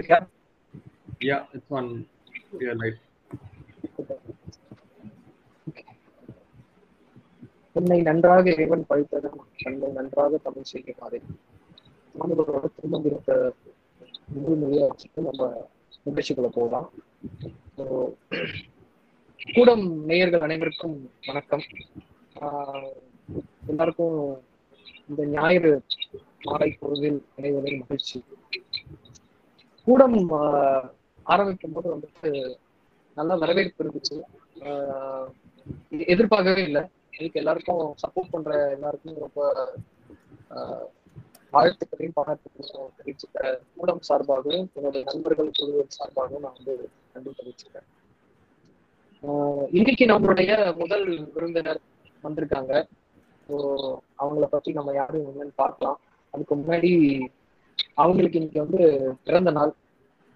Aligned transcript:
Yeah. 0.00 0.24
Yeah, 1.20 1.44
it's 1.52 1.70
on. 1.70 1.86
Yeah, 2.58 2.74
right. 2.74 2.98
என்னை 7.76 7.98
நன்றாக 8.00 8.44
இறைவன் 8.50 8.82
பழித்ததும் 8.88 9.36
தன்னை 9.60 9.88
நன்றாக 9.92 10.38
தமிழ் 10.38 10.70
செய்யுமாறு 10.70 11.18
மாணவர்களோட 12.14 12.68
திரும்ப 12.76 13.10
இருக்க 13.10 13.34
முழு 14.34 14.54
மொழியை 14.56 14.86
வச்சுட்டு 14.86 15.24
நம்ம 15.28 15.44
நிகழ்ச்சிக்குள்ள 16.06 16.50
போகலாம் 16.50 16.88
கூடம் 19.50 19.84
நேயர்கள் 20.06 20.46
அனைவருக்கும் 20.48 20.96
வணக்கம் 21.26 21.64
எல்லாருக்கும் 23.68 24.18
இந்த 25.08 25.24
ஞாயிறு 25.32 25.72
மாலை 26.44 26.70
பொழுதில் 26.80 27.20
இணைவதில் 27.38 27.80
மகிழ்ச்சி 27.82 28.18
கூடம் 29.90 30.30
ஆஹ் 30.30 30.90
ஆரம்பிக்கும் 31.22 31.72
போது 31.72 31.94
வந்துட்டு 31.96 32.56
நல்ல 33.14 33.36
வரவேற்பு 33.36 33.84
இருந்துச்சு. 33.84 34.16
ஆஹ் 34.60 35.28
எதிர்பார்க்கவே 35.90 36.62
இல்லை. 36.62 36.82
இதுக்கு 37.18 37.38
எல்லாருக்கும் 37.38 37.94
சப்போர்ட் 38.02 38.30
பண்ற 38.30 38.70
எல்லாருக்கும் 38.70 39.18
ரொம்ப 39.18 39.68
ஆஹ் 40.50 40.86
வாழ்த்துக்களையும் 41.52 42.16
பாராட்டுகளையும் 42.16 42.90
தெரிவிச்சுக்கிறேன். 42.98 43.58
கூடம் 43.76 44.00
சார்பாகவும் 44.08 44.66
என்னுடைய 44.72 45.06
நண்பர்கள் 45.12 45.50
குழுவின் 45.52 45.94
சார்பாகவும் 45.98 46.40
நான் 46.40 46.56
வந்து 46.56 46.88
நன்றி 47.12 47.32
தெரிவிச்சுக்கிறேன். 47.42 47.88
ஆஹ் 49.22 49.66
இன்னைக்கு 49.72 50.06
நம்மளுடைய 50.06 50.78
முதல் 50.78 51.30
விருந்தினர் 51.34 51.80
வந்திருக்காங்க. 52.22 52.86
ஸோ 53.48 53.56
அவங்கள 54.18 54.46
பத்தி 54.50 54.72
நம்ம 54.72 54.92
யாரும் 54.92 55.26
என்னன்னு 55.26 55.52
பார்க்கலாம். 55.54 56.00
அதுக்கு 56.30 56.56
முன்னாடி 56.56 56.92
அவங்களுக்கு 57.94 58.38
இன்னைக்கு 58.38 58.66
வந்து 58.66 59.14
பிறந்த 59.24 59.50
நாள். 59.50 59.74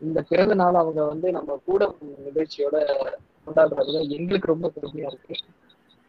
இந்த 0.00 0.22
பிறந்த 0.22 0.54
நாள் 0.54 0.74
அவங்க 0.74 1.04
வந்து 1.04 1.32
நம்ம 1.32 1.60
கூட 1.64 1.94
நிகழ்ச்சியோட 2.34 3.12
கொண்டாடுறதுல 3.46 4.08
எங்களுக்கு 4.08 4.46
ரொம்ப 4.46 4.72
பெருமையா 4.80 5.06
இருக்கு. 5.06 5.34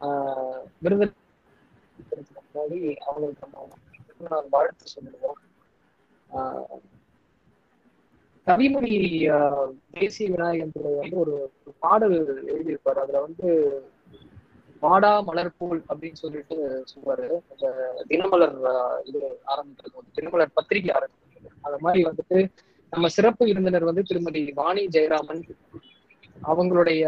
ஆஹ் 0.02 0.64
முன்னாடி 2.53 2.95
அவங்களுக்கு 2.95 3.47
நம்ம 3.47 4.47
வாழ்த்து 4.50 4.88
சொல்லுவோம். 4.88 5.38
ஆஹ் 6.36 6.63
கவிமொழி 8.45 9.19
ஆஹ் 9.31 9.72
தேசிய 9.91 10.30
விநாயகன் 10.30 10.72
பிள்ளை 10.73 10.94
வந்து 10.94 11.17
ஒரு 11.17 11.52
பாடல் 11.80 12.45
எழுதியிருப்பாரு. 12.45 13.00
அதுல 13.00 13.22
வந்து 13.22 13.81
மாடா 14.81 15.23
மலர்போல் 15.23 15.83
அப்படின்னு 15.89 16.13
சொல்லிட்டு 16.13 16.86
சொல்லுவாரு. 16.95 17.39
அந்த 17.52 17.94
தினமலர் 18.08 19.02
இது 19.03 19.39
ஆரம்பிக்கிறது 19.47 19.97
தினமலர் 20.13 20.52
பத்திரிகை 20.53 20.95
ஆரம்பிக்கிறது. 20.95 21.47
அந்த 21.61 21.78
மாதிரி 21.80 22.06
வந்துட்டு 22.06 22.47
நம்ம 22.94 23.08
சிறப்பு 23.08 23.44
விருந்தினர் 23.45 23.83
வந்து 23.83 24.03
திருமதி 24.03 24.41
வாணி 24.55 24.83
ஜெயராமன். 24.88 25.41
அவங்களுடைய 26.41 27.03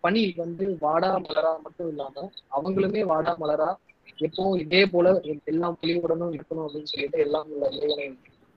பணி 0.00 0.22
வந்து 0.36 0.64
வாடா 0.80 1.10
மலரா 1.18 1.52
மட்டும் 1.62 1.88
இல்லாம 1.88 2.24
அவங்களுமே 2.56 3.02
வாடா 3.12 3.32
மலரா 3.40 3.70
எப்பவும் 4.18 4.58
இதே 4.58 4.82
போல 4.86 5.12
எல்லாம் 5.44 5.76
புலிவுடனும் 5.82 6.34
இருக்கணும் 6.36 6.64
அப்படின்னு 6.64 6.90
சொல்லிட்டு 6.92 7.18
எல்லாம் 7.18 7.48
உள்ள 7.50 7.68
இறைவனை 7.76 8.06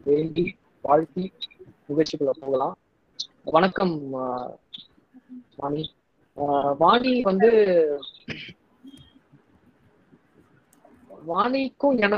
வேண்டி 0.06 0.46
வாழ்த்தி 0.84 1.26
நிகழ்ச்சிக்குள்ள 1.90 2.34
போகலாம். 2.40 2.76
வணக்கம் 3.46 3.96
வாணி. 5.58 5.84
வாணி 6.78 7.14
வந்து 7.22 7.50
வாணிக்கும் 11.28 11.98
என 11.98 12.18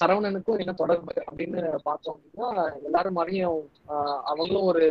சரவணனுக்கும் 0.00 0.60
என்ன 0.60 0.72
தொடர்பு 0.72 1.12
அப்படின்னு 1.22 1.60
பார்த்தோம் 1.82 2.16
அப்படின்னா 2.16 2.48
எல்லாரும் 2.82 3.12
மாதிரியும் 3.12 3.60
ஆஹ் 3.88 4.20
அவங்களும் 4.24 4.64
ஒரு 4.64 4.86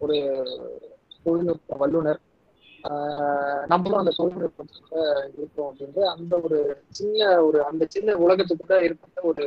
ஒரு 0.00 0.16
தொழில்நுட்ப 1.24 1.78
வல்லுனர் 1.78 2.20
ஆஹ் 2.84 3.62
நம்மளும் 3.66 3.98
அந்த 3.98 4.12
தொழில்நுட்பத்துல 4.16 5.04
இருக்கோம் 5.36 5.70
அப்படின்ற 5.70 6.02
அந்த 6.12 6.34
ஒரு 6.42 6.58
சின்ன 6.90 7.20
ஒரு 7.42 7.60
அந்த 7.64 7.86
சின்ன 7.88 8.16
உலகத்துக்குள்ள 8.18 8.78
இருக்கிற 8.80 9.24
ஒரு 9.24 9.46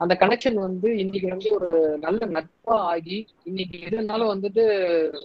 அந்த 0.00 0.14
கனெக்ஷன் 0.20 0.58
வந்து 0.60 0.88
இன்னைக்கு 0.96 1.28
வந்து 1.28 1.50
ஒரு 1.52 1.68
நல்ல 1.98 2.26
நட்பா 2.30 2.74
ஆகி 2.88 3.18
இன்னைக்கு 3.44 3.78
எதுனாலும் 3.86 4.32
வந்துட்டு 4.32 4.64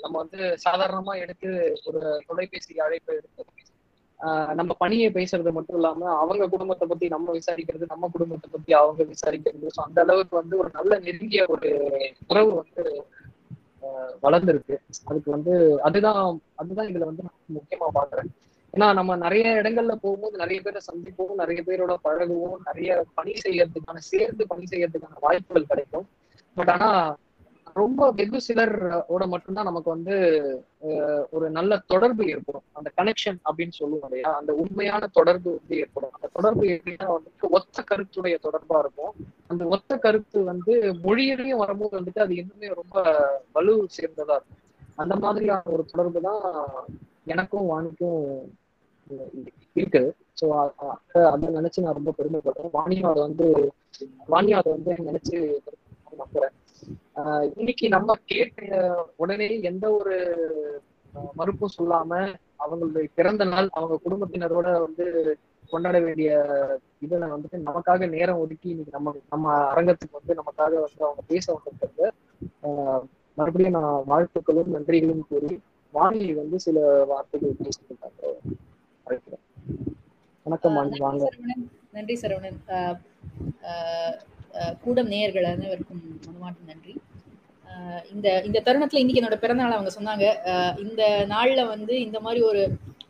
நம்ம 0.02 0.16
வந்து 0.18 0.40
சாதாரணமா 0.66 1.14
எடுத்து 1.20 1.50
ஒரு 1.86 2.00
தொலைபேசி 2.28 2.80
அழைப்பு 2.80 3.14
எடுத்து 3.14 3.44
நம்ம 4.56 4.74
பணியை 4.74 5.08
பேசுறது 5.12 5.52
மட்டும் 5.52 5.76
இல்லாம 5.76 6.18
அவங்க 6.18 6.48
குடும்பத்தை 6.48 6.88
பத்தி 6.88 7.08
நம்ம 7.08 7.32
விசாரிக்கிறது 7.32 7.86
நம்ம 7.88 8.10
குடும்பத்தை 8.12 8.50
பத்தி 8.52 8.74
அவங்க 8.74 9.04
விசாரிக்கிறது. 9.04 9.68
ஸோ 9.78 9.82
அந்த 9.82 10.02
அளவுக்கு 10.02 10.36
வந்து 10.36 10.58
ஒரு 10.58 10.70
நல்ல 10.74 11.00
நெருங்கிய 11.00 11.46
ஒரு 11.48 11.70
உறவு 12.28 12.52
வந்து 12.54 12.84
ஆஹ் 13.84 14.14
வளர்ந்துருக்கு. 14.22 14.76
அதுக்கு 15.04 15.32
வந்து 15.32 15.54
அதுதான் 15.82 16.42
அதுதான் 16.56 16.88
இதுல 16.88 17.06
வந்து 17.06 17.24
நான் 17.24 17.58
முக்கியமா 17.58 17.88
பாக்குறேன் 17.94 18.30
ஏன்னா 18.74 18.94
நம்ம 18.94 19.16
நிறைய 19.16 19.46
இடங்கள்ல 19.62 19.94
போகும்போது 19.96 20.38
நிறைய 20.38 20.62
பேரை 20.62 20.82
சந்திப்போம் 20.92 21.34
நிறைய 21.36 21.62
பேரோட 21.66 21.96
பழகுவோம் 22.04 22.62
நிறைய 22.66 23.06
பணி 23.14 23.34
செய்யறதுக்கான 23.44 23.98
சேர்ந்து 23.98 24.48
பணி 24.48 24.64
செய்யறதுக்கான 24.70 25.20
வாய்ப்புகள் 25.20 25.66
கிடைக்கும். 25.66 26.06
பட் 26.58 26.70
ஆனா 26.70 26.90
ரொம்ப 27.80 28.08
வெகு 28.20 28.40
சிலரோட 28.48 29.24
மட்டும்தான் 29.34 29.68
நமக்கு 29.70 29.90
வந்து 29.94 30.16
ஒரு 31.30 31.48
நல்ல 31.58 31.78
தொடர்பு 31.92 32.24
ஏற்படும். 32.34 32.66
அந்த 32.78 32.90
கனெக்ஷன் 33.00 33.40
அப்படின்னு 33.50 33.76
சொல்லுவோம் 33.80 34.06
இல்லையா? 34.08 34.30
அந்த 34.40 34.52
உண்மையான 34.54 35.08
தொடர்பு 35.20 35.50
வந்து 35.58 35.76
ஏற்படும். 35.84 36.14
அந்த 36.18 36.30
தொடர்பு 36.38 36.64
எப்படின்னா 36.76 37.08
வந்துட்டு 37.16 37.50
ஒத்த 37.58 37.84
கருத்துடைய 37.92 38.38
தொடர்பா 38.48 38.80
இருக்கும். 38.84 39.14
அந்த 39.48 39.66
ஒத்த 39.66 39.98
கருத்து 39.98 40.40
வந்து 40.52 40.76
மொழியிலையும் 41.06 41.62
வரும்போது 41.64 41.94
வந்துட்டு 42.00 42.26
அது 42.26 42.36
இன்னுமே 42.42 42.72
ரொம்ப 42.82 43.06
வலு 43.58 43.76
சேர்ந்ததா 43.98 44.38
இருக்கும். 44.40 44.62
அந்த 44.96 45.16
மாதிரியான 45.16 45.72
ஒரு 45.76 45.86
தொடர்பு 45.92 46.22
தான் 46.22 46.42
எனக்கும் 47.34 47.70
வாணிக்கும் 47.74 48.22
இருக்கு 49.80 50.04
ஸோ 50.40 50.46
அதை 51.32 51.48
நினைச்சு 51.58 51.84
நான் 51.86 51.98
ரொம்ப 52.00 52.12
பெருமைப்படுறேன். 52.18 52.74
வாணியும் 52.78 53.10
அதை 53.12 53.22
வந்து 53.28 53.48
வாணியும் 54.34 54.60
அதை 54.62 54.70
வந்து 54.78 54.92
நினைச்சு 55.10 55.38
நம்புறேன். 56.22 56.56
இன்னைக்கு 57.56 57.88
நம்ம 57.90 58.14
கேட்ட 58.26 58.62
உடனே 59.18 59.48
எந்த 59.62 59.86
ஒரு 59.92 60.16
மறுப்பும் 61.36 61.76
சொல்லாம 61.78 62.12
அவங்களுடைய 62.60 63.08
பிறந்த 63.14 63.44
நாள் 63.44 63.68
அவங்க 63.72 63.96
குடும்பத்தினரோட 64.06 64.80
வந்து 64.80 65.06
கொண்டாட 65.70 66.00
வேண்டிய 66.00 66.30
இதுல 67.02 67.28
வந்துட்டு 67.34 67.58
நமக்காக 67.66 68.10
நேரம் 68.10 68.38
ஒதுக்கி 68.38 68.70
இன்னைக்கு 68.70 68.92
நம்ம 68.92 69.14
நம்ம 69.30 69.54
அரங்கத்துக்கு 69.74 70.18
வந்து 70.20 70.34
நமக்காக 70.34 70.74
வந்து 70.86 71.04
அவங்க 71.06 71.24
பேச 71.28 71.46
வந்திருக்கிறது. 71.54 72.08
மறுபடியும் 73.38 73.78
நான் 73.80 74.04
வாழ்த்துக்களும் 74.08 74.72
நன்றிகளும் 74.76 75.28
கூறி 75.28 75.52
வாணி 75.94 76.34
வந்து 76.34 76.60
சில 76.60 76.78
வார்த்தைகள் 77.04 77.60
பேசியிருக்காங்க 77.62 78.38
வணக்கம் 80.46 80.74
வாணி 80.74 81.00
வாங்க. 81.00 81.24
நன்றி 81.92 82.16
சரவணன். 82.22 82.60
கூடம் 84.84 85.12
நேயர்கள் 85.14 85.48
அனைவருக்கும் 85.52 86.02
மனமார்ந்த 86.26 86.72
நன்றி. 86.72 86.94
இந்த 88.14 88.28
இந்த 88.48 88.60
தருணத்துல 88.66 89.02
இன்னைக்கு 89.02 89.22
என்னோட 89.22 89.38
பிறந்தநாள் 89.44 89.78
அவங்க 89.78 89.92
சொன்னாங்க. 89.98 90.26
இந்த 90.86 91.04
நாள்ல 91.34 91.62
வந்து 91.74 91.94
இந்த 92.08 92.18
மாதிரி 92.26 92.42
ஒரு 92.50 92.64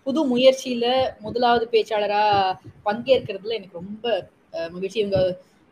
புது 0.05 0.21
முயற்சியில 0.33 0.85
முதலாவது 1.25 1.65
பேச்சாளரா 1.73 2.21
பங்கேற்கிறதுல 2.87 3.57
எனக்கு 3.59 3.79
ரொம்ப 3.81 4.05
மகிழ்ச்சி. 4.75 4.99
இவங்க 5.03 5.19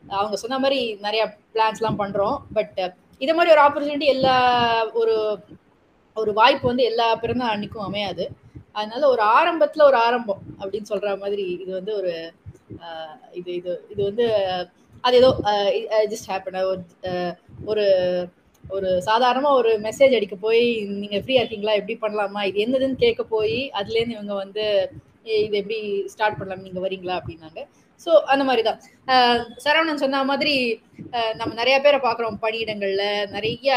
அவங்க 0.04 0.36
சொன்ன 0.44 0.60
மாதிரி 0.64 0.80
நிறைய 1.06 1.24
பிளான்ஸ் 1.54 1.80
எல்லாம் 1.82 2.02
பண்றோம். 2.02 2.38
பட் 2.58 2.78
இத 3.22 3.32
மாதிரி 3.38 3.54
ஒரு 3.56 3.64
ஆப்பர்ச்சுனிட்டி 3.66 4.10
எல்லா 4.16 4.36
ஒரு 5.02 5.16
ஒரு 6.18 6.32
வாய்ப்பு 6.40 6.66
வந்து 6.68 6.84
எல்லா 6.92 7.08
பிறந்த 7.24 7.44
அன்னைக்கும் 7.54 7.88
அமையாது. 7.88 8.24
அதனால 8.78 9.02
ஒரு 9.14 9.22
ஆரம்பத்துல 9.38 9.84
ஒரு 9.90 9.98
ஆரம்பம் 10.08 10.44
அப்படின்னு 10.60 10.92
சொல்ற 10.92 11.10
மாதிரி 11.24 11.46
இது 11.64 11.72
வந்து 11.80 11.94
ஒரு 12.00 12.14
இது 13.40 13.52
இது 13.60 13.72
இது 13.94 14.02
வந்து 14.10 14.26
அது 15.08 15.16
ஏதோ 15.22 15.30
ஜஸ்ட் 16.12 16.30
ஹேப்பன் 16.32 16.60
ஒரு 17.72 17.86
ஒரு 18.64 18.90
சாதாரணமா 19.08 19.50
ஒரு 19.60 19.72
மெசேஜ் 19.86 20.16
அடிக்க 20.18 20.36
போய் 20.46 20.64
நீங்க 21.02 21.18
ஃப்ரீயா 21.22 21.42
இருக்கீங்களா? 21.42 21.78
எப்படி 21.80 21.96
பண்ணலாமா? 22.04 22.42
இது 22.50 22.58
என்னதுன்னு 22.66 22.98
கேட்க 23.04 23.22
போய் 23.36 23.58
அதுலேருந்து 23.80 24.18
இவங்க 24.18 24.34
வந்து 24.44 24.64
இது 25.46 25.56
எப்படி 25.62 25.80
ஸ்டார்ட் 26.14 26.38
பண்ணலாம் 26.40 26.66
நீங்க 26.68 26.82
வரீங்களா 26.86 27.16
அப்படின்னாங்க. 27.20 27.62
ஸோ 28.04 28.12
அந்த 28.34 28.44
மாதிரி 28.50 28.64
தான் 28.68 28.80
சரவணன் 29.66 30.04
சொன்ன 30.04 30.24
மாதிரி 30.32 30.54
நம்ம 31.40 31.52
நிறைய 31.62 31.78
பேரை 31.86 32.00
பார்க்குறோம் 32.06 32.40
பணியிடங்கள்ல. 32.46 33.06
நிறைய 33.36 33.70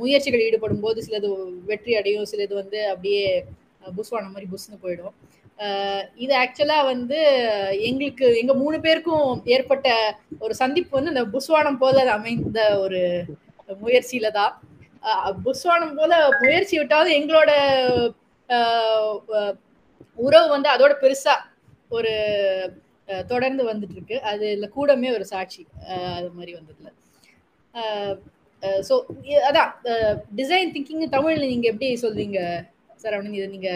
முயற்சிகள் 0.00 0.44
ஈடுபடும் 0.48 0.84
போது 0.86 1.06
சிலது 1.06 1.28
வெற்றி 1.70 1.92
அடையும் 2.00 2.28
சிலது 2.32 2.54
வந்து 2.62 2.80
அப்படியே 2.92 3.22
புஸ்வான 3.98 4.30
மாதிரி 4.34 4.48
புஸ்னு 4.54 4.82
போயிடும். 4.84 5.14
இது 6.18 6.32
ஆக்சுவலா 6.40 6.78
வந்து 6.84 7.18
எங்களுக்கு 7.88 8.26
எங்க 8.40 8.54
மூணு 8.54 8.76
பேருக்கும் 8.80 9.28
ஏற்பட்ட 9.46 9.88
ஒரு 10.38 10.54
சந்திப்பு 10.54 10.96
வந்து 10.96 11.12
அந்த 11.14 11.24
புஸ்வானம் 11.34 11.78
போல 11.78 12.04
அமைந்த 12.16 12.60
ஒரு 12.80 13.00
முயற்சியில 13.82 14.30
தான். 14.32 14.52
புஸ்வானம் 15.46 15.96
போல 15.98 16.12
முயற்சி 16.40 16.74
விட்டாவது 16.78 17.10
எங்களோட 17.18 17.50
ஆஹ் 18.48 19.54
உறவு 20.18 20.46
வந்து 20.48 20.68
அதோட 20.68 20.92
பெருசா 21.02 21.34
ஒரு 21.90 22.12
தொடர்ந்து 23.28 23.62
வந்துட்டு 23.64 23.96
இருக்கு 23.96 24.16
அது 24.30 24.46
இல்ல 24.52 24.66
கூடமே 24.76 25.08
ஒரு 25.12 25.24
சாட்சி 25.24 25.62
அது 26.16 26.30
மாதிரி 26.36 26.52
வந்ததுல. 26.56 26.88
ஸோ 28.88 28.94
அதான் 29.48 29.70
டிசைன் 30.34 30.72
திங்கிங் 30.74 31.14
தமிழ்ல 31.14 31.46
நீங்க 31.46 31.66
எப்படி 31.72 31.88
சொல்வீங்க 32.04 32.40
சரவணன் 33.02 33.38
இதை 33.38 33.48
நீங்க 33.48 33.70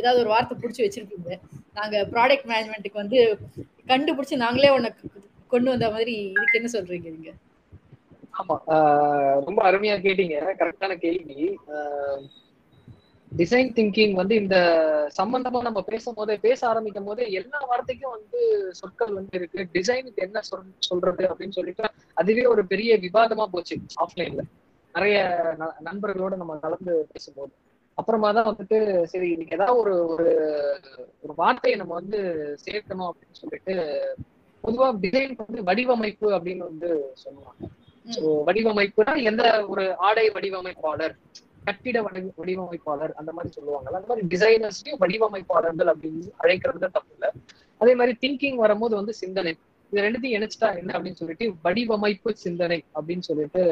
ஏதாவது 0.00 0.22
ஒரு 0.24 0.32
வார்த்தை 0.34 0.56
பிடிச்சி 0.62 0.82
வச்சிருப்பீங்க. 0.84 1.38
நாங்க 1.78 1.96
ப்ராடக்ட் 2.12 2.48
மேனேஜ்மெண்ட்டுக்கு 2.50 3.02
வந்து 3.02 3.18
கண்டுபிடிச்சு 3.92 4.44
நாங்களே 4.44 4.72
உன்னை 4.76 4.90
கொண்டு 5.52 5.68
வந்த 5.74 5.86
மாதிரி 5.94 6.14
இதுக்கு 6.32 6.58
என்ன 6.60 6.70
சொல்றீங்க 6.72 7.10
நீங்க? 7.16 7.30
ஆமா 8.40 8.56
ரொம்ப 9.46 9.60
அருமையா 9.68 9.94
கேட்டீங்க. 10.06 10.36
கரெக்டான 10.60 10.96
கேள்வி. 11.04 11.38
டிசைன் 13.32 13.70
திங்கிங் 13.76 14.14
வந்து 14.18 14.34
இந்த 14.42 14.56
சம்பந்தமா 15.18 15.58
நம்ம 15.66 15.80
பேசும் 15.88 16.16
போதே 16.18 16.34
பேச 16.44 16.60
ஆரம்பிக்கும் 16.68 17.08
போதே 17.08 17.24
எல்லா 17.40 17.58
வார்த்தைக்கும் 17.70 18.14
வந்து 18.16 18.40
சொற்கள் 18.78 19.12
வந்து 19.18 19.36
இருக்கு. 19.38 19.66
டிசைனுக்கு 19.74 20.24
என்ன 20.26 20.40
சொல் 20.50 20.64
சொல்றது 20.88 21.24
அப்படின்னு 21.30 21.56
சொல்லிட்டு 21.58 21.90
அதுவே 22.22 22.44
ஒரு 22.54 22.64
பெரிய 22.72 22.96
விவாதமா 23.06 23.46
போச்சு 23.54 23.76
ஆஃப்லைன்ல 24.04 24.44
நிறைய 24.94 25.18
நண்பர்களோட 25.88 26.34
நம்ம 26.42 26.56
கலந்து 26.64 26.94
பேசும்போது. 27.12 27.52
அப்புறமா 27.98 28.28
தான் 28.36 28.48
வந்துட்டு 28.50 28.78
சரி 29.12 29.28
இன்னைக்கு 29.34 29.56
ஏதாவது 29.58 29.78
ஒரு 29.82 29.94
ஒரு 30.14 30.28
ஒரு 31.24 31.32
வார்த்தையை 31.40 31.76
நம்ம 31.80 31.94
வந்து 32.00 32.18
சேர்க்கணும் 32.64 33.08
அப்படின்னு 33.10 33.40
சொல்லிட்டு 33.42 33.74
பொதுவா 34.64 34.86
டிசைன் 35.04 35.34
வந்து 35.42 35.60
வடிவமைப்பு 35.68 36.28
அப்படின்னு 36.36 36.64
வந்து 36.70 36.88
சொல்லுவாங்க. 37.24 37.68
ஸோ 38.14 38.22
வடிவமைப்புனா 38.48 39.14
எந்த 39.30 39.44
ஒரு 39.72 39.84
ஆடை 40.08 40.26
வடிவமைப்பாளர் 40.36 41.14
கட்டிட 41.66 41.98
வடி 42.06 42.20
வடிவமைப்பாளர் 42.40 43.12
அந்த 43.20 43.30
மாதிரி 43.36 43.50
சொல்லுவாங்கல்ல. 43.56 43.98
அந்த 44.00 44.10
மாதிரி 44.10 44.26
டிசைனர்ஸ்லயும் 44.34 45.00
வடிவமைப்பாளர்கள் 45.02 45.90
அப்படின்னு 45.92 46.30
அழைக்கிறது 46.42 46.88
தப்பு 46.96 47.12
இல்லை. 47.16 47.30
அதே 47.80 47.92
மாதிரி 48.00 48.14
திங்கிங் 48.22 48.60
வரும்போது 48.64 48.94
வந்து 49.00 49.14
சிந்தனை. 49.22 49.52
இது 49.92 50.04
ரெண்டுத்தையும் 50.06 50.36
இணைச்சிட்டா 50.38 50.70
என்ன 50.80 50.94
அப்படின்னு 50.96 51.20
சொல்லிட்டு 51.20 51.46
வடிவமைப்பு 51.66 52.30
சிந்தனை 52.46 52.78
அப்படின்னு 52.98 53.26
சொல்லிட்டு 53.28 53.62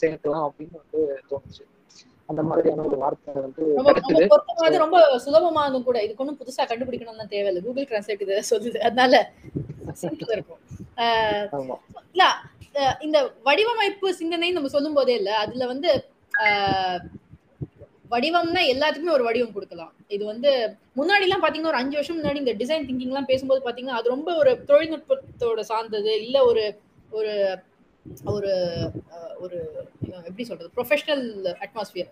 சேர்க்கலாம் 0.00 0.44
அப்படின்னு 0.48 0.76
வந்து 0.82 1.00
தோணுச்சு. 1.30 1.62
அந்த 2.32 2.42
மாதிரியான 2.48 2.84
ஒரு 2.88 2.98
வார்த்தை 3.02 3.34
வந்து 3.46 4.82
ரொம்ப 4.84 4.98
சுலபமாகும் 5.24 5.86
கூட. 5.88 5.98
இதுக்கு 6.06 6.22
ஒன்றும் 6.24 6.40
புதுசா 6.42 6.64
கண்டுபிடிக்கணும்னு 6.70 7.32
தேவையில்லை 7.34 7.62
கூகுள் 7.66 7.88
டிரான்ஸ்லேட் 7.90 8.24
இதை 8.26 8.42
சொல்லுது. 8.52 8.78
அதனால 8.88 9.14
இருக்கும். 10.36 10.60
இல்ல 12.12 12.24
இந்த 13.06 13.18
வடிவமைப்பு 13.48 14.08
சிந்தனை 14.20 14.50
நம்ம 14.58 14.70
சொல்லும் 14.76 14.98
போதே 14.98 15.14
இல்ல. 15.20 15.30
அதுல 15.44 15.66
வந்து 15.72 15.90
வடிவம்னா 18.12 18.62
எல்லாத்துக்குமே 18.72 19.16
ஒரு 19.16 19.24
வடிவம் 19.26 19.52
கொடுக்கலாம். 19.56 19.92
இது 20.14 20.22
வந்து 20.30 20.50
முன்னாடி 20.98 21.24
எல்லாம் 21.26 21.42
பாத்தீங்கன்னா 21.42 21.72
ஒரு 21.72 21.80
அஞ்சு 21.82 21.96
வருஷம் 21.98 22.18
முன்னாடி 22.18 22.40
இந்த 22.42 22.54
டிசைன் 22.62 22.86
திங்கிங் 22.88 23.12
எல்லாம் 23.12 23.28
பேசும்போது 23.30 23.60
பாத்தீங்கன்னா 23.66 24.00
அது 24.00 24.14
ரொம்ப 24.14 24.30
ஒரு 24.40 24.52
தொழில்நுட்பத்தோட 24.70 25.62
சார்ந்தது 25.70 26.12
இல்ல 26.24 26.36
ஒரு 26.50 26.64
ஒரு 27.18 27.32
ஒரு 28.34 28.52
ஒரு 29.44 29.58
எப்படி 30.28 30.44
சொல்றது 30.48 30.70
ப்ரொஃபஷனல் 30.76 31.26
அட்மாஸ்பியர் 31.64 32.10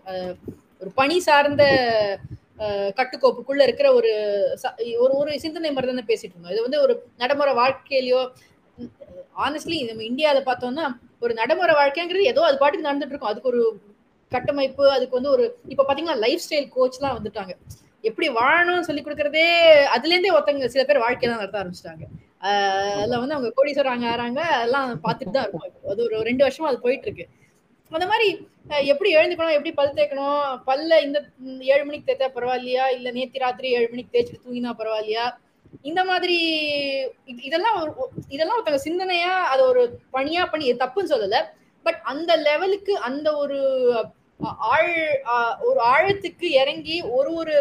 ஒரு 0.81 0.91
பணி 0.99 1.17
சார்ந்த 1.27 1.63
கட்டுக்கோப்புக்குள்ள 2.99 3.61
இருக்கிற 3.67 3.87
ஒரு 3.99 4.11
ஒரு 5.03 5.13
ஒரு 5.19 5.31
சிந்தனை 5.45 5.71
மாதிரி 5.75 5.89
தானே 5.91 6.05
பேசிட்டு 6.09 6.33
இருந்தோம். 6.33 6.53
இது 6.55 6.65
வந்து 6.65 6.81
ஒரு 6.85 6.93
நடைமுறை 7.21 7.53
வாழ்க்கையிலயோ 7.61 8.21
ஆனஸ்ட்லி 9.45 9.77
நம்ம 9.89 10.03
இந்தியாவில் 10.09 10.47
பார்த்தோம்னா 10.49 10.85
ஒரு 11.25 11.33
நடைமுறை 11.39 11.73
வாழ்க்கைங்கிறது 11.81 12.31
ஏதோ 12.33 12.41
அது 12.49 12.57
பாட்டுக்கு 12.63 12.87
நடந்துட்டு 12.89 13.13
இருக்கும். 13.13 13.31
அதுக்கு 13.31 13.51
ஒரு 13.53 13.61
கட்டமைப்பு 14.31 14.83
அதுக்கு 14.95 15.17
வந்து 15.19 15.33
ஒரு 15.35 15.45
இப்ப 15.73 15.85
பாத்தீங்கன்னா 15.87 16.19
லைஃப் 16.25 16.43
ஸ்டைல் 16.45 16.67
கோச்லாம் 16.77 17.17
வந்துட்டாங்க. 17.17 17.53
எப்படி 18.09 18.27
வாழணும்னு 18.41 18.87
சொல்லி 18.89 19.01
கொடுக்கறதே 19.05 19.47
அதுல 19.95 20.13
இருந்தே 20.13 20.35
ஒருத்தவங்க 20.35 20.69
சில 20.75 20.83
பேர் 20.89 21.03
வாழ்க்கையெல்லாம் 21.05 21.41
நடத்த 21.43 21.61
ஆரம்பிச்சிட்டாங்க. 21.61 22.05
அதுல 22.41 23.19
வந்து 23.21 23.35
அவங்க 23.35 23.49
கோடீஸ்வரங்க 23.57 24.07
ஆறாங்க 24.13 24.41
அதெல்லாம் 24.55 24.89
பார்த்துட்டு 25.05 25.35
தான் 25.35 25.45
இருக்கும் 25.45 25.91
அது 25.93 26.05
ஒரு 26.07 26.17
ரெண்டு 26.29 26.45
வருஷமா 26.45 26.69
அது 26.71 26.85
போயிட்டு 26.85 27.07
இருக்கு 27.09 27.25
அந்த 27.91 28.05
மாதிரி 28.11 28.27
எப்படி 28.91 29.09
எழுந்துக்கணும் 29.15 29.55
எப்படி 29.55 29.71
பல் 29.79 29.95
தேய்க்கணும்? 29.97 30.43
பல்ல 30.67 30.99
இந்த 31.05 31.17
ஏழு 31.73 31.83
மணிக்கு 31.87 32.07
தேத்தா 32.09 32.27
பரவாயில்லையா? 32.35 32.85
இல்ல 32.97 33.07
நேத்தி 33.11 33.41
ராத்திரி 33.43 33.69
ஏழு 33.77 33.87
மணிக்கு 33.91 34.13
தேய்ச்சிட்டு 34.13 34.43
தூங்கினா 34.45 34.71
பரவாயில்லையா? 34.79 35.25
இந்த 35.85 36.01
மாதிரி 36.03 36.37
இதெல்லாம் 37.47 37.77
இதெல்லாம் 38.29 38.55
ஒருத்தவங்க 38.55 38.83
சிந்தனையா 38.87 39.33
அதை 39.51 39.61
ஒரு 39.71 39.83
பணியா 40.13 40.43
பண்ணி 40.45 40.73
தப்புன்னு 40.83 41.13
சொல்லல. 41.13 41.37
பட் 41.85 41.99
அந்த 42.03 42.31
லெவலுக்கு 42.47 42.93
அந்த 43.09 43.27
ஒரு 43.37 43.59
ஆழ் 44.71 44.91
ஒரு 45.69 45.79
ஆழத்துக்கு 45.93 46.47
இறங்கி 46.61 46.97
ஒரு 47.17 47.31
ஒரு 47.33 47.55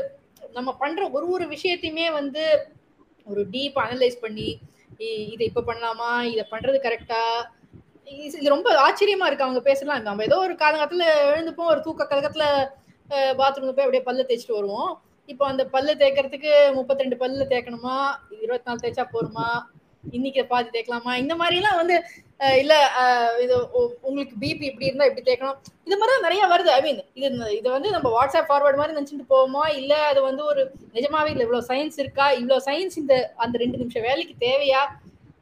நம்ம 0.55 0.71
பண்ற 0.75 1.03
ஒரு 1.17 1.27
ஒரு 1.29 1.45
விஷயத்தையுமே 1.55 2.07
வந்து 2.13 2.45
ஒரு 3.31 3.43
டீப் 3.55 3.77
அனலைஸ் 3.85 4.23
பண்ணி 4.25 4.49
இதை 5.33 5.45
இப்ப 5.51 5.65
பண்ணலாமா? 5.69 6.11
இதை 6.33 6.45
பண்றது 6.53 6.79
கரெக்டா 6.87 7.23
இது 8.27 8.55
ரொம்ப 8.55 8.69
ஆச்சரியமா 8.85 9.27
இருக்கு. 9.29 9.47
அவங்க 9.47 9.61
பேசலாம். 9.69 10.03
நம்ம 10.07 10.25
ஏதோ 10.29 10.39
ஒரு 10.47 10.55
காலகட்டத்துல 10.63 11.05
எழுந்துப்போம். 11.33 11.71
ஒரு 11.75 11.81
தூக்க 11.87 12.09
கழகத்துல 12.11 12.45
பாத்ரூம்ல 13.41 13.73
போய் 13.77 13.87
அப்படியே 13.87 14.05
பல்ல 14.09 14.25
தேய்ச்சிட்டு 14.27 14.59
வருவோம். 14.59 14.91
இப்போ 15.33 15.45
அந்த 15.51 15.63
பல்லு 15.75 15.93
தேய்க்கிறதுக்கு 16.01 16.53
முப்பத்தி 16.79 17.05
ரெண்டு 17.05 17.21
பல்லு 17.23 17.45
தேய்க்கணுமா? 17.53 17.97
இருபத்தி 18.45 18.69
நாலு 18.69 18.83
தேய்ச்சா 18.85 19.05
போருமா 19.15 19.49
இன்னைக்கு 20.05 20.43
பாதி 20.53 20.69
தேய்க்கலாமா? 20.75 21.13
இந்த 21.23 21.35
மாதிரி 21.41 21.57
எல்லாம் 21.61 21.81
வந்து 21.81 21.97
இல்ல 22.63 22.75
இது 23.45 23.55
உங்களுக்கு 24.09 24.35
பிபி 24.43 24.65
இப்படி 24.69 24.89
இருந்தா 24.89 25.09
இப்படி 25.09 25.25
தேய்க்கணும். 25.27 25.59
இது 25.87 25.97
மாதிரி 26.01 26.25
நிறைய 26.27 26.43
வருது. 26.53 26.71
ஐ 26.77 26.81
மீன் 26.87 27.01
இது 27.19 27.29
இது 27.59 27.69
வந்து 27.77 27.89
நம்ம 27.97 28.09
வாட்ஸ்அப் 28.17 28.49
ஃபார்வர்ட் 28.51 28.81
மாதிரி 28.81 28.97
நினைச்சிட்டு 28.99 29.27
போவோமா? 29.35 29.65
இல்ல 29.81 29.93
அது 30.11 30.21
வந்து 30.29 30.43
ஒரு 30.53 30.63
நிஜமாவே 30.97 31.33
இல்ல 31.35 31.45
இவ்வளவு 31.47 31.69
சயின்ஸ் 31.71 32.01
இருக்கா? 32.05 32.27
இவ்வளவு 32.41 32.67
சயின்ஸ் 32.69 32.99
இந்த 33.03 33.15
அந்த 33.45 33.59
ரெண்டு 33.65 33.81
நிமிஷம் 33.83 34.07
வேலைக்கு 34.09 34.37
தேவையா? 34.47 34.83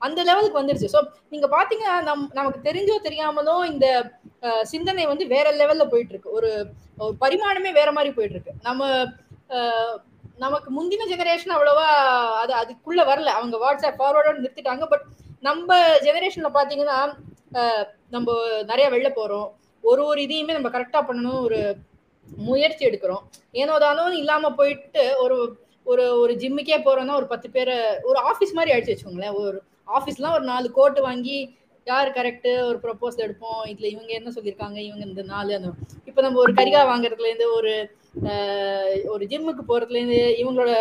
அந்த 0.06 0.20
லெவலுக்கு 0.28 0.60
வந்துருச்சு. 0.60 0.90
ஸோ 0.96 1.00
நீங்க 1.32 1.46
பாத்தீங்கன்னா 1.54 1.94
நம் 2.08 2.28
நமக்கு 2.38 2.60
தெரிஞ்சோ 2.68 2.96
தெரியாமலோ 3.06 3.56
இந்த 3.72 3.86
சிந்தனை 4.72 5.04
வந்து 5.12 5.24
வேற 5.34 5.46
லெவல்ல 5.60 5.84
போயிட்டு 5.92 6.12
இருக்கு. 6.14 6.36
ஒரு 6.38 6.50
ஒரு 7.04 7.14
பரிமாணமே 7.24 7.70
வேற 7.80 7.90
மாதிரி 7.96 8.10
போயிட்டு 8.16 8.36
இருக்கு. 8.36 8.54
நம்ம 8.68 8.82
நமக்கு 10.44 10.68
முந்தின 10.76 11.06
ஜெனரேஷன் 11.12 11.54
அவ்வளவா 11.56 11.86
அது 12.42 12.52
அதுக்குள்ள 12.60 13.02
வரல. 13.10 13.30
அவங்க 13.38 13.56
வாட்ஸ்அப் 13.64 13.98
ஃபார்வர்டோட 14.00 14.36
நிறுத்திட்டாங்க. 14.38 14.84
பட் 14.92 15.04
நம்ம 15.48 15.78
ஜெனரேஷன்ல 16.06 16.50
பாத்தீங்கன்னா 16.58 16.98
நம்ம 18.14 18.28
நிறைய 18.70 18.86
வெளில 18.94 19.10
போறோம். 19.18 19.48
ஒரு 19.84 20.02
ஒரு 20.10 20.20
இதையுமே 20.26 20.56
நம்ம 20.56 20.70
கரெக்டா 20.76 21.00
பண்ணணும் 21.08 21.40
ஒரு 21.46 21.58
முயற்சி 22.46 22.82
எடுக்கிறோம். 22.88 23.22
ஏனோ 23.62 23.74
தானோ 23.84 24.04
இல்லாம 24.22 24.50
போயிட்டு 24.58 25.04
ஒரு 25.24 25.36
ஒரு 25.86 26.04
ஒரு 26.22 26.32
ஜிம்முக்கே 26.40 26.78
போறோம்னா 26.86 27.14
ஒரு 27.20 27.26
பத்து 27.30 27.48
பேரை 27.54 27.76
ஒரு 28.08 28.18
ஆஃபீஸ் 28.30 28.56
மாதிரி 28.56 28.72
அடிச்சு 28.74 28.92
வச்சுக்கோங்களேன். 28.92 29.36
ஒரு 29.42 29.58
ஆஃபீஸ்லாம் 29.96 30.34
ஒரு 30.38 30.44
நாலு 30.52 30.66
கோட்டு 30.78 31.00
வாங்கி 31.06 31.38
யார் 31.86 32.08
கரெக்டு 32.16 32.50
ஒரு 32.68 32.78
ப்ரொப்போசல் 32.82 33.24
எடுப்போம். 33.26 33.60
இதுல 33.72 33.86
இவங்க 33.94 34.12
என்ன 34.18 34.30
சொல்லியிருக்காங்க? 34.36 34.78
இவங்க 34.88 35.04
இந்த 35.10 35.22
நாலு 35.32 35.50
அந்த 35.58 35.68
இப்போ 36.08 36.20
நம்ம 36.26 36.40
ஒரு 36.44 36.52
கரிகா 36.58 36.82
வாங்குறதுல 36.90 37.30
இருந்து 37.30 37.48
ஒரு 37.58 37.72
ஒரு 39.08 39.24
ஜிம்முக்கு 39.30 39.64
போகிறதுலேருந்து 39.68 40.20
இவங்களோட 40.40 40.72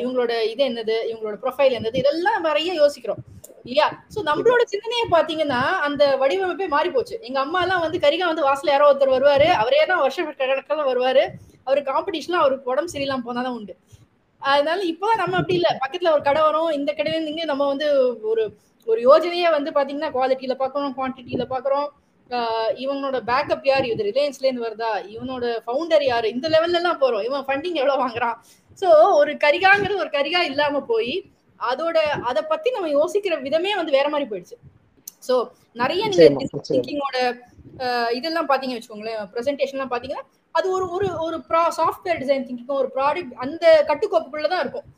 இவங்களோட 0.00 0.32
இது 0.52 0.62
என்னது 0.64 0.96
இவங்களோட 1.10 1.36
ப்ரொஃபைல் 1.44 1.76
என்னது 1.78 2.00
இதெல்லாம் 2.00 2.42
நிறைய 2.42 2.70
யோசிக்கிறோம். 2.74 3.20
இல்லையா? 3.64 3.86
சோ 4.14 4.18
நம்மளோட 4.28 4.62
சிந்தனையை 4.72 5.06
பாத்தீங்கன்னா 5.10 5.60
அந்த 5.86 6.02
வடிவமைப்பே 6.16 6.66
மாறி 6.68 6.90
போச்சு 6.90 7.16
எங்க 7.22 7.38
அம்மா 7.40 7.58
எல்லாம் 7.62 7.84
வந்து 7.84 7.98
கரிகா 8.04 8.26
வந்து 8.30 8.46
வாசல 8.48 8.72
யாரோ 8.72 8.88
ஒருத்தர் 8.90 9.14
வருவாரு 9.16 9.48
அவரே 9.60 9.82
தான் 9.90 10.02
வருஷம் 10.04 10.28
கணக்கில் 10.40 10.90
வருவாரு. 10.90 11.24
அவர் 11.66 11.80
காம்படிஷன்லாம் 11.90 12.44
அவருக்கு 12.44 12.72
உடம்பு 12.72 12.92
சரியில்லாம 12.94 13.26
போனாதான் 13.28 13.56
உண்டு. 13.58 13.74
அதனால 14.42 14.78
இப்பதான் 14.92 15.20
நம்ம 15.22 15.36
அப்படி 15.40 15.56
இல்ல. 15.58 15.68
பக்கத்துல 15.82 16.12
ஒரு 16.12 16.22
கடை 16.22 16.42
வரும் 16.42 16.70
இந்த 16.78 16.90
கடையில 16.92 17.18
இருந்து 17.18 17.50
நம்ம 17.52 17.66
வந்து 17.72 17.88
ஒரு 18.32 18.44
ஒரு 18.86 19.00
யோஜனையே 19.08 19.48
வந்து 19.50 19.70
பாத்தீங்கன்னா 19.70 20.12
குவாலிட்டியில 20.14 20.54
பாக்குறோம் 20.62 20.96
குவான்டிட்டியில 20.96 21.44
பாக்குறோம் 21.52 21.88
இவனோட 22.84 23.16
பேக்கப் 23.30 23.66
யார்? 23.70 23.86
இது 23.92 24.02
ரிலையன்ஸ்ல 24.10 24.46
இருந்து 24.46 24.66
வருதா? 24.66 24.90
இவனோட 25.14 25.44
ஃபவுண்டர் 25.64 26.04
யாரு? 26.10 26.26
இந்த 26.36 26.46
லெவல்ல 26.54 26.80
எல்லாம் 26.80 27.00
போறோம். 27.02 27.24
இவன் 27.28 27.44
ஃபண்டிங் 27.48 27.78
எவ்வளவு 27.80 28.02
வாங்குறான்? 28.04 28.36
சோ 28.82 28.88
ஒரு 29.20 29.32
கரிகாங்கிறது 29.44 30.02
ஒரு 30.04 30.12
கரிகா 30.18 30.42
இல்லாம 30.50 30.82
போய் 30.92 31.14
அதோட 31.60 31.98
அத 32.28 32.38
பத்தி 32.52 32.68
நம்ம 32.76 32.88
யோசிக்கிற 32.98 33.34
விதமே 33.46 33.72
வந்து 33.80 33.96
வேற 33.98 34.06
மாதிரி 34.14 34.28
போயிடுச்சு. 34.30 34.56
சோ 35.26 35.34
நிறைய 35.82 36.02
நீங்க 36.12 36.28
திங்கிங்கோட 36.70 37.18
இதெல்லாம் 38.18 38.48
பாத்தீங்க 38.52 38.74
வச்சுக்கோங்களேன் 38.76 39.20
ப்ரெசன்டேஷன் 39.34 39.76
எல்லாம் 39.76 39.92
பாத்தீங்கன்னா 39.92 40.24
அது 40.54 40.66
ஒரு 40.76 40.86
ஒரு 40.96 41.06
ஒரு 41.26 41.36
ப்ரா 41.50 41.62
சாஃப்ட்வேர் 41.76 42.18
டிசைன் 42.22 42.46
திங்கிங் 42.48 42.80
ஒரு 42.80 42.90
ப்ராடக்ட் 42.96 43.36
அந்த 43.44 43.64
கட்டுக்கோப்புக்குள்ளதான் 43.90 44.62
இருக்கும். 44.64 44.88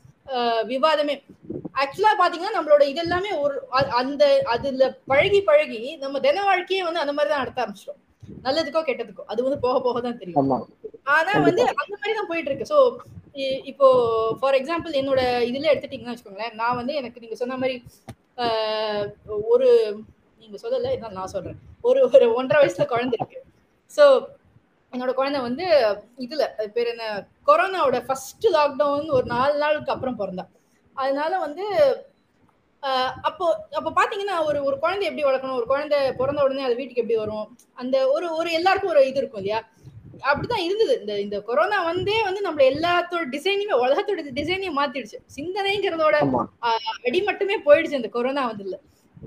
விவாதமே. 0.71 1.15
ஆக்சுவலா 1.81 2.11
பாத்தீங்கன்னா 2.21 2.55
நம்மளோட 2.57 2.83
இது 2.91 3.01
எல்லாமே 3.05 3.31
ஒரு 3.43 3.55
அந்த 4.01 4.23
அதுல 4.53 4.87
பழகி 5.11 5.39
பழகி 5.49 5.81
நம்ம 6.03 6.19
தின 6.25 6.43
வாழ்க்கையே 6.49 6.83
வந்து 6.87 7.03
அந்த 7.03 7.13
மாதிரி 7.15 7.31
தான் 7.31 7.43
நடத்த 7.43 7.63
ஆரம்பிச்சிட்டோம். 7.63 8.01
நல்லதுக்கோ 8.45 8.81
கெட்டதுக்கோ. 8.87 9.23
அது 9.31 9.39
வந்து 9.47 9.59
போக 9.65 9.77
போக 9.85 9.97
தான் 10.05 10.19
தெரியும். 10.21 10.51
ஆனா 11.15 11.31
வந்து 11.47 11.63
அந்த 11.81 11.95
மாதிரி 11.99 12.15
தான் 12.19 12.29
போயிட்டு 12.31 12.51
இருக்கு 12.51 12.71
சோ 12.73 12.79
இப்போ 13.71 13.87
ஃபார் 14.41 14.57
எக்ஸாம்பிள் 14.59 14.99
என்னோட 15.01 15.21
இதுல 15.49 15.71
எடுத்துட்டீங்கன்னா 15.71 16.13
வச்சுக்கோங்களேன் 16.13 16.57
நான் 16.61 16.79
வந்து 16.79 16.93
எனக்கு 17.01 17.21
நீங்க 17.23 17.37
சொன்ன 17.41 17.57
மாதிரி 17.61 17.75
ஒரு 19.53 19.67
நீங்க 20.41 20.57
சொல்லல 20.63 20.93
இதான் 20.95 21.17
நான் 21.19 21.33
சொல்றேன். 21.35 21.59
ஒரு 21.87 21.99
ஒரு 22.15 22.25
ஒன்றரை 22.39 22.59
வயசுல 22.61 22.85
குழந்தை 22.93 23.15
இருக்கு. 23.19 23.39
சோ 23.91 24.03
என்னோட 24.93 25.11
குழந்தை 25.19 25.39
வந்து 25.47 25.65
இதுல 26.25 26.43
பேர் 26.75 26.91
என்ன? 26.93 27.05
கொரோனாவோட 27.47 27.97
ஃபர்ஸ்ட் 28.07 28.47
லாக்டவுன் 28.57 29.09
ஒரு 29.17 29.25
நாலு 29.35 29.55
நாளுக்கு 29.63 29.93
அப்புறம் 29.95 30.19
பிறந்தா. 30.21 30.45
அதனால 30.97 31.31
வந்து 31.45 31.65
அப்போ 33.27 33.45
அப்போ 33.77 33.91
பாத்தீங்கன்னா 33.99 34.35
ஒரு 34.47 34.59
ஒரு 34.67 34.75
குழந்தை 34.83 35.05
எப்படி 35.09 35.23
வளர்க்கணும்? 35.27 35.59
ஒரு 35.59 35.67
குழந்தை 35.71 35.99
பிறந்த 36.19 36.43
உடனே 36.45 36.65
அது 36.67 36.75
வீட்டுக்கு 36.79 37.03
எப்படி 37.03 37.17
வரும்? 37.21 37.47
அந்த 37.81 37.95
ஒரு 38.15 38.27
ஒரு 38.39 38.49
எல்லாருக்கும் 38.57 38.93
ஒரு 38.93 39.01
இது 39.09 39.19
இருக்கும் 39.21 39.41
இல்லையா? 39.41 39.59
அப்படிதான் 40.27 40.65
இருந்தது. 40.65 40.93
இந்த 41.01 41.13
இந்த 41.25 41.37
கொரோனா 41.47 41.77
வந்தே 41.89 42.17
வந்து 42.27 42.41
நம்ம 42.47 42.61
எல்லாத்தோட 42.71 43.23
டிசைனையுமே 43.35 43.77
உலகத்தோட 43.85 44.21
டிசைனையும் 44.39 44.77
மாத்திடுச்சு. 44.79 45.17
சிந்தனைங்கிறதோட 45.37 46.15
அடி 47.05 47.21
மட்டுமே 47.29 47.57
போயிடுச்சு 47.67 47.99
இந்த 48.01 48.11
கொரோனா 48.17 48.43
வந்து 48.51 48.79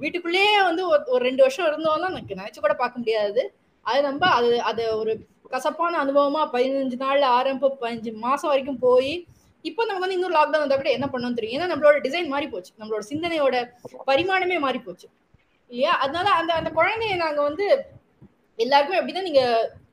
வீட்டுக்குள்ளேயே 0.02 0.58
வந்து 0.68 0.82
ஒரு 0.92 1.02
ஒரு 1.14 1.22
ரெண்டு 1.28 1.42
வருஷம் 1.44 1.68
இருந்தோம்னா 1.70 2.10
எனக்கு 2.14 2.38
நினைச்சு 2.40 2.60
கூட 2.64 2.75
பார்க்க 2.82 3.02
முடியாது. 3.02 3.42
அது 3.87 4.00
நம்ம 4.08 4.22
அது 4.38 4.50
அது 4.70 4.82
ஒரு 5.00 5.12
கசப்பான 5.54 5.98
அனுபவமா 6.04 6.42
பதினஞ்சு 6.54 6.96
நாள்ல 7.04 7.28
ஆரம்ப 7.38 7.70
பதினஞ்சு 7.82 8.12
மாசம் 8.26 8.50
வரைக்கும் 8.52 8.82
போய் 8.87 9.12
இப்போ 9.64 9.82
நமக்கு 9.84 10.04
வந்து 10.04 10.16
இன்னும் 10.16 10.36
லாக்டவுன் 10.36 10.64
வந்தா 10.64 10.76
கூட 10.76 10.90
என்ன 10.96 11.06
பண்ணணும் 11.12 11.38
தெரியும். 11.38 11.56
ஏன்னா 11.56 11.70
நம்மளோட 11.72 11.98
டிசைன் 12.04 12.32
மாறி 12.34 12.46
போச்சு. 12.48 12.72
நம்மளோட 12.80 13.04
சிந்தனையோட 13.10 13.56
பரிமாணமே 14.10 14.58
மாறி 14.66 14.78
போச்சு. 14.78 15.06
இல்லையா? 15.70 15.92
அதனால 16.04 16.28
அந்த 16.40 16.52
அந்த 16.54 16.70
குழந்தைய 16.70 17.16
நாங்க 17.16 17.40
வந்து 17.42 17.64
எல்லாருக்குமே 18.58 19.00
எப்படின்னா 19.00 19.26
நீங்க 19.28 19.42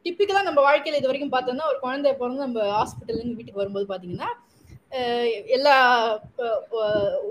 டிப்பிக்கலா 0.05 0.41
நம்ம 0.43 0.61
வாழ்க்கையில 0.61 0.99
இது 0.99 1.09
வரைக்கும் 1.09 1.33
பார்த்தோம்னா 1.33 1.69
ஒரு 1.71 1.79
குழந்தை 1.79 2.09
பிறந்து 2.13 2.45
நம்ம 2.45 2.61
ஹாஸ்பிட்டல்ல 2.77 3.21
இருந்து 3.21 3.39
வீட்டுக்கு 3.39 3.61
வரும்போது 3.63 3.85
பாத்தீங்கன்னா 3.91 4.29
எல்லா 5.55 5.73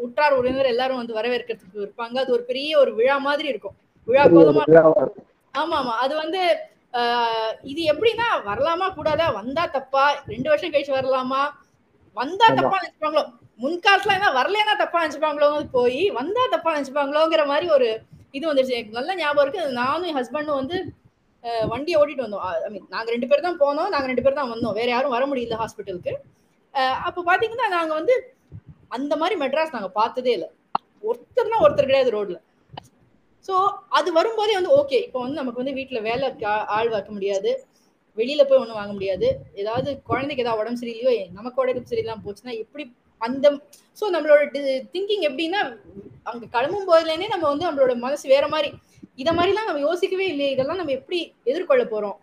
உற்றார் 0.04 0.36
உறவினர் 0.38 0.72
எல்லாரும் 0.72 1.00
வந்து 1.00 1.18
வரவேற்கிறதுக்கு 1.18 1.84
இருப்பாங்க. 1.84 2.16
அது 2.22 2.34
ஒரு 2.36 2.44
பெரிய 2.50 2.70
ஒரு 2.78 2.92
விழா 2.94 3.16
மாதிரி 3.28 3.48
இருக்கும். 3.48 3.76
விழா 4.08 4.24
இருக்கும். 4.24 4.58
ஆமா 5.54 5.76
ஆமா. 5.80 5.94
அது 6.04 6.14
வந்து 6.22 6.40
இது 7.64 7.80
எப்படின்னா 7.92 8.26
வரலாமா 8.48 8.86
கூடாதா? 8.96 9.26
வந்தா 9.38 9.64
தப்பா? 9.76 10.04
ரெண்டு 10.32 10.48
வருஷம் 10.52 10.72
கழிச்சு 10.74 10.98
வரலாமா? 10.98 11.42
வந்தா. 12.16 12.47
தப்பா 12.59 12.76
நினைச்சுப்பாங்களோ? 12.80 13.23
முன்காலத்துல 13.62 14.16
என்ன 14.18 14.28
வரலைன்னா 14.38 14.75
தப்பா 14.83 15.00
நினைச்சுப்பாங்களோ? 15.02 15.49
போய் 15.76 16.02
வந்தா 16.18 16.42
தப்பா 16.54 16.73
நினைச்சுப்பாங்களோங்கிற 16.75 17.44
மாதிரி 17.52 17.66
ஒரு 17.76 17.88
இது 18.37 18.44
வந்துருச்சு. 18.49 18.76
எனக்கு 18.76 18.99
நல்ல 18.99 19.11
ஞாபகம் 19.21 19.44
இருக்கு. 19.44 19.64
நானும் 19.80 20.09
என் 20.11 20.18
ஹஸ்பண்டும் 20.21 20.61
வந்து 20.61 20.76
வண்டியை 21.73 21.97
ஓட்டிட்டு 22.00 22.25
வந்தோம். 22.25 22.44
ஐ 22.66 22.71
மீன் 22.75 22.87
நாங்க 22.94 23.09
ரெண்டு 23.14 23.28
பேர் 23.30 23.47
தான் 23.47 23.59
போனோம். 23.62 23.90
நாங்க 23.94 24.06
ரெண்டு 24.11 24.25
பேர் 24.25 24.38
தான் 24.38 24.52
வந்தோம். 24.52 24.76
வேற 24.78 24.88
யாரும் 24.92 25.14
வர 25.16 25.25
முடியல 25.30 25.59
ஹாஸ்பிட்டலுக்கு 25.62 26.14
அப்போ 27.06 27.21
பாத்தீங்கன்னா 27.28 27.66
நாங்க 27.75 27.92
வந்து 27.99 28.14
அந்த 28.97 29.12
மாதிரி 29.21 29.35
மெட்ராஸ் 29.42 29.75
நாங்க 29.75 29.90
பார்த்ததே 29.99 30.33
இல்லை. 30.37 30.49
ஒருத்தர்னா 31.09 31.59
ஒருத்தர் 31.64 31.88
கிடையாது 31.88 32.11
ரோட்ல. 32.16 32.38
சோ 33.47 33.54
அது 33.99 34.09
வரும்போதே 34.18 34.54
வந்து 34.59 34.73
ஓகே 34.80 34.99
இப்போ 35.06 35.21
வந்து 35.25 35.40
நமக்கு 35.40 35.62
வந்து 35.62 35.76
வீட்ல 35.78 36.00
வேலை 36.09 36.28
ஆள் 36.76 36.92
வைக்க 36.94 37.11
முடியாது. 37.16 37.50
வெளியில 38.18 38.42
போய் 38.49 38.61
ஒண்ணும் 38.62 38.78
வாங்க 38.80 38.92
முடியாது. 38.97 39.28
ஏதாவது 39.62 39.88
குழந்தைக்கு 40.11 40.44
ஏதாவது 40.44 40.62
உடம்பு 40.62 40.80
சரியில்லையோ 40.83 41.12
நமக்கு 41.38 41.62
உடம்பு 41.62 41.90
சரியில்லாம 41.92 42.23
போச்சுன்னா 42.26 42.54
எப்படி 42.64 42.85
அந்த 43.21 43.47
சோ 43.99 44.04
நம்மளோட 44.14 44.42
திங்கிங் 44.94 45.25
எப்படின்னா 45.28 45.61
அங்க 46.30 46.44
கிளம்பும் 46.54 46.88
போதுலேருந்தே 46.90 47.28
நம்ம 47.35 47.47
வந்து 47.52 47.66
நம்மளோட 47.68 47.94
மனசு 48.04 48.25
வேற 48.35 48.44
மாதிரி. 48.54 48.71
இத 49.23 49.30
மாதிரிலாம் 49.38 49.68
நம்ம 49.68 49.83
யோசிக்கவே 49.88 50.26
இல்லையே. 50.33 50.52
இதெல்லாம் 50.54 50.80
நம்ம 50.80 50.94
எப்படி 50.99 51.18
எதிர்கொள்ள 51.50 51.85
போறோம்? 51.92 52.16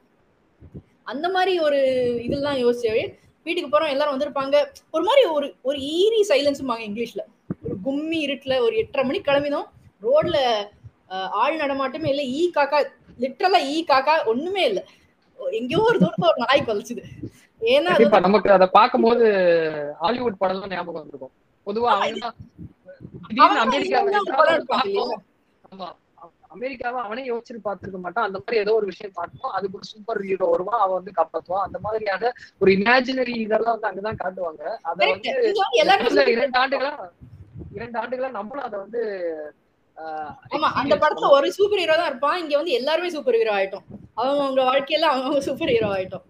அந்த 1.11 1.27
மாதிரி 1.35 1.53
ஒரு 1.67 1.79
இதெல்லாம் 2.27 2.59
யோசிச்சு 2.63 2.91
வீட்டுக்கு 3.45 3.69
போறோம் 3.69 3.91
எல்லாரும் 3.93 4.13
வந்திருப்பாங்க. 4.15 4.57
ஒரு 4.95 5.03
மாதிரி 5.07 5.21
ஒரு 5.35 5.47
ஒரு 5.69 5.77
ஈரி 5.97 6.19
சைலன்ஸுமாங்க 6.31 6.83
இங்கிலீஷ்ல 6.87 7.21
ஒரு 7.65 7.75
கும்மி 7.85 8.19
இருட்டுல 8.25 8.55
ஒரு 8.65 8.75
எட்டரை 8.81 9.03
மணிக்கு 9.07 9.29
கிளம்பினோம். 9.29 9.67
ரோட்ல 10.07 10.37
ஆள் 11.43 11.61
நடமாட்டமே 11.61 12.09
இல்லை. 12.13 12.25
ஈ 12.39 12.43
காக்கா 12.57 12.79
லிட்டரலா 13.23 13.59
ஈ 13.73 13.77
காக்கா 13.91 14.13
ஒண்ணுமே 14.31 14.63
இல்லை. 14.69 14.83
எங்கேயோ 15.53 15.81
ஒரு 15.83 15.97
தூரத்துல 15.99 16.29
ஒரு 16.29 16.43
நாய் 16.43 16.67
கொலைச்சுது 16.67 17.03
ஏன்னா 17.61 18.19
நமக்கு 18.19 18.51
அதை 18.51 18.67
பார்க்கும்போது 18.71 19.25
ஹாலிவுட் 19.99 20.37
படம் 20.37 20.63
தான் 20.63 20.73
ஞாபகம் 20.73 21.01
வந்திருக்கும் 21.01 21.33
பொதுவா 21.67 21.91
அவங்க 21.95 22.27
அமெரிக்காவை 26.53 26.99
அவனே 27.03 27.21
யோசிச்சு 27.25 27.61
பார்த்திருக்க 27.65 27.99
மாட்டான். 27.99 28.25
அந்த 28.25 28.37
மாதிரி 28.39 28.61
ஏதோ 28.61 28.71
ஒரு 28.73 28.85
விஷயம் 28.85 29.13
பார்ப்போம். 29.13 29.51
அதுக்கு 29.51 29.77
ஒரு 29.77 29.85
சூப்பர் 29.85 30.19
ஹீரோ 30.21 30.47
வருவான். 30.51 30.81
அவன் 30.81 30.97
வந்து 30.99 31.11
காப்பாத்துவான் 31.11 31.65
அந்த 31.65 31.77
மாதிரியான 31.79 32.31
ஒரு 32.61 32.71
இமேஜினரி 32.71 33.35
இதெல்லாம் 33.37 33.75
வந்து 33.75 33.89
அங்கதான் 33.89 34.21
காட்டுவாங்க. 34.23 34.63
அத. 34.83 34.97
வந்து 35.05 35.29
இரண்டு 36.33 36.59
ஆண்டுகளா 36.59 36.91
இரண்டு 37.71 37.97
ஆண்டுகளா 37.99 38.31
நம்மளும் 38.31 38.67
அதை 38.67 38.79
வந்து 38.79 39.01
ஆமா 40.55 40.67
அந்த 40.81 40.93
படத்துல 41.01 41.29
ஒரு 41.37 41.47
சூப்பர் 41.57 41.81
ஹீரோ 41.81 41.95
தான் 41.99 42.09
இருப்பான். 42.11 42.37
இங்க 42.41 42.53
வந்து 42.59 42.77
எல்லாருமே 42.79 43.09
சூப்பர் 43.15 43.37
ஹீரோ 43.39 43.53
ஆயிட்டோம். 43.57 43.85
அவங்க 44.19 44.41
அவங்க 44.45 44.61
வாழ்க்கையில 44.69 45.07
அவங்க 45.13 45.41
சூப்பர் 45.47 45.73
ஹீரோ 45.75 45.89
ஆயிட்டோம் 45.97 46.25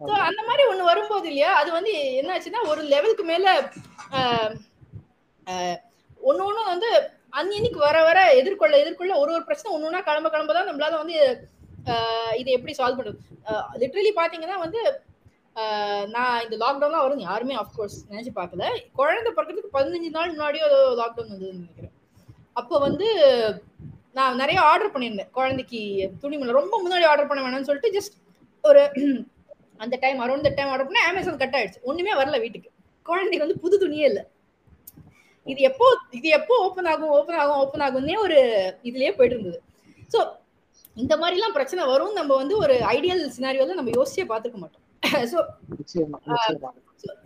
சோ 0.00 0.12
அந்த 0.28 0.40
மாதிரி 0.48 0.64
ஒண்ணு 0.70 0.90
வரும்போது 0.90 1.26
இல்லையா 1.30 1.52
அது 1.60 1.70
வந்து 1.76 1.92
என்ன 2.20 2.32
ஆச்சுன்னா 2.34 2.60
ஒரு 2.72 2.82
லெவலுக்கு 2.92 3.24
மேல 3.30 3.46
ஒண்ணு 6.28 6.42
ஒண்ணு 6.48 6.62
வந்து 6.72 6.90
அன்னைக்கு 7.38 7.80
வர 7.86 7.96
வர 8.08 8.18
எதிர்கொள்ள 8.40 8.74
எதிர்கொள்ள 8.82 9.14
ஒரு 9.22 9.30
ஒரு 9.36 9.44
பிரச்சனை 9.48 9.72
ஒண்ணு 9.74 9.88
ஒண்ணா 9.88 10.00
கிளம்ப 10.08 10.28
கிளம்ப 10.34 10.54
தான் 10.58 10.68
நம்மளால 10.70 11.00
வந்து 11.02 11.16
இதை 12.40 12.50
எப்படி 12.56 12.72
சால்வ் 12.78 12.98
பண்றது? 12.98 13.18
லிட்ரலி 13.82 14.12
பாத்தீங்கன்னா 14.20 14.58
வந்து 14.64 14.80
நான் 16.14 16.42
இந்த 16.44 16.56
லாக்டவுன்லாம் 16.62 17.04
வரும் 17.04 17.26
யாருமே 17.28 17.54
ஆஃப்கோர்ஸ் 17.60 17.96
நினைச்சு 18.10 18.32
பார்க்கல. 18.40 18.64
குழந்தை 18.98 19.30
பிறக்கிறதுக்கு 19.32 19.76
பதினஞ்சு 19.76 20.10
நாள் 20.16 20.32
முன்னாடியோ 20.34 20.66
லாக்டவுன் 21.00 21.32
வந்ததுன்னு 21.32 21.62
நினைக்கிறேன். 21.62 21.94
அப்போ 22.58 22.76
வந்து 22.86 23.08
நான் 24.18 24.40
நிறைய 24.42 24.58
ஆர்டர் 24.70 24.92
பண்ணியிருந்தேன். 24.94 25.30
குழந்தைக்கு 25.38 25.80
துணிமணி 26.22 26.58
ரொம்ப 26.60 26.74
முன்னாடி 26.84 27.04
ஆர்டர் 27.10 27.28
பண்ண 27.30 27.42
வேணாம்னு 27.44 27.68
சொல்லிட்டு 27.70 27.94
ஜஸ்ட் 27.96 28.16
ஒரு 28.64 28.80
அந்த 29.82 29.96
time 30.04 30.20
around 30.24 30.46
the 30.46 30.50
time 30.58 30.70
order 30.72 30.86
பண்ணி 30.88 31.00
அமேசான் 31.08 31.40
கட் 31.42 31.56
ஆயிடுச்சு. 31.58 31.80
ஒண்ணுமே 31.90 32.12
வரல 32.20 32.38
வீட்டுக்கு. 32.44 32.70
குழந்தைக்கு 33.06 33.44
வந்து 33.44 33.60
புது 33.64 33.76
துணியே 33.82 34.06
இல்லை. 34.10 34.22
இது 35.46 35.60
எப்போ 35.70 35.86
இது 36.18 36.28
எப்போ 36.38 36.54
ஓப்பன் 36.64 36.88
ஆகும் 36.92 37.12
ஓப்பன் 37.18 37.38
ஆகும் 37.42 37.60
ஓப்பன் 37.62 37.84
ஆகும்னே 37.86 38.16
ஒரு 38.24 38.38
இதுலயே 38.88 39.12
போயிட்டு 39.18 39.36
இருந்தது 39.36 39.58
ஸோ 40.12 40.18
இந்த 40.96 41.14
மாதிரிலாம் 41.20 41.54
பிரச்சனை 41.58 41.82
வரும். 41.92 42.16
நம்ம 42.18 42.30
வந்து 42.42 42.54
ஒரு 42.64 42.74
ஐடியல் 42.96 43.22
சினாரியோல 43.36 43.76
நம்ம 43.80 43.92
யோசிச்சே 43.98 44.26
பார்த்துக்க 44.32 44.58
மாட்டோம். 44.64 44.84
ஸோ 45.32 45.38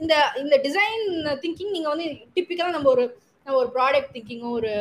இந்த 0.02 0.14
இந்த 0.42 0.54
டிசைன் 0.66 1.04
திங்கிங் 1.44 1.74
நீங்க 1.76 1.88
வந்து 1.92 2.06
டிப்பிக்கலா 2.34 2.76
நம்ம 2.76 2.90
ஒரு 2.96 3.04
நம்ம 3.46 3.56
ஒரு 3.62 3.70
ப்ராடக்ட் 3.76 4.12
திங்கிங்கோ 4.16 4.50
ஒரு 4.58 4.72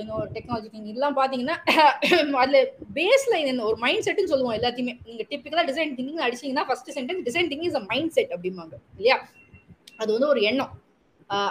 இன்னும் 0.00 0.32
டெக்னாலஜி 0.34 0.68
திங்கிங் 0.68 0.90
இதெல்லாம் 0.90 1.16
பாத்தீங்கன்னா 1.18 1.56
அதுல 2.42 2.58
பேஸ்ல 2.96 3.34
என்ன 3.42 3.64
ஒரு 3.68 3.78
மைண்ட் 3.84 4.04
செட்னு 4.06 4.30
சொல்லுவோம் 4.32 4.56
எல்லாத்தையுமே. 4.58 4.94
நீங்க 5.06 5.22
டிப்பிக்கலா 5.30 5.64
design 5.70 5.94
thinking 5.98 6.24
அடிச்சீங்கன்னா 6.26 6.64
first 6.68 6.90
sentence 6.96 7.24
design 7.28 7.48
thinking 7.52 7.70
is 7.70 7.80
a 7.80 7.84
mindset 8.16 8.34
அப்படிம்பாங்க 8.36 8.74
இல்லையா? 8.92 9.16
அது 9.98 10.10
வந்து 10.14 10.28
ஒரு 10.32 10.42
எண்ணம். 10.50 10.72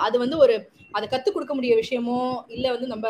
அது 0.06 0.16
வந்து 0.24 0.38
ஒரு 0.38 0.56
அதை 0.94 1.06
கத்துக் 1.10 1.36
கொடுக்க 1.36 1.54
முடிய 1.58 1.74
விஷயமோ 1.82 2.20
இல்ல 2.56 2.66
வந்து 2.74 2.88
நம்ம 2.94 3.08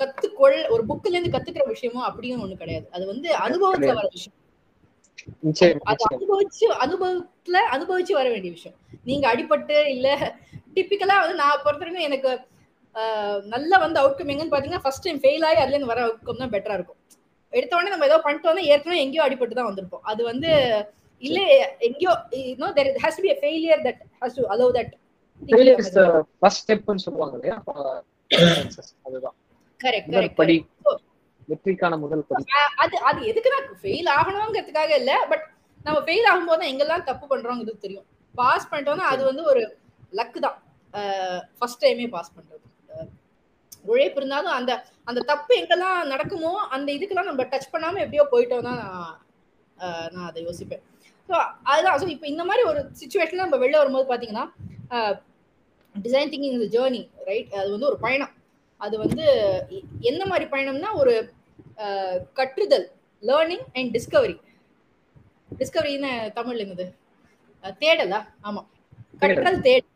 கத்துக்கொள் 0.00 0.58
ஒரு 0.74 0.82
புக்ல 0.90 1.14
இருந்து 1.14 1.34
கத்துக்கிற 1.34 1.64
விஷயமோ 1.72 2.00
அப்படின்னு 2.08 2.44
ஒண்ணு 2.44 2.62
கிடையாது. 2.62 2.86
அது 2.96 3.04
வந்து 3.12 3.28
அனுபவத்துல 3.46 3.94
வர 3.98 4.08
விஷயம். 4.14 4.36
அது 5.90 6.02
அனுபவிச்சு 6.10 6.66
அனுபவத்துல 6.84 7.58
அனுபவிச்சு 7.74 8.14
வர 8.20 8.28
வேண்டிய 8.34 8.52
விஷயம். 8.56 8.76
நீங்க 9.08 9.24
அடிபட்டு 9.32 9.76
இல்ல 9.94 10.08
டிப்பிக்கலா 10.74 11.16
வந்து 11.22 11.36
நான் 11.42 11.62
பொறுத்த 11.64 11.82
வரைக்கும் 11.82 12.08
எனக்கு 12.08 12.30
நல்லா 13.54 13.76
வந்து 13.84 14.00
அவுட்கம் 14.02 14.32
எங்கன்னு 14.32 14.54
பாத்தீங்கன்னா 14.54 14.84
ஃபர்ஸ்ட் 14.86 15.06
டைம் 15.06 15.20
ஃபெயில் 15.22 15.46
ஆகி 15.50 15.60
அதுல 15.62 15.76
இருந்து 15.76 15.92
வர 15.92 16.00
அவுட்கம் 16.06 16.42
தான் 16.42 16.52
பெட்டரா 16.54 16.76
இருக்கும். 16.78 16.98
எடுத்த 17.52 17.76
உடனே 17.76 17.92
நம்ம 17.94 18.08
ஏதோ 18.10 18.18
பண்ணிட்டு 18.24 18.50
வந்தா 18.50 18.64
ஏற்கனவே 18.72 19.02
எங்கேயோ 19.04 19.24
அடிபட்டு 19.26 19.58
தான் 19.58 19.70
வந்திருப்போம். 19.70 20.04
அது 20.10 20.22
வந்து 20.30 20.50
இல்ல 21.22 21.38
எங்கேயோ 21.88 22.12
no 22.62 22.68
there 22.78 22.90
has 23.04 23.18
to 23.18 23.24
be 23.26 23.32
to 24.36 24.42
allow 24.54 24.68
that 24.76 24.90
failure 25.40 25.78
is 25.82 25.90
the 25.96 26.04
first 26.42 26.58
stepன்னு 26.62 27.04
சொல்லுவாங்க 27.04 27.34
இல்லையா. 27.38 27.56
அதுதான். 29.06 29.36
கரெக்ட் 29.80 30.12
கரெக்ட் 30.14 30.38
படி. 30.40 30.56
வெற்றிக்கான 31.50 31.94
முதல் 32.04 32.24
படி. 32.30 32.44
அது 32.84 32.96
அது 33.10 33.20
எதுக்குன்னா 33.30 33.60
ஃபெயில் 33.82 34.08
ஆகணுங்கிறதுக்காக 34.18 34.92
இல்ல 35.00 35.12
பட் 35.30 35.44
நம்ம 35.86 35.98
ஃபெயில் 36.06 36.28
ஆகும்போது 36.32 36.60
தான் 36.60 36.70
எங்கெல்லாம் 36.72 37.06
தப்பு 37.10 37.26
பண்றோங்கிறது 37.32 37.84
தெரியும். 37.86 38.06
பாஸ் 38.34 38.68
பண்ணிட்டோம்னா 38.70 39.08
அது 39.14 39.22
வந்து 39.30 39.44
ஒரு 39.52 39.62
லக்கு 40.18 40.40
தான். 40.46 40.58
ஃபர்ஸ்ட் 41.58 41.82
டைமே 41.84 42.06
பாஸ் 42.14 42.34
பண்றது. 42.36 42.64
உழைப்பு 43.84 44.18
இருந்தாலும் 44.18 44.54
அந்த 44.54 44.72
அந்த 45.08 45.20
தப்பு 45.28 45.52
எங்கெல்லாம் 45.56 46.08
நடக்குமோ 46.08 46.52
அந்த 46.70 46.88
இதுக்கெல்லாம் 46.92 47.30
நம்ம 47.30 47.44
டச் 47.44 47.72
பண்ணாம 47.72 48.00
எப்படியோ 48.00 48.24
போயிட்டோம் 48.32 48.66
தான் 48.68 48.80
நான் 48.84 49.18
நான் 50.12 50.26
அதை 50.26 50.40
யோசிப்பேன். 50.44 50.82
ஸோ 51.28 51.34
அதுதான். 51.64 51.98
ஸோ 52.00 52.06
இப்போ 52.08 52.26
இந்த 52.26 52.44
மாதிரி 52.44 52.62
ஒரு 52.68 52.80
சுச்சுவேஷன்ல 53.00 53.44
நம்ம 53.44 53.58
வெளில 53.58 53.78
வரும்போது 53.78 54.06
பார்த்தீங்கன்னா 54.08 54.44
டிசைன் 55.94 56.30
திங்கிங் 56.32 56.54
இந்த 56.54 56.68
ஜேர்னி 56.74 57.00
ரைட் 57.26 57.52
அது 57.54 57.68
வந்து 57.70 57.86
ஒரு 57.86 57.98
பயணம். 57.98 58.32
அது 58.80 58.94
வந்து 58.98 59.24
எ- 59.72 59.82
என்ன 60.02 60.22
மாதிரி 60.26 60.46
பயணம்னா 60.52 60.90
ஒரு 60.94 61.14
கற்றுதல் 62.34 62.86
லேர்னிங் 63.22 63.64
அண்ட் 63.74 63.90
டிஸ்கவரி 63.94 64.36
டிஸ்கவரின்னு 65.52 66.10
தமிழ்ல 66.36 66.64
என்னது? 66.66 66.86
அஹ், 67.64 67.74
தேடலா? 67.80 68.20
ஆமா. 68.44 68.62
கற்றல் 69.22 69.60
தேடல். 69.60 69.88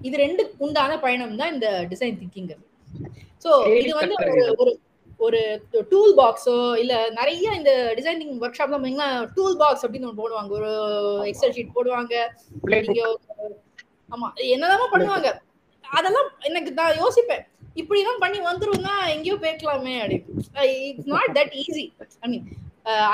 இது 0.00 0.16
ரெண்டு 0.16 0.42
உண்டான 0.58 0.98
பயணம் 0.98 1.36
தான் 1.36 1.52
இந்த 1.52 1.68
டிசைன் 1.90 2.18
திங்கிங் 2.20 2.48
ஸோ 3.44 3.50
தேடி 3.64 3.86
இது 3.86 3.96
வந்து 4.02 4.18
ஒரு. 4.64 4.74
ஒரு 5.20 5.38
டூல் 5.90 6.12
பாக்ஸோ 6.18 6.52
இல்ல 6.80 6.94
நிறைய 7.16 7.54
இந்த 7.56 7.70
டிசைன் 7.98 8.18
திங்கிங் 8.20 8.42
ஒர்க் 8.44 8.58
ஷாப்ல 8.58 8.74
பார்த்தீங்கன்னா 8.74 9.08
டூல் 9.36 9.56
பாக்ஸ் 9.62 9.82
அப்படின்னு 9.84 10.08
ஒன்று 10.08 10.20
போடுவாங்க. 10.20 10.50
ஒரு 10.58 10.68
எக்ஸல் 11.30 11.54
ஷீட் 11.56 11.72
போடுவாங்க. 11.76 12.14
நீங்க 12.84 13.00
ஆமா 14.14 14.28
என்னதான் 14.54 14.92
பண்ணுவாங்க. 14.92 15.30
அதெல்லாம் 15.84 16.28
எனக்கு 16.48 16.70
நான் 16.78 17.00
யோசிப்பேன். 17.00 17.42
இப்படிதான் 17.80 18.22
பண்ணி 18.24 18.38
வந்துரும்னா 18.46 18.94
எங்கேயோ 19.14 19.38
போய்க்கலாமே 19.44 19.94
அப்படின்னு. 20.02 20.44
It's 20.90 21.10
not 21.14 21.34
that 21.38 21.56
easy 21.62 21.84
I 22.24 22.28
mean 22.32 22.46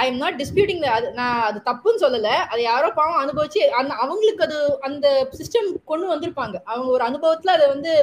I 0.02 0.04
am 0.10 0.20
not 0.24 0.38
disputing 0.42 0.84
அது 0.96 1.06
நான் 1.20 1.40
அது 1.48 1.60
தப்புன்னு 1.70 2.02
சொல்லல. 2.04 2.32
அது 2.52 2.60
யாரோ 2.70 2.90
பாவம் 2.98 3.22
அனுபவிச்சு 3.24 3.62
அந்த 3.80 3.94
அவங்களுக்கு 4.04 4.46
அது 4.48 4.58
அந்த 4.88 5.06
சிஸ்டம் 5.40 5.70
கொண்டு 5.92 6.12
வந்திருப்பாங்க. 6.12 6.56
அவங்க 6.72 6.90
ஒரு 6.98 7.06
அனுபவத்துல 7.10 7.56
அதை 7.58 7.68
வந்து 7.74 7.94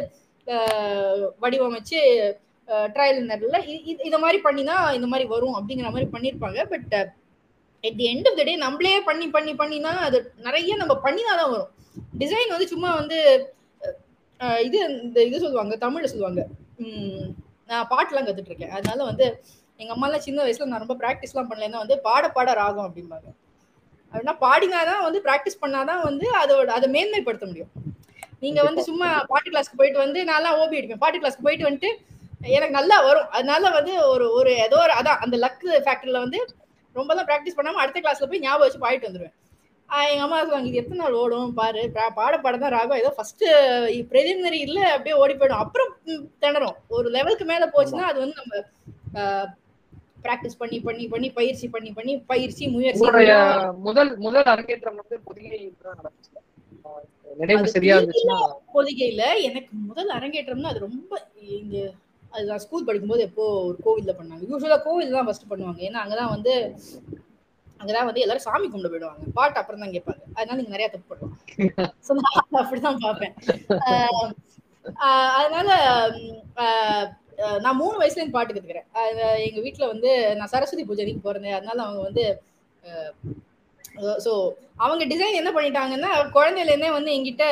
வடிவமைச்சு 1.43 1.99
ட்ரையல் 2.95 3.19
நேரில் 3.29 3.57
இதை 4.07 4.17
மாதிரி 4.23 4.39
பண்ணி 4.45 4.63
தான் 4.71 4.85
இந்த 4.97 5.07
மாதிரி 5.11 5.25
வரும் 5.33 5.57
அப்படிங்கிற 5.59 5.89
மாதிரி 5.93 6.07
பண்ணியிருப்பாங்க 6.13 6.61
but 6.73 6.93
at 7.83 7.97
the 7.99 8.07
end 8.11 8.27
of 8.29 8.39
the 8.39 8.43
day 8.49 8.53
நம்மளே 8.65 8.95
பண்ணி 9.09 9.27
பண்ணி 9.35 9.53
பண்ணினா 9.61 9.91
அது 10.07 10.17
நிறைய 10.47 10.75
நம்ம 10.81 10.93
பண்ணினா 11.05 11.33
தான் 11.39 11.51
வரும். 11.53 11.71
டிசைன் 12.21 12.53
வந்து 12.55 12.67
சும்மா 12.73 12.89
வந்து 12.99 13.17
இது 14.67 14.77
இந்த 15.03 15.19
இது 15.29 15.41
சொல்லுவாங்க 15.43 15.75
தமிழில் 15.85 16.11
சொல்லுவாங்க. 16.13 16.41
உம், 16.83 17.25
நான் 17.69 17.89
பாட்டுலாம் 17.93 18.27
கத்துட்டு 18.27 18.51
இருக்கேன் 18.51 18.73
அதனால 18.77 18.99
வந்து 19.09 19.25
எங்க 19.79 19.91
அம்மாலாம் 19.95 20.25
சின்ன 20.27 20.39
வயசுல 20.45 20.69
நான் 20.71 20.83
ரொம்ப 20.85 20.95
ப்ராக்டிஸ்லாம் 21.03 21.49
பண்ணலன்னா 21.51 21.81
வந்து 21.83 21.97
பாட 22.07 22.23
பாட 22.37 22.53
ராகம் 22.61 22.87
அப்படிம்பாங்க. 22.87 23.27
அப்படின்னா 24.13 24.35
பாடினாதான் 24.45 25.03
வந்து 25.07 25.19
ப்ராக்டிஸ் 25.27 25.61
பண்ணாதான் 25.63 26.01
வந்து 26.09 26.25
அதோட 26.41 26.69
அதை 26.77 26.87
மேன்மைப்படுத்த 26.95 27.45
முடியும். 27.51 27.71
நீங்க 28.41 28.59
வந்து 28.67 28.81
சும்மா 28.87 29.09
பாட்டு 29.31 29.49
கிளாஸ்க்கு 29.49 29.79
போயிட்டு 29.79 30.03
வந்து 30.03 30.19
நான்லாம் 30.29 30.57
ஓபி 30.61 30.77
அடிப்பேன். 30.79 31.03
பாட்டு 31.03 31.19
கிளாஸ்க்கு 31.19 31.47
போயிட்டு 31.47 31.67
வந்துட்டு 31.67 31.91
எனக்கு 32.49 32.77
நல்லா 32.77 32.97
வரும். 33.07 33.27
அதனால 33.37 33.69
வந்து 33.75 33.93
ஒரு 34.13 34.25
ஒரு 34.39 34.51
ஏதோ 34.65 34.77
ஒரு 34.85 34.93
அதான் 34.99 35.21
அந்த 35.25 35.35
லக் 35.43 35.65
ஃபேக்டர்ல 35.85 36.23
வந்து 36.23 36.39
ரொம்பலாம் 36.95 37.27
ப்ராக்டிஸ் 37.29 37.57
பண்ணாம 37.57 37.81
அடுத்த 37.83 37.99
கிளாஸ்ல 37.99 38.29
போய் 38.29 38.43
ஞாபகம் 38.45 38.65
வச்சு 38.65 38.83
பாடிட்டு 38.83 39.09
வந்துருவேன். 39.09 39.35
ஆஹ் 39.89 40.09
எங்க 40.11 40.23
அம்மா 40.25 40.37
சொல்லுவாங்க 40.39 40.69
இது 40.69 40.79
எத்தனை 40.81 40.99
நாள் 41.01 41.17
ஓடும்? 41.21 41.49
பாரு. 41.53 41.81
பாட 42.17 42.33
பாட 42.43 42.55
தான் 42.57 42.73
ராகம் 42.75 43.01
ஏதோ 43.01 43.09
ஃபர்ஸ்ட் 43.15 43.43
preliminary 44.11 44.59
இல்ல 44.67 44.79
அப்படியே 44.93 45.15
ஓடி 45.21 45.33
போயிடும். 45.33 45.63
அப்புறம் 45.63 45.89
திணறும். 46.43 46.77
ஒரு 46.97 47.07
லெவலுக்கு 47.09 47.45
மேல 47.45 47.65
போச்சுன்னா 47.73 48.05
அது 48.11 48.19
வந்து 48.23 48.39
நம்ம 48.39 48.53
ப்ராக்டிஸ் 50.25 50.59
பண்ணி 50.59 50.77
பண்ணி 50.79 51.05
பண்ணி 51.07 51.27
பயிற்சி 51.37 51.67
பண்ணி 51.69 51.91
பண்ணி 51.91 52.13
பயிற்சி 52.31 52.63
முயற்சி 52.67 53.03
முதல் 53.87 54.11
முதல் 54.19 54.49
அரங்கேற்றம் 54.53 54.99
வந்து 55.01 55.17
புதிய 55.27 55.49
நடந்துச்சு. 55.91 56.31
பொதிகையில 58.75 59.23
எனக்கு 59.47 59.71
முதல் 59.89 60.15
அரங்கேற்றம்னா 60.17 60.71
அது 60.73 60.85
ரொம்ப 60.87 61.11
இங்க 61.59 61.77
அது 62.33 62.43
நான் 62.49 62.63
ஸ்கூல் 62.63 62.85
படிக்கும்போது 62.87 63.23
எப்போ 63.27 63.43
ஒரு 63.67 63.77
கோவில்ல 63.85 64.11
பண்ணாங்க. 64.17 64.43
யூஸ்வலா 64.51 64.77
கோவில் 64.85 65.15
தான் 65.15 65.25
ஃபர்ஸ்ட் 65.27 65.49
பண்ணுவாங்க. 65.49 65.79
ஏன்னா 65.87 66.01
அங்கதான் 66.03 66.33
வந்து 66.35 66.53
அங்கதான் 67.81 68.07
வந்து 68.09 68.23
எல்லாரும் 68.23 68.45
சாமி 68.47 68.67
கும்பிட 68.67 68.89
போயிடுவாங்க. 68.91 69.23
பாட்டு 69.37 69.59
அப்புறம் 69.61 69.81
தான் 69.83 69.93
கேட்பாங்க. 69.95 70.21
அதனால 70.37 70.57
நீங்க 70.59 70.73
நிறைய 70.75 70.87
தப்பு 70.89 71.09
பண்ணுவாங்க. 71.11 71.37
So, 72.07 72.15
நான் 72.19 72.61
அப்படிதான் 72.61 73.03
பார்ப்பேன். 73.05 73.33
அதனால 75.39 75.69
நான் 77.65 77.79
மூணு 77.81 77.95
வயசுல 77.99 78.19
இருந்து 78.19 78.37
பாட்டு 78.37 78.55
கத்துக்கிறேன். 78.55 78.87
எங்க 79.47 79.59
வீட்ல 79.65 79.85
வந்து 79.93 80.09
நான் 80.39 80.51
சரஸ்வதி 80.53 80.83
பூஜைக்கு 80.89 81.25
பிறந்தேன் 81.27 81.57
அதனால 81.59 81.77
அவங்க 81.87 82.01
வந்து 82.07 82.25
ஸோ 84.25 84.33
அவங்க 84.79 85.03
டிசைன் 85.05 85.39
என்ன 85.39 85.51
பண்ணிட்டாங்கன்னா 85.51 86.11
குழந்தையில 86.35 86.73
இருந்தே 86.73 86.91
வந்து 86.91 87.15
என்கிட்ட 87.15 87.45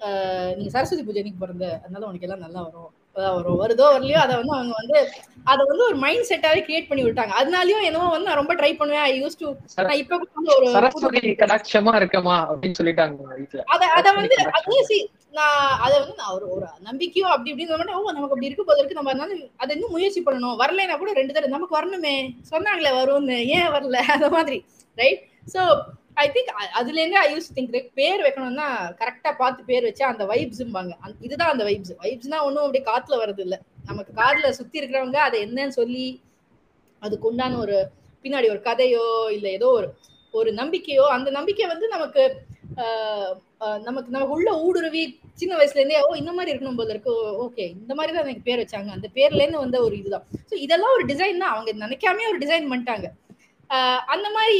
ஆஹ் 0.00 0.52
நீங்க 0.56 0.70
சரஸ்வதி 0.74 1.02
பூஜைக்கு 1.02 1.40
பிறந்த 1.40 1.66
அதனால 1.76 2.06
உனக்கு 2.06 2.26
எல்லாம் 2.26 2.44
நல்லா 2.44 2.60
வரும். 2.66 2.90
வரும் 3.16 3.60
வருதோ 3.60 3.86
வரலையோ 3.94 4.18
அதை 4.24 4.34
வந்து 4.36 4.54
அவங்க 4.56 4.74
வந்து 4.80 4.98
அதை 5.46 5.62
வந்து 5.64 5.84
ஒரு 5.86 5.96
மைண்ட் 6.02 6.28
செட்டாவே 6.28 6.60
கிரியேட் 6.66 6.88
பண்ணி 6.90 7.02
விட்டாங்க. 7.04 7.32
அதனாலயும் 7.40 7.86
என்னவோ 7.88 8.08
வந்து 8.12 8.28
நான் 8.28 8.40
ரொம்ப 8.40 8.54
ட்ரை 8.54 8.70
பண்ணுவேன். 8.76 9.04
ஐ 9.06 9.14
யூஸ் 9.20 9.38
டு 9.40 9.46
நான் 9.80 10.00
இப்ப 10.02 10.18
வந்து 10.24 10.52
ஒரு 10.56 10.66
சரஸ்வதி 10.74 11.32
கடாட்சமா 11.40 11.94
இருக்கமா 12.00 12.36
அப்படின்னு 12.50 12.78
சொல்லிட்டாங்க 12.80 13.62
அத 13.74 13.88
அத 13.96 14.12
வந்து 14.12 14.36
அதே 14.58 14.80
சி 14.90 14.98
நான் 15.34 15.56
அத 15.84 15.92
வந்து 16.02 16.16
நான் 16.20 16.34
ஒரு 16.36 16.46
ஒரு 16.54 16.66
நம்பிக்கையோ 16.88 17.26
அப்படி 17.32 17.50
இப்படின்னு 17.52 17.74
ஓ 17.96 18.04
நமக்கு 18.10 18.34
அப்படி 18.34 18.48
இருக்கு 18.48 18.78
இருக்கு. 18.78 18.98
நம்ம 19.00 19.12
அதனால 19.14 19.32
அதை 19.58 19.70
இன்னும் 19.76 19.94
முயற்சி 19.96 20.22
பண்ணணும். 20.22 20.56
வரலைன்னா 20.62 20.98
கூட 20.98 21.12
ரெண்டு 21.12 21.34
தடவை 21.34 21.52
நமக்கு 21.56 21.78
வரணுமே. 21.78 22.14
சொன்னாங்களே 22.52 22.92
வரும்னு. 22.98 23.38
ஏன் 23.56 23.70
வரல? 23.76 23.96
அந்த 24.16 24.30
மாதிரி 24.36 24.60
ரைட் 24.98 25.24
ஸோ 25.54 25.62
ஐ 26.22 26.26
திங்க் 26.34 26.50
அதுலேருந்து 26.80 27.18
ஐ 27.22 27.26
யூஸ் 27.34 27.48
திங்க் 27.56 27.74
பேர் 28.00 28.24
வைக்கணும்னா 28.26 28.68
கரெக்டாக 29.00 29.34
பார்த்து 29.42 29.68
பேர் 29.70 29.86
வச்சா 29.88 30.06
அந்த 30.12 30.24
வைப்ஸும்பாங்க 30.32 30.94
இதுதான் 31.26 31.52
அந்த 31.54 31.64
வைப்ஸ் 31.68 31.94
வைப்ஸ்னா 32.04 32.40
ஒன்றும் 32.46 32.64
அப்படியே 32.66 32.84
காற்றுல 32.90 33.20
வர்றது 33.22 33.44
இல்லை 33.46 33.58
நமக்கு 33.90 34.12
காதில் 34.20 34.56
சுற்றி 34.58 34.80
இருக்கிறவங்க 34.80 35.20
அதை 35.26 35.38
என்னன்னு 35.46 35.78
சொல்லி 35.80 36.06
அதுக்கு 37.02 37.28
உண்டான 37.30 37.58
ஒரு 37.64 37.76
பின்னாடி 38.24 38.46
ஒரு 38.54 38.62
கதையோ 38.68 39.06
இல்லை 39.36 39.50
ஏதோ 39.58 39.68
ஒரு 39.78 39.88
ஒரு 40.34 40.50
நம்பிக்கையோ 40.60 41.04
அந்த 41.16 41.28
நம்பிக்கை 41.38 41.66
வந்து 41.72 41.86
நமக்கு 41.94 42.22
நமக்கு 43.86 44.10
நமக்கு 44.14 44.34
உள்ள 44.36 44.50
ஊடுருவி 44.64 45.02
சின்ன 45.40 45.52
வயசுலேருந்தே 45.58 46.00
ஓ 46.06 46.08
இந்த 46.20 46.32
மாதிரி 46.36 46.52
இருக்கணும் 46.52 46.78
போல 46.80 46.92
இருக்கு. 46.94 47.12
ஓகே 47.44 47.64
இந்த 47.80 47.92
மாதிரி 47.98 48.12
தான் 48.12 48.24
எனக்கு 48.26 48.46
பேர் 48.48 48.62
வச்சாங்க. 48.62 48.90
அந்த 48.96 49.08
பேர்லேருந்து 49.16 49.62
வந்த 49.64 49.78
ஒரு 49.86 49.94
இதுதான். 50.00 50.26
ஸோ 50.50 50.54
இதெல்லாம் 50.64 50.94
ஒரு 50.96 51.04
டிசைன் 51.12 51.42
தான் 51.42 51.54
அவங்க 51.54 51.72
நினைக்காமே 51.84 52.26
ஒரு 52.32 52.38
டிசைன் 52.44 52.70
பண்ணிட்டாங்க. 52.72 53.08
அந்த 54.06 54.30
மாதிரி 54.30 54.58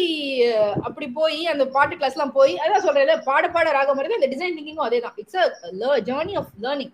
அப்படி 0.82 1.06
போய் 1.08 1.46
அந்த 1.46 1.66
பாட்டு 1.66 1.96
கிளாஸ் 1.96 2.12
எல்லாம் 2.12 2.32
போய் 2.32 2.54
அதான் 2.56 2.84
சொல்றேன்ல 2.86 3.22
பாட 3.22 3.48
பாட 3.48 3.70
ராக 3.70 3.94
மாதிரி 3.94 4.14
இந்த 4.14 4.30
டிசைன் 4.34 4.56
திங்கிங்கும் 4.58 4.88
அதே 4.88 5.00
தான் 5.00 5.16
it's 5.16 5.38
a 5.38 6.00
journey 6.00 6.34
of 6.36 6.52
learning 6.62 6.92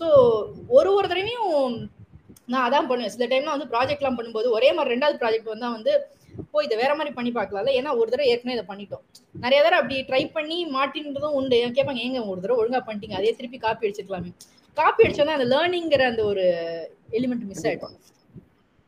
so 0.00 0.06
ஒரு 0.68 0.94
ஒரு 0.94 1.08
தடவையும் 1.08 1.76
நான் 2.46 2.66
அதான் 2.68 2.88
பண்ணுவேன். 2.88 3.10
சில 3.10 3.26
டைம்லாம் 3.26 3.54
வந்து 3.56 3.72
ப்ராஜெக்ட்லாம் 3.72 4.16
பண்ணும்போது 4.18 4.50
ஒரே 4.50 4.72
மாதிரி 4.72 4.94
ரெண்டாவது 4.94 5.16
ப்ராஜெக்ட் 5.22 5.52
வந்தா 5.54 5.70
வந்து 5.70 5.92
ஓ 6.50 6.60
இதை 6.60 6.76
வேற 6.76 6.94
மாதிரி 6.94 7.14
பண்ணி 7.14 7.32
பார்க்கலாம்ல. 7.32 7.70
ஏன்னா 7.78 7.90
ஒரு 7.98 8.10
தடவை 8.10 8.30
ஏற்கனவே 8.30 8.56
இதை 8.58 8.64
பண்ணிட்டோம். 8.68 9.02
நிறைய 9.34 9.62
தடவை 9.62 9.78
அப்படி 9.82 9.96
ட்ரை 10.02 10.32
பண்ணி 10.32 10.66
மாட்டின்றதும் 10.66 11.36
உண்டு. 11.38 11.56
கேட்பாங்க 11.56 12.00
ஏங்க 12.06 12.26
ஒரு 12.26 12.40
தடவை 12.40 12.58
ஒழுங்கா 12.62 12.80
பண்ணிட்டீங்க. 12.86 13.12
அதே 13.12 13.32
திருப்பி 13.32 13.58
காப்பி 13.58 13.88
அடிச்சிருக்கலாமே. 13.88 14.30
காப்பி 14.76 15.04
அடிச்சோன்னா 15.04 15.36
அந்த 15.38 15.56
லேர்னிங்கிற 15.56 16.02
அந்த 16.02 16.24
ஒரு 16.24 16.44
எலிமெண்ட் 17.10 17.46
மிஸ் 17.46 17.66
ஆயிடும். 17.66 17.96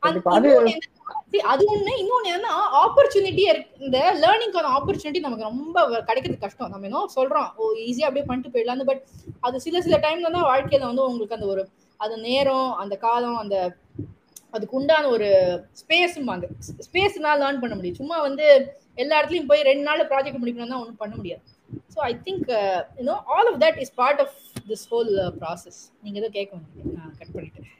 அந்த- 0.02 0.20
கண்டிப்பா. 0.22 0.97
அது- 1.32 1.36
அது 1.36 1.76
ஒண்ணு. 1.76 1.90
இன்னொன்னு 2.02 2.28
என்னன்னா 2.28 2.52
ஆப்பர்ச்சுனிட்டி 2.72 3.62
இந்த 3.78 3.98
லேர்னிங்கான 4.20 4.66
ஆப்பர்ச்சுனிட்டி 4.78 5.18
நமக்கு 5.18 5.44
ரொம்ப 5.44 5.84
கிடைக்கிறது 5.84 6.38
கஷ்டம். 6.38 6.70
நம்ம 6.70 6.86
என்ன 6.86 7.06
சொல்றோம். 7.16 7.54
ஓ 7.54 7.72
ஈஸியா 7.72 8.00
அப்படியே 8.00 8.26
பண்ணிட்டு 8.26 8.58
போயிடலாம் 8.58 8.84
பட் 8.84 9.02
அது 9.40 9.60
சில 9.60 9.80
சில 9.80 9.96
டைம்ல 9.96 10.30
தான் 10.30 10.44
வாழ்க்கையில 10.44 10.84
வந்து 10.84 11.04
உங்களுக்கு 11.04 11.34
அந்த 11.34 11.46
ஒரு 11.46 11.68
அது 11.96 12.18
நேரம் 12.18 12.74
அந்த 12.74 12.96
காலம் 12.96 13.36
அந்த 13.36 13.76
அதுக்கு 14.50 14.76
உண்டான 14.76 15.08
ஒரு 15.08 15.62
அந்த 16.26 16.48
ஸ்பேஸ்னால 16.92 17.40
லேர்ன் 17.42 17.60
பண்ண 17.60 17.74
முடியும். 17.74 17.96
சும்மா 17.96 18.20
வந்து 18.20 18.76
எல்லா 18.94 19.22
இடத்துலயும் 19.22 19.46
போய் 19.46 19.62
ரெண்டு 19.62 19.82
நாள் 19.82 20.08
ப்ராஜெக்ட் 20.08 20.42
முடிக்கணும்னா 20.42 20.80
ஒன்றும் 20.80 20.96
பண்ண 20.96 21.16
முடியாது. 21.16 21.40
So 21.94 21.98
I 21.98 22.16
think 22.24 22.82
you know 22.96 23.20
all 23.26 23.52
of 23.52 23.60
that 23.60 23.78
is 23.78 23.94
part 23.94 24.20
of 24.20 24.32
this 24.68 24.86
whole 24.90 25.32
process 25.40 25.80
நீங்க 26.02 26.18
ஏதோ 26.18 26.28
கேட்க 26.28 26.56
வந்தீங்க. 26.56 26.96
நான் 26.96 27.14
கட் 27.18 27.44
பண்ணிட்டேன். 27.44 27.77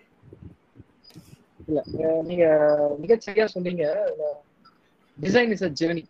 இல்ல. 1.69 1.81
நீங்க 2.29 2.45
மிகச்சரியா 3.03 3.47
சொன்னீங்க. 3.51 3.85
டிசைன் 5.19 5.53
இஸ் 5.55 5.65
அ 5.65 5.73
ஜேர்னி 5.79 6.03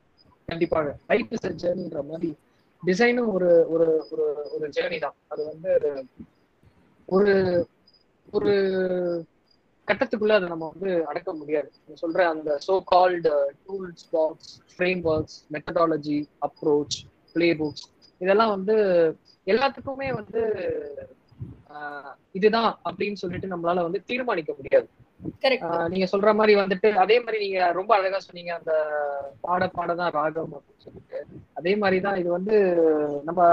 கண்டிப்பாக. 0.49 0.89
லைஃப் 1.11 1.33
இஸ் 1.35 1.47
அ 1.47 1.55
ஜேர்னின்ற 1.63 2.03
மாதிரி 2.09 2.31
டிசைனும் 2.83 3.31
ஒரு 3.35 3.51
ஒரு 3.69 3.87
ஒரு 4.11 4.27
ஒரு 4.55 4.67
ஜேர்னி 4.77 4.99
தான். 5.01 5.17
அது 5.29 5.43
வந்து 5.51 5.73
ஒரு 7.09 7.33
ஒரு 8.33 8.53
கட்டத்துக்குள்ள 9.89 10.35
அதை 10.37 10.49
நம்ம 10.49 10.67
வந்து 10.73 10.91
அடக்க 11.11 11.31
முடியாது. 11.35 11.69
நீங்க 11.77 11.99
சொல்ற 12.03 12.23
அந்த 12.33 12.51
so 12.67 12.75
called 12.91 13.33
tools 13.63 14.05
box 14.11 14.53
framework 15.07 15.39
methodology 15.55 16.19
approach 16.47 16.99
playbooks 17.59 17.87
இதெல்லாம் 18.21 18.55
வந்து 18.57 18.75
எல்லாத்துக்குமே 19.47 20.09
வந்து 20.21 20.41
ஆஹ் 21.71 22.09
இதுதான் 22.35 22.71
அப்படின்னு 22.89 23.21
சொல்லிட்டு 23.21 23.53
நம்மளால 23.53 23.83
வந்து 23.85 24.01
தீர்மானிக்க 24.09 24.53
முடியாது. 24.55 24.89
நீங்க 25.89 26.07
சொல்ற 26.13 26.35
மாதிரி 26.35 26.61
வந்துட்டு 26.61 26.95
அதே 26.95 27.21
மாதிரி 27.21 27.49
நீங்க 27.49 27.73
ரொம்ப 27.73 27.95
அழகா 27.95 28.19
சொன்னீங்க 28.19 28.55
அந்த 28.55 28.73
பாட 29.41 29.67
பாடதான் 29.67 30.11
ராகம் 30.11 30.53
அப்படின்னு 30.53 30.83
சொல்லிட்டு. 30.83 31.27
அதே 31.53 31.77
மாதிரிதான் 31.77 32.17
இது 32.17 32.31
வந்து 32.31 32.57
நம்ம 33.25 33.47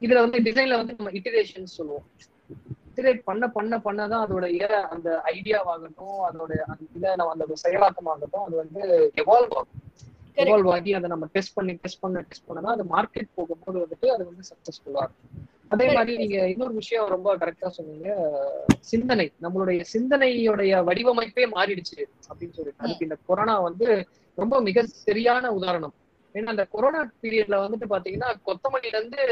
இதுல 0.00 0.14
வந்து 0.14 0.38
டிசைன்ல 0.38 0.76
வந்து 0.76 0.94
நம்ம 0.98 1.12
இட்டிரேஷன் 1.12 1.62
சொல்லுவோம். 1.62 2.04
இட்டிரேட் 2.94 3.20
பண்ண 3.24 3.48
பண்ண 3.48 3.78
பண்ணதான் 3.78 4.24
அதோட 4.26 4.66
அந்த 4.66 5.22
ஐடியாவாகட்டும் 5.24 6.16
அதோட 6.30 6.52
அந்த 6.52 6.84
இதை 6.94 7.14
நம்ம 7.16 7.32
அந்த 7.32 7.46
செயலாக்கமாகட்டும் 7.68 8.44
அது 8.46 8.56
வந்து 8.56 9.12
எவால்வ் 9.14 9.54
ஆகும். 9.54 9.68
எவால்வ் 10.36 10.70
ஆகி 10.70 10.94
அதை 10.94 11.08
நம்ம 11.08 11.26
டெஸ்ட் 11.26 11.54
பண்ணி 11.54 11.72
டெஸ்ட் 11.72 12.00
பண்ண 12.00 12.20
டெஸ்ட் 12.20 12.48
பண்ணதான் 12.48 12.74
அது 12.74 12.84
மார்க்கெட் 12.84 13.28
போகும்போது 13.34 13.78
வந்துட்டு 13.78 14.06
அது 14.06 14.24
வந்து 14.24 14.42
சக்சஸ்ஃபுல்லா 14.48 15.04
இருக்கும். 15.04 15.54
அதே 15.68 15.92
மாதிரி 15.92 16.16
நீங்க 16.16 16.48
இன்னொரு 16.48 16.74
விஷயம் 16.74 17.06
ரொம்ப 17.06 17.36
கரெக்டா 17.36 17.68
சொன்னீங்க. 17.68 18.08
சிந்தனை. 18.80 19.32
நம்மளுடைய 19.42 19.84
சிந்தனையுடைய 19.92 20.84
வடிவமைப்பே 20.84 21.44
மாறிடுச்சு 21.56 22.02
அப்படின்னு 22.02 22.52
சொல்லிட்டு. 22.52 22.84
அதுக்கு 22.84 23.06
இந்த 23.06 23.16
கொரோனா 23.26 23.60
வந்து 23.60 24.08
ரொம்ப 24.34 24.60
மிக 24.60 24.82
சரியான 24.86 25.52
உதாரணம். 25.52 25.94
ஏன்னா 26.32 26.46
அந்த 26.46 26.64
கொரோனா 26.64 27.10
பீரியட்ல 27.22 27.56
வந்துட்டு 27.64 27.86
பாத்தீங்கன்னா 27.90 28.34
கொத்தமல்லில 28.46 28.96
இருந்து 28.96 29.22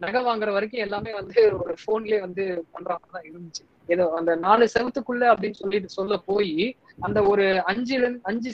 நகை 0.00 0.20
வாங்குற 0.24 0.50
வரைக்கும் 0.52 0.84
எல்லாமே 0.86 1.12
வந்து 1.12 1.38
ஒரு 1.62 1.74
போன்லயே 1.84 2.18
வந்து 2.20 2.44
பண்ற 2.74 2.90
மாதிரி 2.92 3.12
தான் 3.16 3.26
இருந்துச்சு. 3.28 3.62
ஏதோ 3.88 4.04
அந்த 4.18 4.32
நாலு 4.36 4.64
செவத்துக்குள்ள 4.74 5.24
அப்படின்னு 5.32 5.60
சொல்லிட்டு 5.62 5.88
சொல்ல 5.88 6.14
போய் 6.30 6.54
அந்த 7.00 7.18
ஒரு 7.30 7.44
அஞ்சுல 7.70 8.06
அஞ்சு 8.22 8.50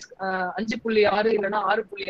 அஞ்சு 0.58 0.76
புள்ளி 0.82 1.02
ஆறு 1.16 1.30
இல்லைன்னா 1.36 1.60
ஆறு 1.70 1.82
புள்ளி 1.90 2.06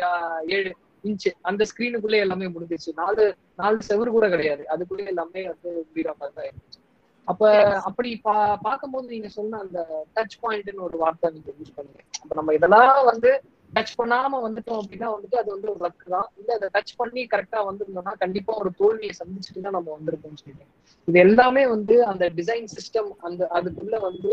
ஏழு 0.57 0.71
இன்ச்சு 1.03 1.29
அந்த 1.41 1.61
ஸ்கிரீனுக்குள்ளே 1.69 2.19
எல்லாமே 2.25 2.47
முடிஞ்சிச்சு 2.55 2.91
நாலு 3.01 3.23
நாலு 3.55 3.77
செவரு 3.89 4.09
கூட 4.11 4.27
கிடையாது. 4.29 4.63
அதுக்குள்ளே 4.67 5.11
எல்லாமே 5.13 5.41
வந்து 5.51 5.69
முடிகிற 5.87 6.11
மாதிரி 6.19 6.35
தான் 6.37 6.47
இருந்துச்சு. 6.49 6.79
அப்ப 7.27 7.49
அப்படி 7.87 8.09
பா 8.23 8.33
பார்க்கும்போது 8.67 9.05
நீங்க 9.13 9.29
சொன்ன 9.37 9.59
அந்த 9.65 9.79
டச் 10.15 10.37
பாயிண்ட்னு 10.43 10.85
ஒரு 10.87 10.97
வார்த்தை 10.97 11.27
நீங்க 11.35 11.49
யூஸ் 11.59 11.75
பண்ணீங்க. 11.77 12.01
அப்ப 12.21 12.31
நம்ம 12.39 12.53
இதெல்லாம் 12.53 12.93
வந்து 13.11 13.31
டச் 13.73 13.93
பண்ணாம 13.99 14.39
வந்துட்டோம் 14.45 14.79
அப்படின்னா 14.81 15.07
வந்துட்டு 15.13 15.37
அது 15.37 15.49
வந்து 15.51 15.69
ஒரு 15.69 15.79
லக் 15.85 16.03
தான். 16.07 16.27
இல்ல 16.39 16.49
அதை 16.53 16.67
டச் 16.73 16.93
பண்ணி 16.97 17.21
கரெக்டா 17.33 17.59
வந்திருந்தோம்னா 17.69 18.13
கண்டிப்பா 18.19 18.53
ஒரு 18.55 18.69
தோல்வியை 18.81 19.13
சந்திச்சுட்டு 19.21 19.61
தான் 19.61 19.77
நம்ம 19.77 19.91
வந்திருக்கோம் 19.97 20.39
சொல்லிட்டு 20.41 20.67
இது 21.07 21.19
எல்லாமே 21.19 21.67
வந்து 21.67 22.05
அந்த 22.05 22.25
டிசைன் 22.35 22.67
சிஸ்டம் 22.75 23.11
அந்த 23.21 23.47
அதுக்குள்ள 23.57 23.97
வந்து 23.99 24.31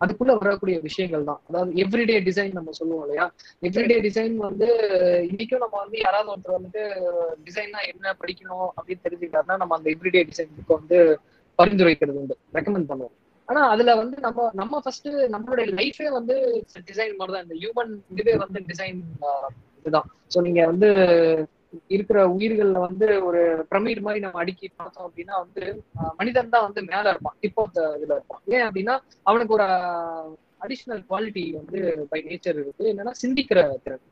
அதுக்குள்ள 0.00 0.32
வரக்கூடிய 0.38 0.76
விஷயங்கள் 0.80 1.24
தான். 1.24 1.40
அதாவது 1.48 1.72
எவ்ரிடே 1.74 2.18
டிசைன் 2.20 2.52
நம்ம 2.52 2.70
சொல்லுவோம் 2.70 3.02
இல்லையா? 3.02 3.24
எவ்ரிடே 3.62 3.96
டிசைன் 4.00 4.36
வந்து 4.38 4.68
இன்னைக்கும் 5.30 5.62
நம்ம 5.64 5.76
வந்து 5.80 5.98
யாராவது 5.98 6.30
ஒருத்தர் 6.30 6.56
வந்துட்டு 6.58 6.82
டிசைன்னா 7.44 7.80
என்ன 7.92 8.14
படிக்கணும் 8.20 8.68
அப்படின்னு 8.76 9.04
தெரிஞ்சுக்கிட்டாருன்னா 9.04 9.56
நம்ம 9.56 9.76
அந்த 9.76 9.90
எவ்ரிடே 9.90 10.22
டிசைன் 10.22 10.54
புக்கை 10.58 10.74
வந்து 10.76 10.98
பரிந்துரைக்கிறது 11.58 12.18
உண்டு. 12.22 12.36
ரெக்கமெண்ட் 12.54 12.90
பண்ணுவோம். 12.90 13.14
ஆனா 13.50 13.60
அதுல 13.68 13.94
வந்து 13.94 14.16
நம்ம 14.20 14.50
நம்ம 14.54 14.80
ஃபர்ஸ்ட் 14.82 15.08
நம்மளுடைய 15.34 15.66
லைஃபே 15.78 16.08
வந்து 16.18 16.34
டிசைன் 16.90 17.16
மாதிரி 17.20 17.32
தான். 17.34 17.46
இந்த 17.46 17.56
ஹியூமன் 17.62 17.92
இதுவே 18.12 18.34
வந்து 18.42 18.60
டிசைன் 18.68 19.00
இதுதான். 19.80 20.08
ஸோ 20.34 20.40
நீங்க 20.46 20.60
வந்து 20.66 20.88
இருக்கிற 21.94 22.18
உயிர்கள்ல 22.34 22.78
வந்து 22.86 23.06
ஒரு 23.22 23.40
பிரமிட் 23.70 24.04
மாதிரி 24.06 24.20
நம்ம 24.24 24.40
அடுக்கி 24.42 24.66
பார்த்தோம் 24.70 25.06
அப்படின்னா 25.08 25.34
வந்து 25.44 25.64
மனிதன் 26.18 26.54
தான் 26.54 26.66
வந்து 26.66 26.80
மேல 26.82 27.04
இருப்பான். 27.12 27.36
த 27.76 27.80
இதுல 27.98 28.12
இருப்பான். 28.18 28.42
ஏன் 28.54 28.64
அப்படின்னா 28.68 28.94
அவனுக்கு 29.22 29.54
ஒரு 29.58 29.66
அடிஷ்னல் 30.60 31.02
குவாலிட்டி 31.10 31.44
வந்து 31.58 31.78
பை 32.10 32.20
நேச்சர் 32.22 32.58
இருக்கு. 32.62 32.84
என்னன்னா 32.92 33.14
சிந்திக்கிற 33.22 33.60
திறன். 33.84 34.04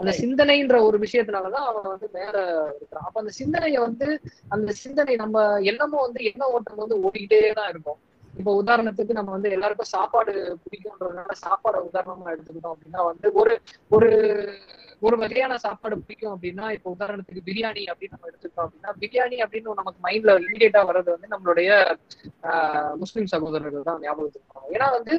அந்த 0.00 0.12
சிந்தனைன்ற 0.20 0.76
ஒரு 0.86 0.96
விஷயத்தினாலதான் 0.98 1.66
அவன் 1.70 1.90
வந்து 1.92 2.08
மேல 2.12 2.36
இருக்கிறான். 2.76 3.06
அப்ப 3.08 3.20
அந்த 3.20 3.32
சிந்தனைய 3.40 3.80
வந்து 3.80 4.06
அந்த 4.48 4.70
சிந்தனை 4.84 5.14
நம்ம 5.16 5.36
எண்ணமும் 5.72 6.04
வந்து 6.06 6.22
எண்ண 6.30 6.48
ஓட்டம் 6.54 6.82
வந்து 6.84 6.98
ஓடிக்கிட்டே 7.04 7.52
தான் 7.60 7.70
இருக்கும். 7.70 8.00
இப்போ 8.34 8.52
உதாரணத்துக்கு 8.60 9.12
நம்ம 9.12 9.30
வந்து 9.30 9.50
எல்லாருக்கும் 9.50 9.92
சாப்பாடு 9.92 10.32
பிடிக்கும்ன்றதுனால 10.62 11.34
சாப்பாடை 11.42 11.80
உதாரணமா 11.88 12.32
எடுத்துக்கிட்டோம் 12.32 12.74
அப்படின்னா 12.74 13.02
வந்து 13.06 13.26
ஒரு 13.40 13.54
ஒரு 13.90 14.08
ஒரு 15.02 15.16
வகையான 15.16 15.54
சாப்பாடு 15.58 15.94
பிடிக்கும் 16.00 16.34
அப்படின்னா 16.34 16.66
இப்போ 16.74 16.88
உதாரணத்துக்கு 16.94 17.46
பிரியாணி 17.46 17.82
அப்படின்னு 17.92 18.14
நம்ம 18.14 18.28
எடுத்துக்கிட்டோம் 18.30 18.66
அப்படின்னா 18.66 18.92
பிரியாணி 19.00 19.38
அப்படின்னு 19.44 19.78
நமக்கு 19.80 20.00
மைண்ட்ல 20.04 20.34
இமீடியட்டா 20.40 20.82
வர்றது 20.90 21.10
வந்து 21.14 21.32
நம்மளுடைய 21.34 21.70
ஆஹ் 22.50 22.92
முஸ்லிம் 22.96 23.30
சகோதரர்கள் 23.32 23.88
தான் 23.88 24.02
ஞாபகத்துக்கு 24.02 24.74
ஏன்னா 24.74 24.88
வந்து 24.92 25.14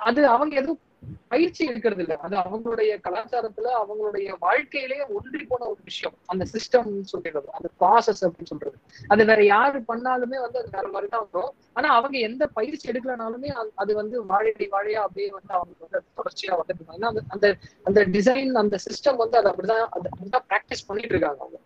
அது 0.00 0.20
அவங்க 0.28 0.54
எதுவும் 0.56 0.82
பயிற்சி 1.28 1.64
இருக்கிறது 1.64 2.02
இல்ல. 2.02 2.16
அது 2.16 2.36
அவங்களுடைய 2.36 3.00
கலாச்சாரத்துல 3.08 3.70
அவங்களுடைய 3.80 4.34
வாழ்க்கையிலேயே 4.38 5.06
ஒன்றி 5.06 5.44
போன 5.44 5.64
ஒரு 5.64 5.78
விஷயம். 5.84 6.18
அந்த 6.26 6.44
சிஸ்டம் 6.44 7.00
சொல்றது 7.00 7.48
அந்த 7.52 7.68
ப்ராசஸ் 7.80 8.28
அப்படின்னு 8.28 8.44
சொல்றது. 8.44 8.78
அது 9.08 9.24
வேற 9.24 9.44
யாரு 9.44 9.78
பண்ணாலுமே 9.78 10.40
வந்து 10.40 10.58
அது 10.58 10.68
வேற 10.70 10.88
மாதிரி 10.88 11.10
தான் 11.10 11.28
வரும். 11.32 11.54
ஆனா 11.72 11.94
அவங்க 11.94 12.18
எந்த 12.18 12.46
பயிற்சி 12.46 12.92
எடுக்கலனாலுமே 12.92 13.64
அது- 13.76 13.92
வந்து 13.92 14.24
வாழையடி 14.24 14.64
வாழையா 14.64 14.92
அப்படியே 14.92 15.30
வந்து 15.30 15.54
அவங்களுக்கு 15.54 15.88
வந்து 15.90 16.04
தொடர்ச்சியா 16.16 16.50
வந்துட்டு 16.50 16.94
ஏன்னா 16.94 17.18
அந்த- 17.28 17.56
அந்த 17.84 18.04
டிசைன் 18.04 18.52
அந்த 18.52 18.76
சிஸ்டம் 18.76 19.16
வந்து 19.16 19.38
அதை 19.38 19.52
அப்படிதான் 19.52 19.86
அது 19.90 20.08
அப்படிதான் 20.08 20.44
ப்ராக்டிஸ் 20.48 20.86
பண்ணிட்டு 20.86 21.16
இருக்காங்க 21.16 21.38
அவங்க. 21.38 21.58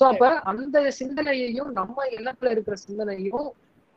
சோ 0.00 0.12
அப்ப 0.12 0.40
அந்த 0.40 0.90
சிந்தனையையும் 0.90 1.72
நம்ம 1.72 2.04
எண்ணத்துல 2.04 2.50
இருக்கிற 2.50 2.76
சிந்தனையும் 2.76 3.52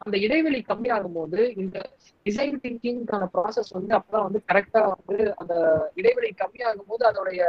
அந்த 0.05 0.17
இடைவெளி 0.17 0.59
கம்மியாகும் 0.61 1.15
போது 1.15 1.39
இந்த 1.55 1.77
டிசைன் 2.25 2.57
திங்கிங்கான 2.63 3.23
ப்ராசஸ் 3.33 3.71
வந்து 3.73 3.93
அப்பதான் 3.95 4.25
வந்து 4.27 4.39
கரெக்டா 4.49 4.81
வந்து 4.91 5.17
அந்த 5.35 5.53
இடைவெளி 5.95 6.29
கம்மியாகும் 6.41 6.89
போது 6.89 7.03
அதோடைய 7.09 7.43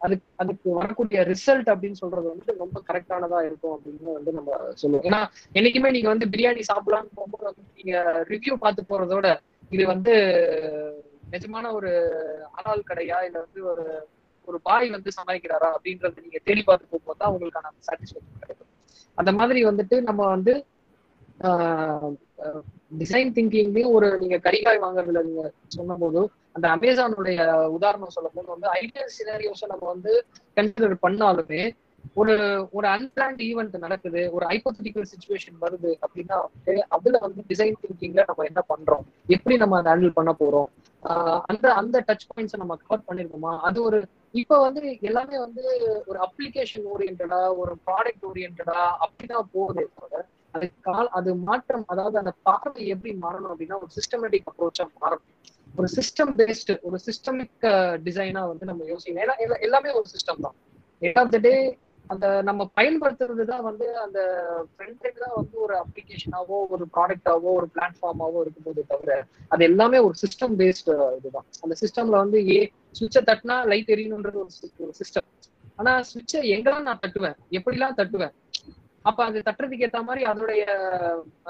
அதுக்கு 0.00 0.26
அதுக்கு 0.36 0.68
வரக்கூடிய 0.72 1.20
ரிசல்ட் 1.30 1.70
அப்படின்னு 1.72 1.92
சொல்றது 1.92 2.26
வந்து 2.28 2.50
ரொம்ப 2.58 2.78
கரெக்டானதா 2.88 3.40
இருக்கும் 3.46 3.74
அப்படின்னு 3.74 4.12
வந்து 4.14 4.32
நம்ம 4.32 4.50
சொல்லுவோம். 4.74 5.04
ஏன்னா 5.04 5.20
என்னைக்குமே 5.54 5.90
நீங்க 5.90 6.08
வந்து 6.08 6.26
பிரியாணி 6.32 6.62
சாப்பிடலாம்னு 6.70 7.12
போகும்போது 7.14 7.44
வந்து 7.44 7.64
நீங்க 7.78 7.94
ரிவ்யூ 8.30 8.54
பார்த்து 8.58 8.90
போறதோட 8.90 9.26
இது 9.70 9.86
வந்து 9.86 10.14
நிஜமான 11.30 11.66
ஒரு 11.72 11.90
ஆளால் 12.54 12.88
கடையா 12.90 13.18
இல்ல 13.26 13.38
வந்து 13.40 13.62
ஒரு 13.72 13.84
ஒரு 14.48 14.60
பாய் 14.62 14.88
வந்து 14.90 15.10
சமாளிக்கிறாரா 15.18 15.68
அப்படின்றத 15.74 16.20
நீங்க 16.20 16.38
தேடி 16.44 16.62
பார்த்து 16.62 16.90
போகும்போது 16.90 17.18
தான் 17.18 17.32
உங்களுக்கான 17.34 17.72
சாட்டிஸ்பேக்ஷன் 17.88 18.40
கிடைக்கும். 18.40 18.70
அந்த 19.18 19.32
மாதிரி 19.32 19.60
வந்துட்டு 19.64 19.96
நம்ம 20.02 20.22
வந்து 20.28 20.52
டிசைன் 23.00 23.34
திங்கிங்லயும் 23.34 23.92
ஒரு 23.92 24.18
நீங்க 24.18 24.36
கரிகாய் 24.38 24.82
வாங்குறதுல 24.82 25.22
நீங்க 25.22 25.44
சொன்ன 25.68 25.96
போது 25.96 26.20
அந்த 26.52 26.66
அமேசானுடைய 26.68 27.38
உதாரணம் 27.68 28.08
சொல்லும் 28.08 28.34
போது 28.34 28.48
வந்து 28.50 28.68
ஐடியல் 28.80 29.14
சினாரியோஸை 29.18 29.66
நம்ம 29.66 29.86
வந்து 29.86 30.12
கன்சிடர் 30.56 31.02
பண்ணாலுமே 31.02 31.62
ஒரு 32.16 32.34
ஒரு 32.72 32.86
அன்பிளான்ட் 32.88 33.40
ஈவெண்ட் 33.40 33.76
நடக்குது 33.78 34.30
ஒரு 34.32 34.44
ஹைப்போதட்டிக்கல் 34.46 35.10
சுச்சுவேஷன் 35.10 35.58
வருது 35.60 35.90
அப்படின்னா 36.02 36.36
வந்து 36.46 36.74
அதுல 36.88 37.18
வந்து 37.18 37.42
டிசைன் 37.48 37.76
திங்கிங்ல 37.82 38.24
நம்ம 38.26 38.44
என்ன 38.44 38.60
பண்றோம்? 38.68 39.04
எப்படி 39.28 39.56
நம்ம 39.56 39.78
அதை 39.78 39.90
ஹேண்டில் 39.92 40.12
பண்ண 40.12 40.32
போறோம்? 40.40 40.68
ஆஹ் 41.02 41.40
அந்த 41.46 41.72
அந்த 41.72 42.04
டச் 42.08 42.26
பாயிண்ட்ஸை 42.30 42.56
நம்ம 42.56 42.76
கவர் 42.80 43.06
பண்ணிருக்கோமா? 43.08 43.60
அது 43.60 43.82
ஒரு 43.82 43.98
இப்ப 44.34 44.60
வந்து 44.60 44.98
எல்லாமே 45.00 45.38
வந்து 45.38 45.62
ஒரு 46.06 46.18
அப்ளிகேஷன் 46.18 46.86
ஓரியன்டா 46.86 47.40
ஒரு 47.56 47.72
ப்ராடக்ட் 47.86 48.26
ஓரியன்டா 48.26 48.78
அப்படிதான் 49.00 49.48
போகுது 49.52 49.84
தவிர 50.54 50.58
அது 50.58 50.66
கால் 50.80 51.08
அது 51.18 51.30
மாற்றம் 51.48 51.84
அதாவது 51.86 52.16
அந்த 52.18 52.32
பார்வை 52.42 52.82
எப்படி 52.94 53.12
மாறணும் 53.24 53.52
அப்படின்னா 53.52 53.78
ஒரு 53.82 53.92
சிஸ்டமேட்டிக் 53.98 54.48
அப்ரோச்சா 54.50 54.86
மாறணும் 55.02 55.28
ஒரு 55.74 55.88
சிஸ்டம் 55.96 56.32
பேஸ்டு 56.38 56.74
ஒரு 56.82 56.98
சிஸ்டமிக் 57.06 57.66
டிசைனா 58.06 58.42
வந்து 58.48 58.64
நம்ம 58.64 58.82
யோசிக்கணும். 58.84 59.22
ஏன்னா 59.24 59.36
எல்லாமே 59.66 59.90
ஒரு 59.98 60.06
சிஸ்டம் 60.14 60.42
தான். 60.46 60.56
எண்ட் 61.02 61.20
ஆஃப் 61.22 61.32
த 61.34 61.38
டே 61.38 61.54
அந்த 62.10 62.26
நம்ம 62.42 62.62
பயன்படுத்துறது 62.78 63.44
தான் 63.50 63.62
வந்து 63.62 63.86
அந்த 64.04 64.20
ஃப்ரண்ட் 64.70 65.20
தான் 65.22 65.36
வந்து 65.36 65.56
ஒரு 65.58 65.74
அப்ளிகேஷனாவோ 65.74 66.56
ஒரு 66.74 66.84
ப்ராடக்டாவோ 66.94 67.50
ஒரு 67.58 67.66
பிளாட்ஃபார்மாவோ 67.74 68.40
இருக்கும்போது 68.40 68.82
தவிர 68.92 69.18
அது 69.48 69.62
எல்லாமே 69.64 69.98
ஒரு 69.98 70.16
சிஸ்டம் 70.24 70.56
பேஸ்டு 70.60 70.94
இதுதான். 71.18 71.46
அந்த 71.62 71.74
சிஸ்டம்ல 71.82 72.16
வந்து 72.24 72.40
ஏ 72.48 72.58
சுவிட்சை 72.98 73.22
தட்டினா 73.30 73.58
லைட் 73.72 73.92
எரியணுன்றது 73.96 74.40
ஒரு 74.44 74.50
ஒரு 74.80 74.92
சிஸ்டம் 75.00 75.28
ஆனா 75.78 75.92
சுவிட்சை 76.10 76.40
எங்கெல்லாம் 76.54 76.88
நான் 76.88 77.02
தட்டுவேன்? 77.04 77.36
எப்படிலாம் 77.58 77.98
தட்டுவேன்? 78.00 78.34
அப்ப 79.04 79.18
அது 79.24 79.38
தட்டுறதுக்கு 79.40 79.86
ஏத்த 79.86 80.00
மாதிரி 80.06 80.22
அதோடைய 80.30 80.62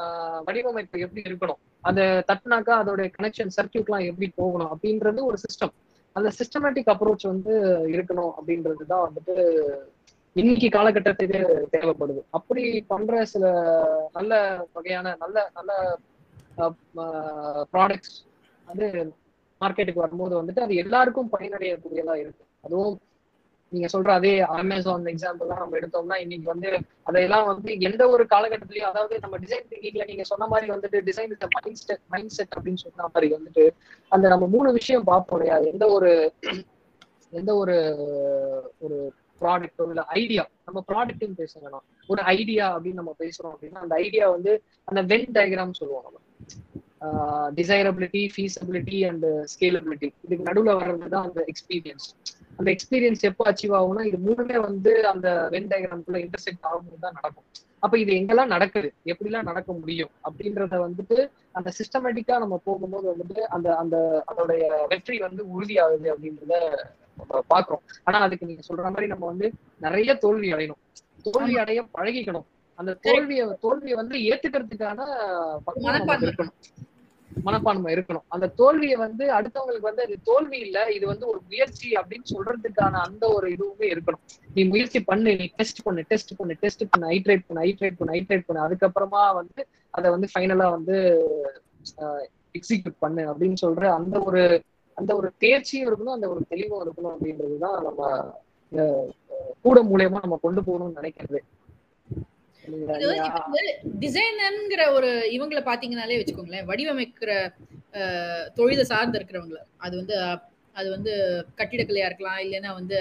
ஆஹ், 0.00 0.40
வடிவமைப்பு 0.46 1.02
எப்படி 1.04 1.22
இருக்கணும்? 1.24 1.60
அதை 1.84 2.04
தட்டுனாக்கா 2.28 2.74
அதோடைய 2.80 3.08
கனெக்ஷன் 3.16 3.54
சர்க்கியூட்லாம் 3.56 4.08
எப்படி 4.10 4.28
போகணும் 4.36 4.72
அப்படின்றது 4.72 5.20
ஒரு 5.24 5.38
சிஸ்டம் 5.44 5.72
அந்த 6.16 6.28
சிஸ்டமேட்டிக் 6.38 6.92
அப்ரோச் 6.92 7.24
வந்து 7.26 7.52
இருக்கணும் 7.92 8.32
அப்படின்றது 8.38 8.84
தான் 8.86 9.04
வந்துட்டு 9.06 9.34
இன்னைக்கு 10.36 10.68
காலகட்டத்துக்கு 10.70 11.38
தேவைப்படுது. 11.72 12.20
அப்படி 12.30 12.62
பண்ற 12.88 13.12
சில 13.26 13.44
நல்ல 14.14 14.32
வகையான 14.74 15.14
நல்ல 15.20 15.36
நல்ல 15.56 15.70
ப்ராடக்ட்ஸ் 17.72 18.16
வந்து 18.68 18.86
மார்க்கெட்டுக்கு 19.60 20.04
வரும்போது 20.04 20.34
வந்துட்டு 20.36 20.62
அது 20.62 20.74
எல்லாருக்கும் 20.76 21.32
பயனடையக்கூடியதா 21.32 22.14
இருக்கு. 22.16 22.44
அதுவும் 22.64 22.94
நீங்க 23.72 23.88
சொல்ற 23.92 24.10
அதே 24.14 24.30
அமேசான் 24.54 25.10
எக்ஸாம்பிள்லாம் 25.10 25.60
நம்ம 25.60 25.76
எடுத்தோம்னா 25.78 26.16
இன்னைக்கு 26.22 26.48
வந்து 26.52 26.70
அதையெல்லாம் 27.06 27.46
வந்து 27.50 27.70
எந்த 27.88 28.02
ஒரு 28.08 28.24
காலகட்டத்திலயும் 28.30 28.90
அதாவது 28.90 29.14
நம்ம 29.20 29.38
டிசைன் 29.38 29.68
திங்கிங்ல 29.70 30.06
நீங்க 30.06 30.24
சொன்ன 30.24 30.48
மாதிரி 30.48 30.68
வந்துட்டு 30.72 31.00
டிசைன் 31.08 31.30
இந்த 31.30 31.48
மைண்ட் 31.56 31.80
செட் 31.82 32.04
மைண்ட் 32.08 32.34
செட் 32.36 32.54
அப்படின்னு 32.56 32.82
சொன்ன 32.82 33.06
மாதிரி 33.06 33.28
வந்துட்டு 33.36 33.64
அந்த 34.12 34.28
நம்ம 34.28 34.48
மூணு 34.48 34.70
விஷயம் 34.78 35.04
பார்ப்போம் 35.04 35.38
இல்லையா? 35.38 35.58
எந்த 35.72 35.86
ஒரு 35.90 36.10
எந்த 37.32 37.50
ஒரு 37.54 37.76
ஒரு 38.78 38.96
ப்ராடக்டோ 39.40 39.84
இல்ல 39.88 40.02
ஐடியா 40.16 40.44
நம்ம 40.64 40.78
ப்ராடக்ட்னு 40.88 41.38
பேச 41.38 41.54
வேணாம் 41.60 41.84
ஒரு 42.08 42.22
ஐடியா 42.32 42.66
அப்படின்னு 42.74 43.00
நம்ம 43.00 43.14
பேசுறோம் 43.18 43.54
அப்படின்னா 43.54 43.82
அந்த 43.82 43.94
ஐடியா 44.04 44.26
வந்து 44.30 44.52
அந்த 44.88 45.02
வென் 45.10 45.32
டயக்ராம் 45.36 45.78
சொல்லுவோம் 45.78 46.06
நம்ம. 46.06 46.18
டிசைரபிலிட்டி 47.58 48.22
ஃபீஸபிலிட்டி 48.34 48.98
அண்ட் 49.08 49.26
ஸ்கேலபிலிட்டி 49.52 50.08
இதுக்கு 50.24 50.48
நடுவுல 50.48 50.74
வர்றது 50.80 51.08
தான் 51.14 51.26
அந்த 51.28 51.40
எக்ஸ்பீரியன்ஸ் 51.52 52.06
அந்த 52.58 52.68
எக்ஸ்பீரியன்ஸ் 52.74 53.22
எப்போ 53.30 53.44
அச்சீவ் 53.50 53.74
ஆகும்னா 53.78 54.02
இது 54.08 54.18
மூணுமே 54.26 54.56
வந்து 54.58 54.92
அந்த 55.12 55.28
வென் 55.54 55.70
டயக்ராம்குள்ள 55.72 56.18
இன்டர்செக்ட் 56.24 56.66
ஆகும்போது 56.70 57.00
தான் 57.00 57.16
நடக்கும். 57.18 57.46
அப்ப 57.80 57.94
இது 57.98 58.12
எங்கெல்லாம் 58.12 58.52
நடக்குது? 58.54 58.88
எப்படிலாம் 59.04 59.48
நடக்க 59.50 59.70
முடியும்? 59.72 60.10
அப்படின்றத 60.24 60.78
வந்துட்டு 60.86 61.16
அந்த 61.52 61.68
சிஸ்டமேட்டிக்கா 61.78 62.34
நம்ம 62.38 62.56
போகும்போது 62.64 63.06
வந்துட்டு 63.12 63.42
அந்த 63.48 63.68
அந்த 63.76 63.96
அதோடைய 64.30 64.64
வெற்றி 64.88 65.18
வந்து 65.18 65.42
உறுதியாகுது 65.54 66.08
அப்படின்றத 66.14 66.54
பாக்குறோம் 67.52 67.82
ஆனா 68.04 68.18
அதுக்கு 68.26 68.48
நீங்க 68.50 68.62
சொல்ற 68.68 68.84
மாதிரி 68.90 69.06
நம்ம 69.06 69.26
வந்து 69.26 69.46
நிறைய 69.78 70.10
தோல்வி 70.14 70.50
அடையணும். 70.54 70.80
தோல்வி 71.26 71.56
அடைய 71.58 71.80
பழகிக்கணும். 71.96 72.46
அந்த 72.78 72.92
தோல்விய 73.06 73.42
தோல்வியை 73.64 73.96
வந்து 73.96 74.16
ஏத்துக்கிறதுக்கான. 74.28 75.00
இருக்கணும் 76.26 76.56
மனப்பான்மை 77.46 77.94
இருக்கணும். 77.94 78.24
அந்த 78.34 78.46
தோல்வியை 78.60 78.96
வந்து 78.96 79.24
அடுத்தவங்களுக்கு 79.38 79.88
வந்து 79.90 80.02
அது 80.06 80.16
தோல்வி 80.22 80.58
இல்ல 80.66 80.78
இது 80.96 81.06
வந்து 81.06 81.26
ஒரு 81.26 81.40
முயற்சி 81.48 81.88
அப்படின்னு 82.00 82.26
சொல்றதுக்கான 82.34 83.00
அந்த 83.08 83.24
ஒரு 83.36 83.48
இதுவுமே 83.56 83.88
இருக்கணும். 83.94 84.22
நீ 84.54 84.64
முயற்சி 84.64 85.00
பண்ணு 85.10 85.36
நீ 85.36 85.46
டெஸ்ட் 85.56 85.82
பண்ணு 85.82 86.04
டெஸ்ட் 86.08 86.32
பண்ணு 86.36 86.56
டெஸ்ட் 86.60 86.84
பண்ணு 86.90 87.12
ஐட்ரேட் 87.16 87.46
பண்ணு 87.48 87.64
ஐட்ரேட் 87.68 87.98
பண்ணு 87.98 88.16
ஐட்ரேட் 88.18 88.46
பண்ணு. 88.46 88.64
அதுக்கப்புறமா 88.66 89.22
வந்து 89.34 89.60
அதை 89.90 90.10
வந்து 90.10 90.28
ஃபைனலா 90.34 90.70
வந்து 90.70 90.96
எக்ஸிக்யூட் 92.58 92.98
பண்ணு 92.98 93.22
அப்படின்னு 93.32 93.58
சொல்ற 93.62 93.84
அந்த 93.98 94.16
ஒரு 94.20 94.42
அந்த 94.96 95.16
ஒரு 95.16 95.28
தேர்ச்சியும் 95.40 95.86
இருக்கணும் 95.88 96.16
அந்த 96.16 96.28
ஒரு 96.28 96.40
தெளிவும் 96.48 96.82
இருக்கணும் 96.84 97.12
அப்படின்றதுதான் 97.14 97.78
நம்ம 97.82 98.08
கூட 99.62 99.78
மூலியமா 99.82 100.18
நம்ம 100.20 100.38
கொண்டு 100.42 100.60
போகணும்னு 100.60 100.98
நினைக்கிறது 101.00 101.38
இது 101.38 101.38
வந்து 101.38 101.38
இப்ப 102.16 102.38
வந்து 102.38 102.49
டிசைனர்ங்கிற 104.02 104.82
ஒரு 104.92 105.08
இவங்களை 105.30 105.62
பாத்தீங்கன்னாலே 105.64 106.18
வச்சுக்கோங்களேன் 106.18 106.66
வடிவமைக்கிற 106.66 107.32
அஹ், 107.94 108.46
தொழிலை 108.54 108.84
சார்ந்து 108.84 109.18
இருக்கிறவங்கள. 109.18 109.60
அது 109.78 109.94
வந்து 109.96 110.16
அது 110.76 110.88
வந்து 110.90 111.12
கட்டிடக்கலையா 111.58 112.06
இருக்கலாம் 112.06 112.38
இல்லைன்னா 112.38 112.72
வந்து 112.74 112.98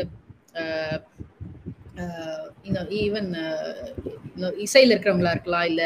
ஈவன் 2.99 3.29
இசையில 4.59 4.93
இருக்கிறவங்களா 4.93 5.31
இருக்கலாம் 5.31 5.65
இல்ல 5.65 5.83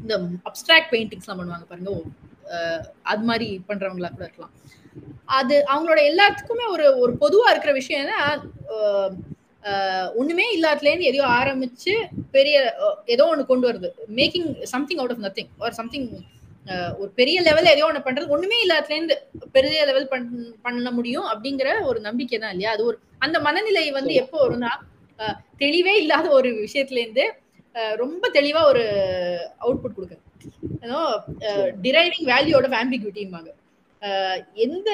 இந்த 0.00 0.14
அப்டிராக்ட் 0.44 0.92
பெயிண்டிங்ஸ்லாம் 0.92 1.40
பண்ணுவாங்க 1.40 1.66
பாருங்க 1.66 1.92
அஹ், 2.52 2.82
அது 3.04 3.22
மாதிரி 3.24 3.48
பண்றவங்களா 3.68 4.08
கூட 4.08 4.24
இருக்கலாம். 4.24 4.54
அது 5.32 5.54
அவங்களோட 5.68 6.00
எல்லாத்துக்குமே 6.06 6.66
ஒரு 6.70 6.86
ஒரு 6.98 7.12
பொதுவா 7.20 7.48
இருக்கிற 7.50 7.72
விஷயம் 7.72 8.02
என்ன 8.04 8.16
ஒண்ணுமே 10.20 10.46
இல்லாததுல 10.56 10.90
இருந்து 10.90 11.08
எதையோ 11.10 11.26
ஆரம்பிச்சு 11.38 11.92
பெரிய 12.30 12.56
ஏதோ 13.14 13.24
ஒண்ணு 13.32 13.44
கொண்டு 13.46 13.68
வருது 13.68 13.88
making 14.18 14.48
something 14.74 15.00
out 15.00 15.14
of 15.14 15.24
nothing 15.26 15.50
or 15.66 15.78
something 15.80 16.08
ஒரு 17.00 17.10
பெரிய 17.18 17.36
லெவல்ல 17.42 17.72
எதையோ 17.72 17.88
ஒண்ணு 17.88 18.06
பண்றது. 18.06 18.32
ஒண்ணுமே 18.34 18.58
இல்லாததுல 18.64 18.96
இருந்து 18.98 19.16
பெரிய 19.52 19.82
லெவல் 19.90 20.08
பண்ண 20.64 20.90
முடியும் 20.98 21.26
அப்படிங்கிற 21.32 21.68
ஒரு 21.90 21.98
நம்பிக்கை 22.00 22.38
தான் 22.38 22.54
இல்லையா? 22.54 22.72
அது 22.76 22.82
ஒரு 22.90 22.96
அந்த 23.24 23.36
மனநிலை 23.46 23.84
வந்து. 23.98 24.14
எப்போ 24.22 24.38
வரும்னா 24.44 24.72
தெளிவே 25.60 25.94
இல்லாத 26.02 26.26
ஒரு 26.38 26.48
விஷயத்துல 26.64 27.02
இருந்து 27.02 27.26
ரொம்ப 28.02 28.28
தெளிவா 28.34 28.60
ஒரு 28.70 28.82
அவுட்புட் 29.64 29.96
கொடுக்குது 29.96 30.24
டிரைவிங் 31.84 32.26
வேல்யூ 32.32 32.56
ஆஃப் 32.60 32.76
ஆம்பிகுட்டிம்பாங்க 32.80 33.50
எந்த 34.66 34.90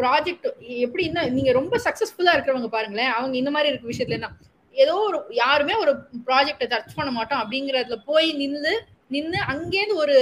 ப்ராஜெக்ட் 0.00 0.46
எப்படின்னா 0.84 1.22
நீங்க 1.36 1.52
ரொம்ப 1.60 1.76
சக்சஸ்ஃபுல்லா 1.86 2.34
இருக்கிறவங்க 2.36 2.70
பாருங்களேன் 2.76 3.12
அவங்க 3.18 3.34
இந்த 3.42 3.50
மாதிரி 3.54 3.70
இருக்க 3.72 3.92
விஷயத்துல 3.92 4.18
என்ன 4.20 4.30
ஏதோ 4.76 4.94
ஒரு 5.08 5.18
யாருமே 5.42 5.74
ஒரு 5.82 5.92
ப்ராஜெக்டை 6.28 6.66
டச் 6.72 6.96
பண்ண 6.98 7.10
மாட்டோம் 7.18 7.42
அப்படிங்கறதுல 7.42 7.96
போய் 8.10 8.28
நின்று 8.40 8.72
நின்று 9.14 9.40
அங்கேருந்து 9.52 10.00
ஒரு 10.04 10.16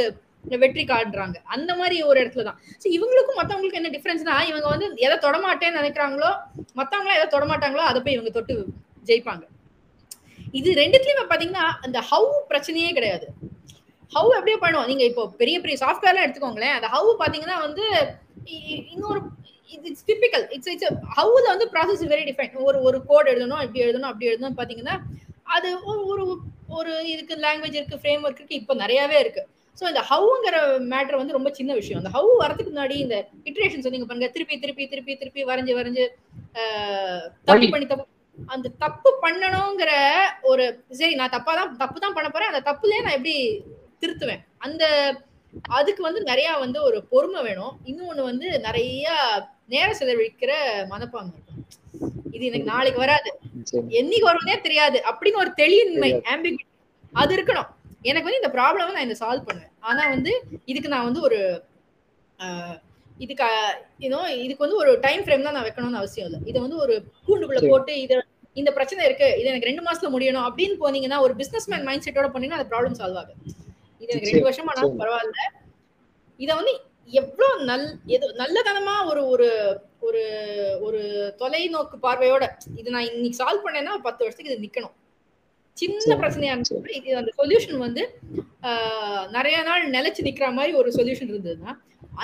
வெற்றி 0.63 0.83
காட்டுறாங்க 0.91 1.37
அந்த 1.55 1.71
மாதிரி 1.81 1.97
ஒரு 2.11 2.19
இடத்துல 2.23 2.45
தான். 2.49 2.59
ஸோ 2.83 2.87
இவங்களுக்கும் 2.97 3.39
மற்றவங்களுக்கும் 3.41 3.81
என்ன 3.81 3.93
டிஃபரன்ஸ்னா 3.97 4.35
இவங்க 4.51 4.67
வந்து 4.73 4.87
எதை 5.07 5.17
தொடமாட்டேன்னு 5.27 5.79
நினைக்கிறாங்களோ 5.81 6.31
மற்றவங்களாம் 6.79 7.19
எதை 7.21 7.29
தொடமாட்டாங்களோ 7.37 7.85
அதை 7.91 7.99
போய் 8.05 8.17
இவங்க 8.17 8.33
தொட்டு 8.37 8.55
ஜெயிப்பாங்க. 9.11 9.45
இது 10.59 10.71
ரெண்டுத்துலயுமே 10.83 11.25
பாத்தீங்கன்னா 11.31 11.67
அந்த 11.87 11.99
ஹவு 12.11 12.33
பிரச்சனையே 12.51 12.91
கிடையாது. 12.97 13.27
ஹவு 14.17 14.31
எப்படியே 14.39 14.59
பண்ணுவோம். 14.65 14.89
நீங்க 14.91 15.05
இப்போ 15.11 15.23
பெரிய 15.41 15.57
பெரிய 15.65 15.77
சாஃப்ட்வேர்லாம் 15.85 16.27
எடுத்துக்கோங்களேன் 16.27 16.77
அந்த 16.79 16.89
ஹவு 16.95 17.13
பாத்தீங்கன்னா 17.23 17.59
வந்து 17.67 17.85
இன்னொரு 18.95 19.21
இட்ஸ் 19.89 20.07
டிபிக்கல் 20.11 20.45
இட்ஸ் 20.55 20.71
இட்ஸ் 20.75 20.99
ஹவுல 21.19 21.45
வந்து 21.53 21.67
ப்ராசஸ் 21.75 22.05
வெரி 22.13 22.25
டிஃபைன் 22.31 22.63
ஒரு 22.69 22.79
ஒரு 22.89 22.99
கோட் 23.11 23.31
எழுதணும் 23.33 23.65
இப்படி 23.67 23.85
எழுதணும் 23.87 24.11
அப்படி 24.11 24.31
எழுதணும் 24.31 24.59
பாத்தீங்கன்னா 24.61 24.97
அது 25.57 25.69
ஒரு 26.11 26.25
ஒரு 26.79 26.93
இதுக்கு 27.13 27.35
லாங்குவேஜ் 27.47 27.79
இருக்கு 27.79 28.01
ஃப்ரேம் 28.03 28.23
ஒர்க் 28.27 28.41
இருக்கு 28.41 28.61
இப்போ 28.61 28.75
நிறையவே 28.83 29.17
இருக்கு. 29.25 29.43
ஸோ 29.79 29.85
இந்த 29.91 30.03
ஹவுங்கிற 30.11 30.57
மேட்டர் 30.93 31.19
வந்து 31.21 31.37
ரொம்ப 31.37 31.51
சின்ன 31.59 31.73
விஷயம். 31.79 32.01
அந்த 32.01 32.11
ஹவு 32.17 32.31
வரதுக்கு 32.43 32.73
முன்னாடி 32.73 32.97
இந்த 33.05 33.17
இட்ரேஷன்ஸ் 33.51 33.93
நீங்க 33.95 34.07
பாருங்க 34.09 34.29
திருப்பி 34.37 34.57
திருப்பி 34.63 34.85
திருப்பி 34.93 35.15
திருப்பி 35.21 35.43
வரைஞ்சு 35.51 35.75
வரைஞ்சு 35.79 36.05
தப்பு. 37.49 37.69
பண்ணி 37.75 37.87
தப்பு 37.93 38.07
அந்த 38.39 38.69
தப்பு 38.85 39.11
பண்ணணுங்கிற 39.25 39.93
ஒரு 40.51 40.65
சரி 41.01 41.15
நான் 41.21 41.35
தப்பா 41.37 41.53
தான் 41.61 41.75
தப்பு 41.83 41.99
தான் 42.05 42.17
பண்ண 42.17 42.29
போறேன் 42.31 42.51
அந்த 42.53 42.63
தப்புலயே 42.71 43.03
நான் 43.07 43.17
எப்படி 43.19 43.35
திருத்துவேன்? 44.03 44.43
அந்த 44.67 44.85
அதுக்கு 45.79 46.03
வந்து 46.07 46.21
நிறைய 46.31 46.49
வந்து 46.65 46.79
ஒரு 46.89 46.99
பொறுமை 47.13 47.41
வேணும். 47.47 47.75
இன்னொன்னு 47.91 48.23
வந்து 48.31 48.47
நிறைய 48.67 49.07
நேரம் 49.75 49.99
செலவழிக்கிற 50.01 50.53
மனப்பாங்கு 50.93 51.37
இருக்கும். 51.37 51.61
இது 52.37 52.45
எனக்கு 52.51 52.71
நாளைக்கு 52.73 53.01
வராது. 53.05 53.31
என்னைக்கு 54.01 54.29
வரும்னே 54.31 54.57
தெரியாது. 54.67 54.99
அப்படின்னு 55.11 55.43
ஒரு 55.45 55.53
தெளிவின்மை 55.63 56.11
அது 57.23 57.33
இருக்கணும். 57.37 57.71
எனக்கு 58.11 58.27
வந்து 58.29 58.41
இந்த 58.43 58.53
ப்ராப்ளம் 58.57 58.97
நான் 58.97 59.07
இந்த 59.09 59.19
சால்வ் 59.23 59.49
பண்ணுவேன். 59.49 59.73
ஆனா 59.89 60.03
வந்து 60.15 60.33
இதுக்கு 60.71 60.93
நான் 60.95 61.09
வந்து 61.09 61.23
ஒரு 61.29 61.41
இதுக்கு 63.25 63.47
இன்னும் 64.07 64.31
இதுக்கு 64.45 64.65
வந்து 64.65 64.79
ஒரு 64.83 64.93
டைம் 65.07 65.25
ஃப்ரேம் 65.25 65.47
தான் 65.47 65.57
நான் 65.57 65.67
வைக்கணும்னு 65.67 66.01
அவசியம் 66.01 66.29
இல்லை. 66.29 66.41
இதை 66.51 66.59
வந்து 66.65 66.79
ஒரு 66.85 66.95
கூண்டுக்குள்ள. 67.27 67.61
போட்டு 67.73 67.95
இத 68.05 68.23
இந்த 68.61 68.71
பிரச்சனை 68.77 69.03
இருக்கு. 69.09 69.29
இது 69.41 69.51
எனக்கு 69.51 69.69
ரெண்டு 69.69 69.85
மாசத்துல 69.87 70.11
முடியணும் 70.15 70.47
அப்படின்னு 70.49 70.77
போனீங்கன்னா 70.85 71.19
ஒரு 71.27 71.35
பிசினஸ் 71.41 71.69
மேன் 71.73 71.87
மைண்ட் 71.89 72.07
செட்டோட 72.07 72.29
பண்ணீங்கன்னா 72.33 72.61
அந்த 72.61 72.71
ப்ராப்ளம் 72.73 72.99
சால்வ் 73.01 73.21
ஆகும் 73.23 73.41
இது 74.03 74.11
எனக்கு 74.13 74.31
ரெண்டு 74.31 74.49
வருஷம் 74.49 74.71
ஆனாலும். 74.73 75.01
பரவாயில்ல. 75.03 75.43
இத 76.41 76.51
வந்து 76.61 76.73
எவ்வளவு 77.21 77.65
நல் 77.71 77.87
எது 78.15 78.27
நல்லதனமா 78.41 78.95
ஒரு 79.11 79.23
ஒரு 79.33 79.49
ஒரு 80.09 80.23
ஒரு 80.87 81.01
தொலைநோக்கு 81.41 81.97
பார்வையோட 82.05 82.45
இது 82.81 82.89
நான் 82.95 83.09
இன்னைக்கு 83.11 83.41
சால்வ் 83.43 83.65
பண்ணேன்னா 83.65 83.95
பத்து 84.07 84.23
வருஷத்துக்கு 84.25 84.53
இது 84.53 84.65
நிக்கணும். 84.67 84.95
சின்ன 85.77 86.17
பிரச்சனையா 86.23 86.55
இருந்தாலும் 86.55 86.97
இது 86.99 87.17
அந்த 87.21 87.31
சொல்யூஷன் 87.41 87.79
வந்து 87.85 88.03
நிறைய 89.37 89.59
நாள் 89.69 89.85
நிலைச்சு 89.97 90.27
நிக்கிற 90.29 90.49
மாதிரி 90.59 90.73
ஒரு 90.81 90.91
சொல்யூஷன் 90.99 91.33
இருந்ததுன்னா 91.33 91.73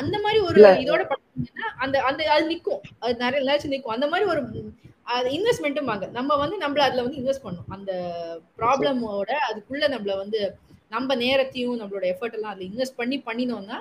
அந்த 0.00 0.16
மாதிரி 0.24 0.40
ஒரு. 0.48 0.60
இதோட 0.82 1.02
பண்ணீங்கன்னா 1.12 1.68
அந்த 1.84 1.96
அந்த 2.08 2.22
அது 2.34 2.46
நிக்கும். 2.52 2.82
அது 3.02 3.14
நிறைய 3.24 3.40
நிலைச்சு 3.44 3.72
நிக்கும். 3.74 3.96
அந்த 3.96 4.06
மாதிரி 4.12 4.26
ஒரு 4.32 4.40
அது 5.16 5.28
இன்வெஸ்ட்மெண்ட்டும் 5.36 5.90
வாங்க. 5.90 6.06
நம்ம 6.18 6.36
வந்து 6.42 6.56
நம்மள 6.64 6.82
அதுல 6.86 7.04
வந்து 7.06 7.20
இன்வெஸ்ட் 7.20 7.44
பண்ணணும். 7.44 7.70
அந்த 7.76 7.92
ப்ராப்ளமோட 8.58 9.30
அதுக்குள்ள 9.50 9.84
நம்மள 9.94 10.14
வந்து 10.22 10.40
நம்ம 10.90 11.14
நேரத்தையும் 11.24 11.78
நம்மளோட 11.80 12.04
எஃபர்ட் 12.12 12.36
எல்லாம் 12.38 12.52
அதில் 12.52 12.68
இன்வெஸ்ட் 12.70 12.98
பண்ணி 13.00 13.16
பண்ணினோம்னா 13.28 13.78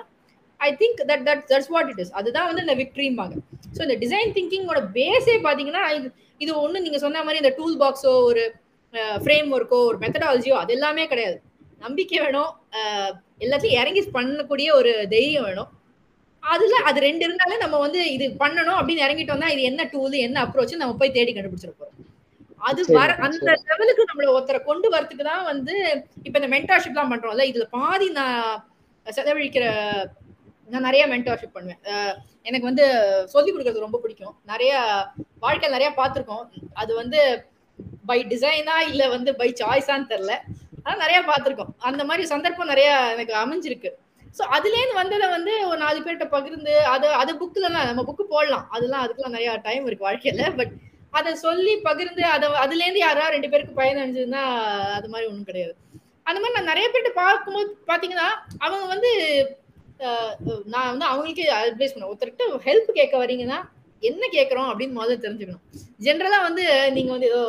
I 0.60 0.70
think 0.80 1.00
that 1.10 1.24
that 1.28 1.44
that's 1.50 1.70
what 1.74 1.90
it 1.92 2.00
is 2.04 2.14
அதுதான் 2.20 2.48
வந்து 2.50 2.64
இந்த 2.66 2.76
விக்ட்ரிம்பாங்க 2.82 3.34
ஸோ 3.76 3.80
இந்த 3.86 3.96
டிசைன் 4.04 4.34
திங்கிங்கோட 4.38 4.80
பேஸே 4.96 5.36
பார்த்தீங்கன்னா 5.46 5.84
இது 5.98 6.08
இது 6.40 6.52
ஒன்று 6.64 6.84
நீங்கள் 6.86 7.04
சொன்ன 7.04 7.22
மாதிரி 7.26 7.42
இந்த 7.42 7.52
டூல் 7.58 7.76
பாக்ஸோ 7.82 8.12
ஒரு 8.30 8.42
ஃப்ரேம் 9.24 9.48
ஒர்க்கோ 9.56 9.78
ஒரு 9.88 9.98
மெத்தடாலஜியோ 10.04 10.56
அது 10.60 10.72
எல்லாமே 10.76 11.04
கிடையாது. 11.12 11.36
நம்பிக்கை 11.84 12.18
வேணும். 12.24 12.52
எல்லாத்தையும் 13.44 13.78
இறங்கி 13.80 14.02
பண்ணக்கூடிய 14.16 14.68
ஒரு 14.78 14.92
தைரியம் 15.14 15.46
வேணும். 15.48 15.70
அதுல 16.42 16.74
அது 16.88 16.98
ரெண்டு 17.06 17.22
இருந்தாலே 17.26 17.56
நம்ம 17.62 17.76
வந்து 17.84 18.00
இது 18.16 18.26
பண்ணணும் 18.42 18.78
அப்படின்னு 18.78 19.04
இறங்கிட்டோம்னா 19.06 19.48
இது 19.54 19.62
என்ன 19.70 19.84
டூல் 19.94 20.16
என்ன 20.26 20.38
அப்ரோச் 20.44 20.82
நம்ம 20.82 20.96
போய் 21.00 21.16
தேடி 21.16 21.32
கண்டுபிடிச்சிருப்போம் 21.32 21.94
அது 22.60 22.80
வர 22.96 23.10
அந்த 23.26 23.50
லெவலுக்கு 23.68 24.08
நம்மள 24.10 24.30
ஒருத்தரை 24.36 24.60
கொண்டு 24.68 24.88
வரதுக்கு 24.94 25.24
தான் 25.24 25.44
வந்து 25.50 25.74
இப்ப 26.26 26.34
இந்த 26.40 26.50
மென்டார்ஷிப்லாம் 26.54 27.12
பண்றோம்ல 27.12 27.44
இதுல 27.50 27.66
பாதி 27.76 28.08
நான் 28.18 28.40
செலவழிக்கிற 29.06 29.66
நான் 30.72 30.86
நிறைய 30.86 31.02
மென்டார்ஷிப் 31.12 31.54
பண்ணுவேன். 31.56 31.82
எனக்கு 32.48 32.66
வந்து 32.70 32.86
சொல்லி 33.34 33.50
கொடுக்கறது 33.50 33.84
ரொம்ப 33.84 33.98
பிடிக்கும். 34.02 34.34
நிறைய 34.52 34.72
வாழ்க்கையில் 35.44 35.76
நிறைய 35.76 35.90
பார்த்துருக்கோம். 36.00 36.44
அது 36.74 36.92
வந்து 36.94 37.20
பை 38.10 38.18
டிசைனா 38.32 38.76
இல்ல 38.90 39.02
வந்து 39.14 39.30
பை 39.40 39.48
சாய்ஸான்னு 39.60 40.10
தெரில 40.12 40.34
ஆனா 40.84 40.96
நிறைய 41.04 41.18
பார்த்துருக்கோம். 41.30 41.72
அந்த 41.88 42.02
மாதிரி 42.08 42.24
சந்தர்ப்பம் 42.32 42.70
நிறைய 42.72 42.90
எனக்கு 43.14 43.34
அமைஞ்சிருக்கு. 43.44 43.90
ஸோ 44.38 44.44
அதுலேருந்து 44.56 45.00
வந்ததை 45.00 45.26
வந்து 45.36 45.52
ஒரு 45.70 45.78
நாலு 45.84 45.98
பேர்கிட்ட 46.04 46.26
பகிர்ந்து 46.34 46.74
அது 46.94 47.08
அது 47.22 47.32
புக்கிலலாம் 47.42 47.88
நம்ம 47.90 48.04
புக்கு 48.10 48.26
போடலாம். 48.34 48.66
அதெல்லாம் 48.74 49.04
அதுக்கெல்லாம் 49.04 49.36
நிறைய 49.36 49.56
டைம் 49.68 49.86
இருக்கு 49.88 50.08
வாழ்க்கையில. 50.08 50.44
பட் 50.60 50.74
அதை 51.12 51.30
சொல்லி 51.44 51.72
பகிர்ந்து 51.88 52.22
அதை 52.34 52.48
அதுலேருந்து 52.64 53.00
யாராவது 53.06 53.34
ரெண்டு 53.36 53.50
பேருக்கு 53.52 53.78
பயன் 53.80 54.00
அடைஞ்சதுன்னா 54.02 54.42
அது 54.96 55.08
மாதிரி 55.12 55.28
ஒன்றும் 55.30 55.48
கிடையாது. 55.50 55.74
அந்த 56.28 56.38
மாதிரி 56.40 56.56
நான் 56.56 56.70
நிறைய 56.72 56.86
பேர்கிட்ட 56.88 57.12
பார்க்கும்போது 57.24 57.70
பார்த்தீங்கன்னா 57.90 58.28
அவங்க 58.64 58.84
வந்து 58.94 59.10
நான் 60.74 60.90
வந்து 60.92 61.06
அவங்களுக்கே 61.10 61.46
அட்வைஸ் 61.58 61.92
பண்ணுவேன். 61.92 62.10
ஒருத்தர்கிட்ட 62.12 62.66
ஹெல்ப் 62.68 62.90
கேட்க 62.98 63.14
வரீங்கன்னா 63.22 63.58
என்ன 64.02 64.24
கேட்குறோம் 64.34 64.68
அப்படின்னு 64.70 64.98
முதல்ல 64.98 65.22
தெரிஞ்சுக்கணும். 65.24 65.64
ஜென்ரலா 66.06 66.38
வந்து 66.48 66.64
நீங்க 66.96 67.10
வந்து 67.14 67.30
ஏதோ 67.32 67.42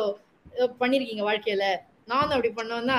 ஏதோ 0.56 0.66
பண்ணிருக்கீங்க 0.80 1.24
வாழ்க்கையில. 1.28 1.66
நானும் 2.12 2.34
அப்படி 2.36 2.50
பண்ணோம்னா 2.56 2.98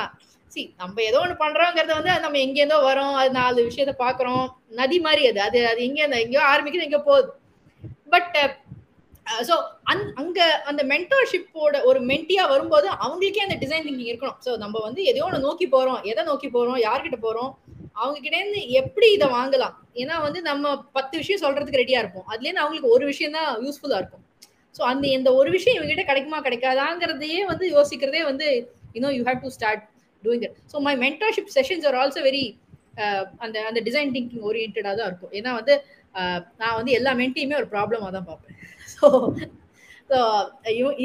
சி 0.54 0.62
நம்ம 0.82 1.02
ஏதோ 1.10 1.20
ஒண்ணு 1.24 1.36
பண்றோங்கிறத 1.42 1.94
வந்து 1.98 2.12
அது 2.14 2.26
நம்ம 2.26 2.40
எங்கேருந்தோ 2.46 2.78
வரோம். 2.90 3.14
அது 3.20 3.30
நாலு 3.42 3.60
விஷயத்த 3.68 3.94
பாக்குறோம் 4.06 4.46
நதி 4.80 4.98
மாதிரி 5.08 5.24
அது. 5.32 5.40
அது 5.48 5.60
அது 5.72 5.82
எங்கே 5.88 6.04
எங்கேயோ 6.24 6.44
ஆரம்பிக்குது 6.54 6.88
எங்கேயோ 6.88 7.04
போகுது. 7.10 7.30
பட் 8.14 8.38
Uh, 9.28 9.42
ஸோ 9.48 9.56
அந் 9.92 10.02
அங்க 10.22 10.40
அந்த 10.70 10.82
மென்டர்ஷிப்போட 10.92 11.76
ஒரு 11.90 12.00
மென்டியாக 12.12 12.52
வரும்போது 12.54 12.88
அவங்களுக்கே 13.04 13.44
அந்த 13.46 13.58
டிசைன் 13.64 13.86
திங்கிங் 13.88 14.10
இருக்கணும். 14.12 14.38
ஸோ 14.46 14.52
நம்ம 14.64 14.80
வந்து 14.86 15.02
எதையோ 15.10 15.26
ஒன்று 15.28 15.46
நோக்கி 15.46 15.66
போறோம். 15.76 16.00
எதை 16.12 16.24
நோக்கி 16.30 16.48
போறோம்? 16.56 16.80
யார்கிட்ட 16.86 17.18
போறோம்? 17.26 17.52
அவங்க 18.00 18.18
கிட்டேருந்து 18.26 18.62
எப்படி 18.80 19.08
இதை 19.18 19.28
வாங்கலாம்? 19.38 19.76
ஏன்னா 20.02 20.16
வந்து 20.26 20.40
நம்ம 20.50 20.74
பத்து 20.98 21.16
விஷயம் 21.22 21.44
சொல்றதுக்கு 21.44 21.82
ரெடியா 21.84 22.02
இருப்போம். 22.04 22.28
அதுலேருந்து 22.32 22.64
அவங்களுக்கு 22.64 22.94
ஒரு 22.96 23.06
விஷயம் 23.12 23.38
தான் 23.38 23.50
யூஸ்ஃபுல்லா 23.66 24.00
இருக்கும். 24.02 24.24
ஸோ 24.76 24.82
அந்த 24.92 25.06
இந்த 25.18 25.30
ஒரு 25.40 25.50
விஷயம் 25.58 25.78
இவங்க 25.78 25.92
கிட்ட 25.94 26.06
கிடைக்குமா? 26.12 26.40
கிடைக்காதாங்கிறதையே 26.48 27.42
வந்து 27.52 27.68
யோசிக்கிறதே 27.78 28.24
வந்து 28.32 28.48
you know 28.98 29.12
you 29.18 29.24
have 29.30 29.42
to 29.46 29.52
start 29.58 29.86
doing 30.24 30.46
it 30.48 30.58
so 30.74 30.80
my 30.88 30.96
mentorship 31.06 31.54
sessions 31.58 31.88
are 31.90 32.00
also 32.04 32.24
very 32.30 32.44
அந்த 33.44 33.58
அந்த 33.70 33.80
டிசைன் 33.88 34.14
திங்கிங் 34.16 34.46
ஓரியன்டாக 34.50 34.96
தான் 35.00 35.10
இருக்கும். 35.12 35.34
ஏன்னா 35.40 35.52
வந்து 35.60 35.74
uh, 36.20 36.40
நான் 36.62 36.78
வந்து 36.80 36.92
எல்லா 37.00 37.12
மென்டியுமே 37.22 37.56
ஒரு 37.62 37.70
ப்ராப்ளமாக 37.76 38.12
தான் 38.18 38.28
பார்ப்பேன். 38.30 38.58
ஸோ 39.02 39.10
ஸோ 40.12 40.18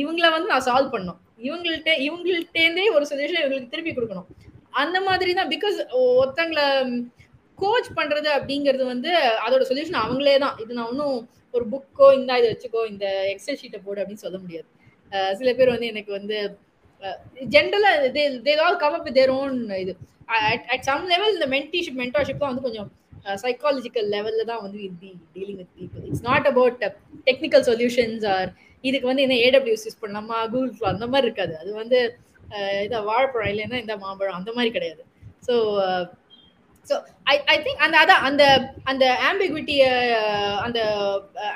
இவங்கள 0.00 0.26
வந்து 0.36 0.50
நான் 0.52 0.66
சால்வ் 0.68 0.92
பண்ணணும். 0.94 1.20
இவங்கள்ட்ட 1.46 1.92
இவங்கள்ட்டேருந்தே 2.06 2.84
ஒரு 2.96 3.04
சொல்யூஷன் 3.10 3.42
இவங்களுக்கு 3.42 3.72
திருப்பி 3.74 3.92
கொடுக்கணும். 3.96 4.28
அந்த 4.82 4.96
மாதிரி 5.08 5.30
தான் 5.38 5.50
பிகாஸ் 5.54 5.78
ஒருத்தங்களை 6.20 6.66
கோச் 7.62 7.90
பண்றது 7.98 8.28
அப்படிங்கிறது 8.38 8.84
வந்து 8.92 9.10
அதோட 9.44 9.62
சொல்யூஷன் 9.70 10.02
அவங்களே 10.04 10.36
தான். 10.44 10.56
இது 10.62 10.76
நான் 10.78 10.90
ஒன்றும் 10.92 11.16
ஒரு 11.54 11.64
புக்கோ 11.72 12.06
இந்த 12.18 12.38
இதை 12.40 12.48
வச்சுக்கோ 12.52 12.80
இந்த 12.92 13.06
எக்ஸல் 13.32 13.60
ஷீட்டை 13.60 13.80
போடு 13.84 14.00
அப்படின்னு 14.02 14.24
சொல்ல 14.26 14.38
முடியாது. 14.44 14.68
சில 15.38 15.50
பேர் 15.58 15.74
வந்து 15.74 15.90
எனக்கு 15.92 16.12
வந்து 16.18 16.36
generally 17.54 17.90
they 18.16 18.22
they 18.46 18.52
all 18.66 18.82
come 18.82 18.96
up 18.98 19.08
their 19.18 19.32
own 19.40 19.56
இது. 19.84 19.92
அட் 20.74 20.86
சம் 20.88 21.04
லெவல் 21.12 21.34
இந்த 21.36 21.48
மென்டிஷிப் 21.56 21.98
மென்டர்ஷிப் 22.02 22.42
தான் 22.42 22.52
வந்து 22.52 22.66
கொஞ்சம் 22.68 22.88
சைக்காலஜிக்கல் 23.44 24.08
லெவல்ல 24.14 24.44
தான் 24.50 24.62
வந்து 24.66 24.78
the 25.02 25.10
dealing 25.36 25.58
with 25.62 25.72
people 25.80 26.04
it's 26.08 26.24
not 26.30 26.46
about 26.52 26.76
technical 27.28 27.64
solutions 27.70 28.26
or 28.36 28.50
இதுக்கு 28.84 29.10
வந்து 29.10 29.24
என்ன 29.26 29.36
ஏடபிள்யூஸ் 29.46 29.86
யூஸ் 29.86 30.02
பண்ணலாமா 30.02 30.38
கூகுள் 30.52 30.72
ஃப்ளோ 30.74 30.88
அந்த 30.94 31.06
மாதிரி 31.12 31.26
இருக்காது. 31.28 31.54
அது 31.62 31.70
வந்து 31.82 31.98
இதை 32.86 32.98
வாழைப்பழம் 33.10 33.50
இல்லைன்னா 33.52 33.78
இந்த 33.84 33.94
மாம்பழம் 34.04 34.38
அந்த 34.40 34.50
மாதிரி 34.56 34.70
கிடையாது. 34.76 35.02
So 35.46 35.54
so 36.86 36.94
I 37.32 37.34
I 37.52 37.56
think 37.64 37.84
அந்த 37.86 37.96
அதான் 38.02 38.24
அந்த 38.28 38.44
அந்த 38.90 39.04
ஆம்பிகுட்டியை 39.28 39.88
அந்த 40.66 40.80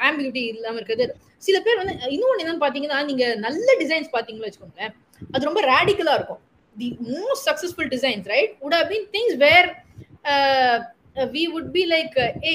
ஆம்பிகுட்டி 0.07 0.43
இல்லாமல் 0.53 0.81
இருக்கிறது. 0.81 1.15
சில 1.47 1.57
பேர் 1.67 1.81
வந்து 1.83 1.95
இன்னொன்று 2.15 2.43
என்னன்னு 2.43 2.63
பார்த்தீங்கன்னா 2.65 2.99
நீங்கள் 3.11 3.39
நல்ல 3.47 3.69
டிசைன்ஸ் 3.83 4.15
பார்த்தீங்கன்னு 4.15 4.49
வச்சுக்கோங்களேன் 4.49 4.95
அது 5.35 5.49
ரொம்ப 5.49 5.63
ரேடிக்கலாக 5.75 6.19
இருக்கும். 6.19 6.43
The 6.77 6.89
most 7.13 7.47
successful 7.51 7.93
designs 7.95 8.27
right 8.35 8.53
would 8.67 8.77
have 8.79 8.89
been 8.93 9.07
things 9.17 9.39
where 9.47 9.69
we 11.37 11.45
would 11.55 11.71
be 11.77 11.83
like 11.95 12.17
a 12.51 12.55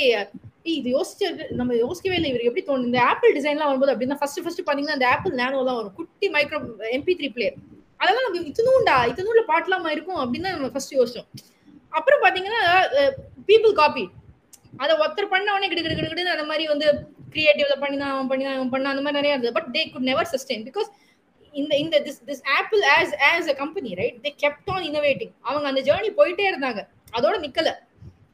இது 0.76 0.90
யோசிச்சு 0.96 1.26
நம்ம 1.60 1.72
யோசிக்கவே 1.84 2.16
இல்லை 2.20 2.30
இவர் 2.32 2.46
எப்படி 2.50 2.64
தோணும் 2.68 2.88
இந்த 2.90 3.00
ஆப்பிள் 3.12 3.34
டிசைன்லாம் 3.38 3.70
வரும்போது 3.70 3.94
அப்படின்னா 3.94 4.18
ஃபர்ஸ்ட் 4.22 4.42
ஃபர்ஸ்ட் 4.44 4.62
பாத்தீங்கன்னா 4.68 4.98
அந்த 4.98 5.08
ஆப்பிள் 5.14 5.40
நேனோலாம் 5.42 5.78
வரும். 5.80 5.96
குட்டி 6.00 6.28
மைக்ரோ 6.36 6.60
எம்பி 6.98 7.16
த்ரீ 7.20 7.30
பிளேயர் 7.36 7.58
அதெல்லாம் 8.02 8.26
நம்ம 8.28 8.42
இத்தனூண்டா 8.52 8.96
இத்தனூண்ட 9.12 9.44
பாட்டலாமா 9.52 9.90
இருக்கும் 9.96 10.22
அப்படின்னு 10.24 10.54
நம்ம 10.56 10.70
ஃபர்ஸ்ட் 10.74 10.96
யோசிச்சோம். 11.00 11.28
அப்புறம் 11.98 12.24
பாத்தீங்கன்னா 12.26 12.62
பீப்புள் 13.50 13.76
காப்பி 13.82 14.06
அதை 14.84 14.94
ஒருத்தர் 15.02 15.32
பண்ண 15.34 15.54
உடனே 15.56 15.68
கிடு 15.72 15.84
கிடு 15.84 16.10
கிடு 16.12 16.36
அந்த 16.36 16.46
மாதிரி 16.52 16.66
வந்து 16.74 16.88
கிரியேட்டிவ்ல 17.34 17.76
பண்ணி 17.84 17.98
தான் 18.02 18.14
அவன் 18.16 18.30
பண்ணி 18.32 18.44
தான் 18.48 18.58
அவன் 18.58 18.72
பண்ண 18.74 18.92
அந்த 18.94 19.02
மாதிரி 19.06 19.20
நிறைய 19.20 19.36
இருந்தது. 19.36 19.56
But 19.58 19.70
they 19.76 19.82
could 19.94 20.08
never 20.12 20.32
sustain 20.34 20.66
because 20.70 20.90
இந்த 21.54 21.74
இந்த 21.84 21.96
this 22.06 22.22
this 22.30 22.44
Apple 22.58 22.82
as 22.98 23.14
as 23.32 23.50
a 23.54 23.56
company 23.64 23.92
right 24.02 24.18
they 24.26 24.32
kept 24.44 24.70
on 24.76 24.86
innovating 24.90 25.34
அவங்க 25.48 25.66
அந்த 25.72 25.84
ஜேர்னி 25.90 26.12
போயிட்டே 26.20 26.48
இருந்தாங்க. 26.52 26.82
அதோட 27.18 27.36
நிக்கல. 27.46 27.72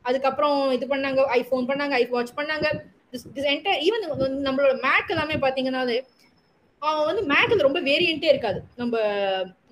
அதுக்கப்புறம் 0.08 0.58
இது 0.78 0.86
பண்ணாங்க 0.94 1.28
ஐஃபோன் 1.40 1.68
பண்ணாங்க 1.70 1.94
ஐ 2.02 2.04
வாட்ச் 2.16 2.38
பண்ணாங்க. 2.40 2.68
திஸ் 3.14 3.48
ஈவன் 3.88 4.04
நம்மளோட 4.48 4.74
மேக் 4.88 5.14
எல்லாமே 5.16 5.38
பார்த்தீங்கன்னாலே 5.46 6.00
அவன் 6.82 7.08
வந்து 7.08 7.24
மேக்ல 7.32 7.66
ரொம்ப 7.68 7.80
வேரியண்ட்டே 7.88 8.30
இருக்காது. 8.34 8.60
நம்ம 8.82 9.00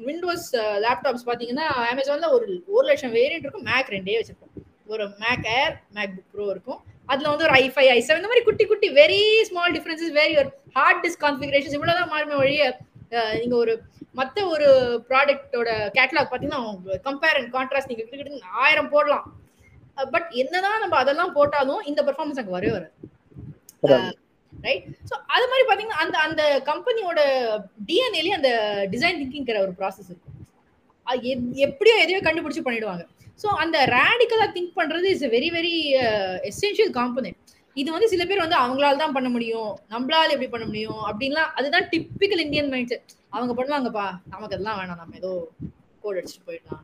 விண்டோஸ் 0.07 0.49
லேப்டாப்ஸ் 0.85 1.25
பார்த்தீங்கன்னா 1.29 1.67
அமேசானில் 1.91 2.33
ஒரு 2.35 2.47
ஒரு 2.75 2.85
லட்சம் 2.89 3.15
வேரியன்ட் 3.19 3.45
இருக்கும். 3.45 3.67
மேக் 3.71 3.93
ரெண்டே 3.95 4.17
வச்சிருக்கோம் 4.19 4.65
ஒரு 4.93 5.05
மேக் 5.23 5.47
ஏர் 5.59 5.73
மேக் 5.97 6.13
புக் 6.17 6.29
ப்ரோ 6.35 6.45
இருக்கும். 6.55 6.79
அதில் 7.11 7.29
வந்து 7.31 7.45
ஒரு 7.47 7.55
ஐ 7.61 7.65
ஃபைவ் 7.73 7.89
ஐ 7.95 7.99
செவன் 8.07 8.21
இந்த 8.21 8.29
மாதிரி 8.31 8.45
குட்டி 8.49 8.65
குட்டி 8.71 8.87
வெரி 9.01 9.21
ஸ்மால் 9.49 9.73
டிஃப்ரென்சஸ் 9.77 10.13
வெரி 10.19 10.35
ஒரு 10.41 10.49
ஹார்ட் 10.77 11.01
டிஸ்க் 11.05 11.23
கான்ஃபிகரேஷன்ஸ் 11.25 11.77
இவ்வளவுதான் 11.77 12.11
மாறுமே 12.13 12.37
வழிய 12.41 12.63
நீங்கள் 13.41 13.59
ஒரு 13.63 13.73
மற்ற 14.19 14.45
ஒரு 14.53 14.67
ப்ராடக்டோட 15.09 15.69
கேட்லாக் 15.97 16.29
பார்த்தீங்கன்னா 16.31 16.99
கம்பேர் 17.07 17.37
அண்ட் 17.39 17.51
கான்ட்ராஸ்ட் 17.57 17.91
நீங்கள் 17.91 18.09
கிட்ட 18.11 18.51
ஆயிரம் 18.65 18.91
போடலாம். 18.95 19.25
பட் 20.13 20.29
என்னதான் 20.41 20.81
நம்ம 20.83 20.97
அதெல்லாம் 21.03 21.35
போட்டாலும் 21.37 21.81
இந்த 21.91 22.01
பெர்ஃபார்மன்ஸ் 22.07 22.41
அங்க 22.41 22.53
வரவே 22.57 22.73
வராது. 22.75 22.95
ரைட் 24.65 24.85
ஸோ 25.09 25.15
அது 25.35 25.45
மாதிரி 25.51 25.65
பாத்தீங்கன்னா 25.67 26.01
அந்த 26.03 26.17
அந்த 26.27 26.43
கம்பெனியோட 26.69 27.19
டிஎன்ஏலயே 27.89 28.37
அந்த 28.39 28.51
டிசைன் 28.93 29.19
திங்கிங்கிற 29.21 29.59
ஒரு 29.65 29.73
ப்ராசஸ் 29.79 30.09
இருக்கும். 30.11 30.35
எப்படியோ 31.67 31.95
எதையோ 32.03 32.19
கண்டுபிடிச்சு 32.25 32.65
பண்ணிடுவாங்க. 32.65 33.03
ஸோ 33.41 33.47
அந்த 33.63 33.77
ரேடிக்கலா 33.97 34.47
திங்க் 34.55 34.77
பண்றது 34.79 35.07
is 35.15 35.23
very 35.35 35.49
very 35.57 35.75
essential 36.49 36.91
component 36.99 37.39
இது 37.81 37.89
வந்து 37.95 38.09
சில 38.13 38.23
பேர் 38.29 38.43
வந்து 38.43 38.57
அவங்களால 38.63 38.99
தான் 39.01 39.15
பண்ண 39.17 39.27
முடியும். 39.33 39.71
நம்மளால 39.93 40.33
எப்படி 40.35 40.49
பண்ண 40.53 40.65
முடியும்? 40.69 41.01
அப்படின்லாம் 41.09 41.51
அதுதான் 41.59 41.87
டிப்பிக்கல் 41.91 42.43
இந்தியன் 42.45 42.71
மைண்ட் 42.73 42.91
செட் 42.93 43.11
அவங்க 43.35 43.53
பண்ணுவாங்கப்பா 43.59 44.07
நமக்கு 44.31 44.55
அதெல்லாம் 44.55 44.79
வேணாம். 44.79 45.01
நம்ம 45.01 45.17
ஏதோ 45.21 45.31
கோட் 46.03 46.19
அடிச்சுட்டு 46.19 46.47
போயிடலாம். 46.49 46.83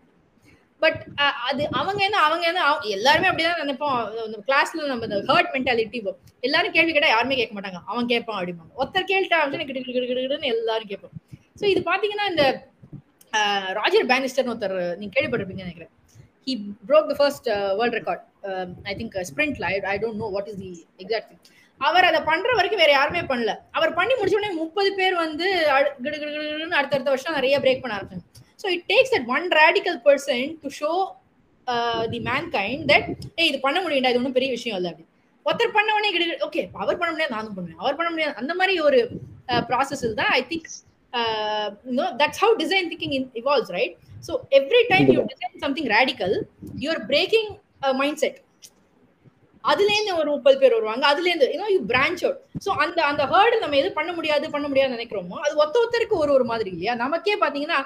பட் 0.85 0.99
அது 1.49 1.63
அவங்க 1.79 2.01
என்ன 2.07 2.19
அவங்க 2.27 2.45
என்ன 2.51 2.61
எல்லாருமே 2.97 3.29
அப்படிதான் 3.31 3.61
நினைப்போம். 3.63 3.97
கிளாஸ்ல 4.49 4.87
நம்ம 4.93 5.07
இந்த 5.09 5.19
ஹர்ட் 5.31 5.51
மென்டாலிட்டி 5.55 6.01
எல்லாரும் 6.47 6.75
கேள்வி 6.77 6.93
கேட்டா 6.95 7.11
யாருமே 7.15 7.37
கேட்க 7.41 7.53
மாட்டாங்க. 7.57 7.81
அவன் 7.91 8.11
கேட்பான் 8.13 8.39
அப்படிம்பாங்க. 8.39 8.71
ஒருத்தர் 8.81 9.11
கேள்விட்டா 9.11 9.39
அப்படின்னு 9.43 10.53
எல்லாரும் 10.55 10.91
கேட்போம். 10.93 11.15
ஸோ 11.59 11.65
இது 11.73 11.81
பாத்தீங்கன்னா 11.91 12.27
இந்த 12.33 12.45
ராஜர் 13.77 14.09
பேனிஸ்டர்னு 14.09 14.51
ஒருத்தர் 14.53 14.75
நீங்க 14.99 15.13
கேள்விப்பட்டிருப்பீங்கன்னு 15.15 15.67
நினைக்கிறேன். 15.67 15.91
He 16.47 16.53
broke 16.89 17.09
the 17.11 17.15
first 17.19 17.47
world 17.79 17.97
record 17.99 18.23
I 18.91 18.93
think 18.99 19.15
i 19.71 19.75
I 19.93 19.97
don't 20.03 20.19
know 20.23 20.27
what 20.35 20.49
is 20.51 20.59
the 20.63 20.71
exact 21.03 21.29
thing 21.31 21.43
அவர் 21.81 22.07
அதை 22.09 22.19
பண்ற 22.29 22.49
வரைக்கும் 22.57 22.81
வேற 22.83 22.91
யாருமே 22.97 23.21
பண்ணல. 23.31 23.53
அவர் 23.77 23.91
பண்ணி 23.99 24.13
முடிச்ச 24.19 24.37
உடனே 24.39 24.51
முப்பது 24.61 24.89
பேர் 24.99 25.15
வந்து 25.25 25.47
அடுத்தடுத்த 26.79 27.09
வருஷம் 27.13 27.37
நிறைய 27.39 27.55
பிரேக் 27.63 27.81
பண்ண 27.83 27.97
ஆரம்பிச்சாங்க. 27.97 28.25
So 28.65 28.71
it 28.77 28.87
takes 28.93 29.13
that 29.15 29.29
one 29.37 29.47
radical 29.61 29.99
person 30.07 30.47
to 30.63 30.71
show 30.81 30.91
the 32.13 32.21
mankind 32.57 32.83
that 32.93 33.09
a 33.41 33.45
இது 33.51 33.59
பண்ண 33.67 33.77
முடியும்டா 33.85 34.11
இது 34.11 34.21
ஒன்றும் 34.21 34.37
பெரிய 34.39 34.51
விஷயம் 34.57 34.77
இல்லை 34.79 34.91
அப்படி 34.93 35.07
ஒருத்தர் 35.45 35.75
பண்ண 35.77 35.89
உடனே 35.95 36.11
கிட்ட 36.13 36.45
ஓகே 36.47 36.61
அவர் 36.81 36.99
பண்ண 36.99 37.11
முடியாது 37.13 37.33
நானும் 37.35 37.55
பண்ணுவேன். 37.57 37.79
அவர் 37.83 37.97
பண்ண 37.97 38.09
முடியாது. 38.13 38.33
அந்த 38.41 38.53
மாதிரி 38.59 38.75
ஒரு 38.87 38.99
ப்ராசஸ் 39.69 40.05
தான் 40.21 40.33
I 40.39 40.41
think 40.51 40.69
no 41.97 42.05
that's 42.19 42.37
how 42.43 42.47
design 42.61 42.85
thinking 42.91 43.13
evolves 43.41 43.69
right? 43.75 43.93
So 44.27 44.31
every 44.59 44.81
time 44.89 45.05
you 45.13 45.21
design 45.29 45.53
something 45.65 45.85
radical 45.93 46.31
you're 46.83 47.01
breaking 47.11 47.45
a 47.89 47.93
mindset. 48.01 48.35
அதுல 49.63 49.91
இருந்து 49.93 50.15
ஒரு 50.21 50.29
முப்பது 50.33 50.57
பேர் 50.61 50.75
வருவாங்க. 50.77 51.05
அதுல 51.11 51.29
இருந்து 51.29 51.47
you know 51.53 51.69
you 51.75 51.79
branch 51.91 52.23
out 52.25 52.41
so 52.65 52.71
அந்த 52.83 52.99
அந்த 53.11 53.23
ஹேர்டு 53.31 53.61
நம்ம 53.63 53.77
எது 53.81 53.89
பண்ண 53.99 54.11
முடியாது 54.17 54.51
பண்ண 54.55 54.65
முடியாது 54.71 54.95
நினைக்கிறோமோ 54.97 55.37
அது 55.45 55.53
ஒத்த 55.63 55.75
ஒருத்தருக்கு 55.81 56.17
ஒரு 56.23 56.31
ஒரு 56.37 56.45
மாதிரி 56.51 56.69
இல்லையா? 56.75 56.95
நமக்கே 57.03 57.37
பாத்தீங்கன்னா 57.43 57.79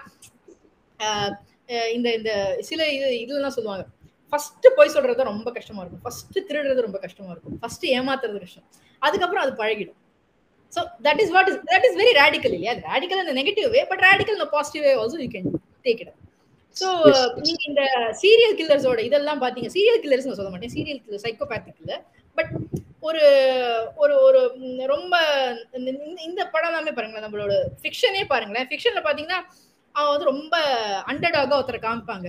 இந்த 1.96 2.08
இந்த 2.18 2.32
சில 2.70 2.82
இது 2.98 3.08
இதுலாம் 3.24 3.56
சொல்லுவாங்க. 3.58 3.86
ஃபர்ஸ்ட் 4.32 4.68
போய் 4.78 4.94
சொல்றது 4.96 5.30
ரொம்ப 5.32 5.50
கஷ்டமா 5.58 5.82
இருக்கும். 5.84 6.04
ஃபர்ஸ்ட் 6.06 6.38
திருடுறது 6.50 6.86
ரொம்ப 6.88 7.00
கஷ்டமா 7.06 7.32
இருக்கும். 7.36 7.58
ஃபர்ஸ்ட் 7.64 7.88
ஏமாத்துறது 7.98 8.40
கஷ்டம். 8.46 8.68
அதுக்கப்புறம் 9.08 9.46
அது 9.46 9.54
பழகிடும். 9.64 10.00
So 10.76 10.82
that 11.06 11.20
is 11.22 11.30
what 11.36 11.48
is 11.52 11.56
that 11.70 11.84
is 11.88 11.94
very 12.00 12.12
radical 12.24 12.52
yeah 12.66 12.76
radical 12.90 13.20
in 13.22 13.28
the 13.30 13.36
negative 13.38 13.70
way 13.76 13.84
but 13.92 14.00
radical 14.08 14.34
in 14.36 14.42
the 14.44 14.50
positive 14.56 14.84
way 14.88 14.94
also 15.04 15.18
you 15.24 15.30
can 15.36 15.46
take 15.86 16.02
it 16.04 16.10
up. 16.12 16.18
So 16.80 16.90
நீங்க 17.46 17.62
இந்த 17.70 17.84
சீரியல் 18.20 18.54
கில்லர்ஸோட 18.60 19.00
இதெல்லாம் 19.08 19.42
பாத்தீங்க. 19.44 19.70
சீரியல் 19.76 20.02
கில்லர்ஸ் 20.04 20.28
நான் 20.28 20.38
சொல்ல 20.40 20.52
மாட்டேன். 20.54 20.74
Serial 20.76 21.00
killer 21.06 21.24
psychopathic 21.24 21.80
இல்ல 21.84 21.96
but 22.38 22.52
ஒரு 23.08 23.24
ஒரு 24.04 24.14
ஒரு 24.28 24.42
ரொம்ப 24.94 25.16
இந்த 26.28 26.42
படம் 26.54 26.70
எல்லாமே 26.72 26.94
பாருங்களேன். 26.98 27.26
நம்மளோட 27.28 27.56
ஃபிக்ஷனே 27.82 28.24
பாருங்களேன். 28.34 28.68
ஃபிக்ஷன்ல 28.72 29.04
பாத்தீங்கன்னா 29.08 29.40
அவன் 29.96 30.12
வந்து 30.14 30.30
ரொம்ப 30.34 30.56
அண்டர்டாக 31.12 31.58
ஒருத்தரை 31.60 31.80
காமிப்பாங்க. 31.88 32.28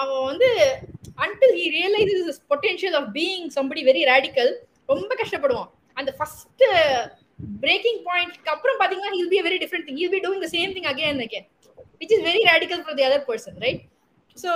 அவன் 0.00 0.22
வந்து 0.30 0.48
until 1.24 1.56
he 1.58 1.66
is 2.14 2.40
potential 2.52 2.96
of 3.00 3.10
being 3.18 3.46
somebody 3.58 3.82
very 3.90 4.02
radical 4.12 4.52
ரொம்ப 4.92 5.10
கஷ்டப்படுவான். 5.22 5.70
அந்த 5.96 6.10
ஃபர்ஸ்ட் 6.18 6.64
பிரேக்கிங் 7.64 8.00
பாயிண்ட்க்கு 8.08 8.52
அப்புறம் 8.54 8.78
பாத்தீங்கன்னா 8.80 9.14
he'll 9.18 9.32
be 9.34 9.40
very 9.46 9.58
different 9.62 9.86
thing 9.88 10.00
he'll 10.02 10.14
be 10.14 10.20
doing 10.24 10.42
the 10.44 10.48
same 10.56 10.72
thing 10.76 10.88
again 10.92 11.22
again 11.26 11.46
which 12.00 12.14
is 12.16 12.24
very 12.28 12.42
radical 12.50 12.82
for 12.84 12.96
the 12.98 13.04
other 13.08 13.24
person 13.30 13.58
right 13.64 13.82
so 14.36 14.50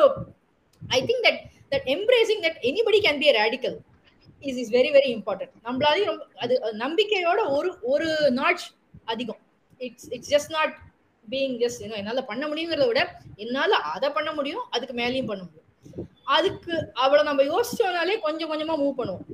I 0.83 1.01
think 1.09 1.23
that 1.27 1.41
that 1.73 1.87
embracing 1.97 2.43
that 2.47 2.59
anybody 2.71 3.01
can 3.07 3.21
be 3.23 3.29
a 3.33 3.35
radical 3.43 3.77
is 4.43 4.59
is 4.63 4.73
very 4.77 4.91
very 4.97 5.11
important 5.19 5.55
நம்மளாலையும் 5.67 6.11
ரொம்ப 6.13 6.25
அது 6.45 6.55
நம்பிக்கையோட 6.85 7.41
ஒரு 7.57 7.71
ஒரு 7.93 8.09
notch 8.41 8.65
அதிகம். 9.05 9.41
It's 9.81 10.09
it's 10.17 10.31
just 10.35 10.53
not 10.59 10.75
being 11.33 11.57
just 11.63 11.83
you know 11.85 11.99
என்னால் 12.01 12.29
பண்ண 12.31 12.45
முடியுங்கிறத 12.51 12.87
விட 12.91 13.03
என்னால் 13.45 13.77
அதை 13.95 14.11
பண்ண 14.19 14.31
முடியும் 14.39 14.65
அதுக்கு 14.77 14.95
மேலேயும் 15.03 15.31
பண்ண 15.31 15.43
முடியும். 15.47 15.67
அதுக்கு 16.37 16.75
அவளை 17.05 17.23
நம்ம 17.31 17.45
யோசிச்சோனாலே 17.53 18.17
கொஞ்சம் 18.27 18.51
கொஞ்சமாக 18.53 18.79
மூவ் 18.83 18.99
பண்ணுவோம். 19.01 19.25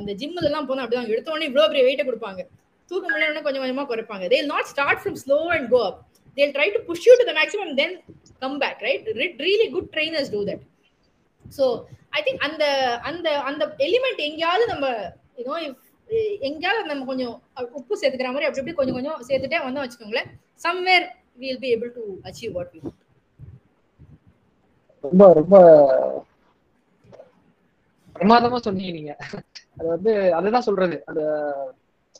இந்த 0.00 0.12
ஜிம்மில் 0.20 0.48
எல்லாம் 0.50 0.66
போனால் 0.70 0.84
அப்படிதான் 0.84 1.12
எடுத்த 1.12 1.32
உடனே 1.34 1.48
இவ்வளோ 1.50 1.68
பெரிய 1.72 1.84
வெயிட்டை 1.88 2.06
கொடுப்பாங்க. 2.08 2.42
தூக்க 2.90 3.04
முடியல 3.12 3.42
கொஞ்சம் 3.46 3.62
கொஞ்சமாக 3.64 3.88
குறைப்பாங்க. 3.92 4.24
They 4.32 4.40
not 4.54 4.70
start 4.72 5.02
from 5.02 5.20
slow 5.24 5.38
and 5.56 5.68
go 5.74 5.82
up 5.90 6.00
they'll 6.36 6.52
to 6.52 6.68
to 6.74 6.80
push 6.90 7.06
you 7.06 7.14
to 7.20 7.24
the 7.28 7.34
maximum 7.40 7.70
then 7.80 7.90
come 8.42 8.54
back 8.64 8.76
right? 8.86 9.02
Really 9.46 9.66
good 9.74 9.90
trainers 9.94 10.30
do 10.34 10.40
that 10.50 10.62
so 11.44 11.64
I 12.18 12.20
think 12.26 12.42
அந்த 12.46 12.64
அந்த 13.08 13.28
அந்த 13.50 13.64
எலிமெண்ட் 13.86 14.20
எங்கேயாவது 14.28 14.64
நம்ம 14.72 14.86
யூனோ 15.40 15.58
இஃப் 15.66 15.81
எங்கேயாவது 16.40 16.90
நம்ம 16.92 17.04
கொஞ்சம் 17.04 17.34
உப்பு 17.72 17.94
சேர்த்துக்கிற 17.96 18.30
மாதிரி 18.30 18.48
அப்படி 18.48 18.62
அப்படி 18.62 18.78
கொஞ்சம் 18.80 18.98
கொஞ்சம் 18.98 19.20
சேர்த்துட்டே 19.28 19.60
வந்தோம் 19.64 19.84
வச்சுக்கோங்களேன் 19.84 20.30
somewhere 20.60 21.06
will 21.38 21.62
be 21.62 21.70
able 21.74 21.94
to 21.94 22.04
achieve 22.24 22.52
what 22.52 22.72
we 22.74 22.80
ரொம்ப 25.04 25.22
ரொம்ப 25.34 25.56
பிரமாதமா 28.16 28.58
சொன்னீங்க 28.58 28.92
நீங்க. 28.92 29.12
அது 29.76 29.86
வந்து 29.88 30.12
அதுதான் 30.32 30.66
சொல்றது. 30.66 30.96
அது 31.06 31.22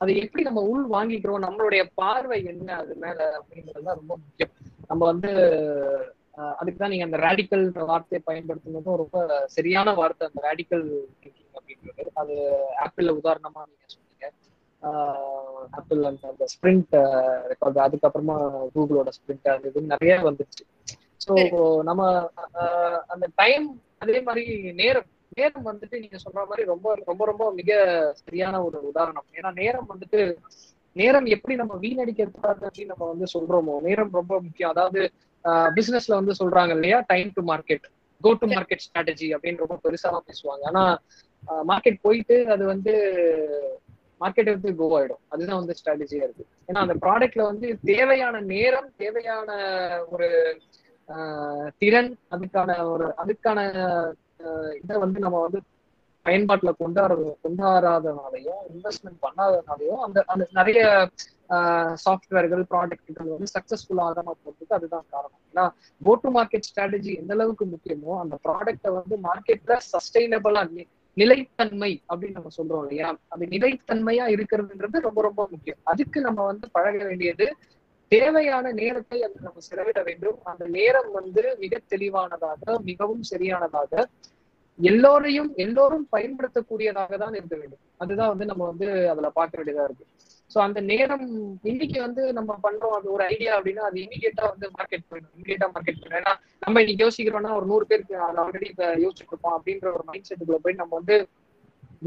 அதை 0.01 0.13
எப்படி 0.23 0.43
நம்ம 0.43 0.61
உள் 0.71 0.85
வாங்கிக்கிறோம் 0.93 1.45
நம்மளுடைய 1.45 1.83
பார்வை 1.95 2.39
என்ன 2.53 2.69
அது 2.77 2.95
மேல 2.97 3.19
அப்படிங்கிறது 3.39 3.87
தான் 3.89 4.01
ரொம்ப 4.01 4.15
முக்கியம். 4.17 4.53
நம்ம 4.91 5.03
வந்து 5.05 5.31
அதுக்கு 6.61 6.79
தான் 6.81 6.93
நீங்க 6.93 7.07
அந்த 7.09 7.19
ரேடிக்கல் 7.27 7.65
வார்த்தையை 7.91 8.21
பயன்படுத்துனதும் 8.29 9.01
ரொம்ப 9.03 9.17
சரியான 9.57 9.93
வார்த்தை 10.01 10.27
அந்த 10.29 10.41
ரேடிக்கல் 10.49 10.85
திங்கிங் 11.23 11.55
அப்படின்றது. 11.59 12.05
அது 12.23 12.35
ஆப்பிள்ல 12.85 13.13
உதாரணமா 13.21 13.63
நீங்க 13.71 13.87
சொன்னீங்க. 13.95 14.27
ஆப்பிள் 15.79 16.01
அந்த 16.11 16.25
அந்த 16.33 16.45
ஸ்ப்ரிண்ட் 16.53 16.95
ரெக்கார்டு 17.51 17.81
அதுக்கப்புறமா 17.87 18.37
கூகுளோட 18.75 19.11
ஸ்ப்ரிண்ட் 19.19 19.49
அது 19.55 19.69
இது 19.71 19.83
நிறைய 19.95 20.15
வந்துருச்சு. 20.29 20.65
ஸோ 21.25 21.35
நம்ம 21.89 22.03
அந்த 23.15 23.27
டைம் 23.41 23.67
அதே 24.05 24.21
மாதிரி 24.29 24.45
நேரம் 24.83 25.09
நேரம் 25.39 25.69
வந்துட்டு 25.69 25.97
நீங்க 26.01 26.17
சொல்ற 26.23 26.41
மாதிரி 26.49 26.63
ரொம்ப 26.71 26.95
ரொம்ப 27.11 27.23
ரொம்ப 27.31 27.45
மிக 27.59 27.71
சரியான 28.23 28.57
ஒரு 28.69 28.79
உதாரணம். 28.91 29.27
ஏன்னா 29.39 29.51
நேரம் 29.61 29.91
வந்துட்டு 29.93 30.21
நேரம் 30.97 31.29
எப்படி 31.37 31.55
நம்ம 31.61 31.75
வீணடிக்க 31.85 32.23
கூடாது 32.27 32.63
அப்படின்னு 32.69 32.93
நம்ம 32.95 33.07
வந்து 33.13 33.27
சொல்றோமோ 33.35 33.77
நேரம் 33.87 34.11
ரொம்ப 34.21 34.35
முக்கியம். 34.47 34.73
அதாவது 34.75 35.03
பிசினஸ்ல 35.77 36.15
வந்து 36.15 36.35
சொல்றாங்க 36.39 36.73
இல்லையா? 36.75 36.99
Time 37.09 37.31
to 37.33 37.43
market 37.49 37.87
go 38.21 38.33
to 38.37 38.47
market 38.51 38.85
strategy 38.85 39.29
அப்படின்னு 39.35 39.63
ரொம்ப 39.65 39.79
பெருசாலாம் 39.85 40.27
பேசுவாங்க. 40.29 40.65
ஆனா 40.71 40.83
மார்க்கெட் 41.65 41.99
போயிட்டு 42.03 42.37
அது 42.53 42.65
வந்து 42.67 42.93
மார்க்கெட் 44.21 44.53
வந்து 44.53 44.71
கோ 44.77 44.89
ஆயிடும். 44.99 45.23
அதுதான் 45.33 45.61
வந்து 45.61 45.77
ஸ்ட்ராட்டஜியா 45.79 46.25
இருக்கு. 46.25 46.45
ஏன்னா 46.69 46.81
அந்த 46.81 46.95
ப்ராடக்ட்ல 47.05 47.43
வந்து 47.47 47.69
தேவையான 47.87 48.37
நேரம் 48.53 48.91
தேவையான 48.97 49.49
ஒரு 50.11 50.29
ஆஹ், 51.09 51.69
திறன் 51.79 52.11
அதுக்கான 52.31 52.71
ஒரு 52.91 53.07
அதுக்கான 53.19 53.59
ஆஹ், 54.43 54.73
இதை 54.81 54.97
வந்து 54.99 55.19
நம்ம 55.21 55.41
வந்து 55.41 55.59
பயன்பாட்டுல 56.27 56.71
கொண்டாட 56.81 57.13
கொண்டாடாதனாலையும் 57.45 58.61
இன்வெஸ்ட்மெண்ட் 58.73 59.21
பண்ணாதனாலையும் 59.27 60.03
அந்த 60.07 60.19
அந்த 60.33 60.45
நிறைய 60.59 60.83
சாஃப்ட்வேர்கள் 62.05 62.63
ப்ராடக்ட்கள் 62.73 63.33
வந்து 63.33 63.49
சக்சஸ்ஃபுல் 63.55 64.03
ஆகாம 64.07 64.35
போறதுக்கு 64.43 64.77
அதுதான் 64.79 65.07
காரணம். 65.15 65.43
ஏன்னா 65.53 65.65
கோ 66.03 66.13
டு 66.23 66.31
மார்க்கெட் 66.37 66.69
ஸ்ட்ராட்டஜி 66.69 67.13
எந்த 67.23 67.33
அளவுக்கு 67.37 67.65
முக்கியமோ 67.67 68.13
அந்த 68.23 68.35
ப்ராடக்ட்டை 68.47 68.93
வந்து 68.99 69.17
மார்க்கெட்ல 69.29 69.77
சஸ்டைனபிளா 69.93 70.63
நிலைத்தன்மை 71.17 71.91
அப்படின்னு 72.11 72.39
நம்ம 72.39 72.53
சொல்றோம் 72.59 72.85
இல்லையா? 72.85 73.09
அது 73.29 73.45
நிலைத்தன்மையா 73.47 74.27
இருக்கிறதுன்றது 74.35 75.07
ரொம்ப 75.09 75.21
ரொம்ப 75.23 75.43
முக்கியம். 75.51 75.81
அதுக்கு 75.85 76.19
நம்ம 76.21 76.41
வந்து 76.45 76.67
பழக 76.77 76.97
வேண்டியது 77.09 77.47
தேவையான 78.13 78.73
நேரத்தை 78.79 79.19
அது 79.27 79.37
நம்ம 79.41 79.61
செலவிட 79.69 80.01
வேண்டும். 80.09 80.39
அந்த 80.51 80.65
நேரம் 80.79 81.11
வந்து 81.19 81.43
மிக 81.65 81.81
தெளிவானதாக 81.93 82.79
மிகவும் 82.89 83.25
சரியானதாக 83.31 83.93
எல்லோரையும் 84.79 85.51
எல்லோரும் 85.65 86.07
பயன்படுத்தக்கூடியதாக 86.15 87.17
தான் 87.23 87.35
இருக்க 87.39 87.55
வேண்டும். 87.61 87.83
அதுதான் 88.03 88.33
வந்து 88.33 88.47
நம்ம 88.51 88.63
வந்து 88.71 88.87
அதுல 89.13 89.31
பார்க்க 89.39 89.59
வேண்டியதா 89.61 89.85
இருக்கு. 89.89 90.07
சோ 90.51 90.59
அந்த 90.65 90.79
நேரம் 90.91 91.27
இன்னைக்கு 91.71 91.99
வந்து 92.07 92.23
நம்ம 92.39 92.57
பண்றோம். 92.65 92.97
அது 92.99 93.07
ஒரு 93.17 93.25
ஐடியா 93.35 93.53
அப்படின்னா 93.59 93.85
அது 93.89 93.99
இமீடியட்டா 94.07 94.45
வந்து 94.53 94.67
மார்க்கெட் 94.79 95.07
போயிடும். 95.11 95.35
இமீடியட்டா 95.37 95.69
மார்க்கெட் 95.75 96.01
போயிடும். 96.01 96.19
ஏன்னா 96.21 96.35
நம்ம 96.65 96.83
இன்னைக்கு 96.85 97.05
யோசிக்கிறோம்னா 97.07 97.53
ஒரு 97.59 97.69
நூறு 97.73 97.87
பேருக்கு 97.93 98.17
அதை 98.27 98.41
ஆல்ரெடி 98.45 98.69
இப்ப 98.73 98.89
யோசிச்சுட்டு 99.05 99.33
இருப்போம் 99.35 99.57
அப்படின்ற 99.59 99.89
ஒரு 99.97 100.05
மைண்ட் 100.11 100.29
செட்டுக்குள்ள 100.31 100.61
போய் 100.67 100.81
நம்ம 100.83 100.95
வந்து 101.01 101.17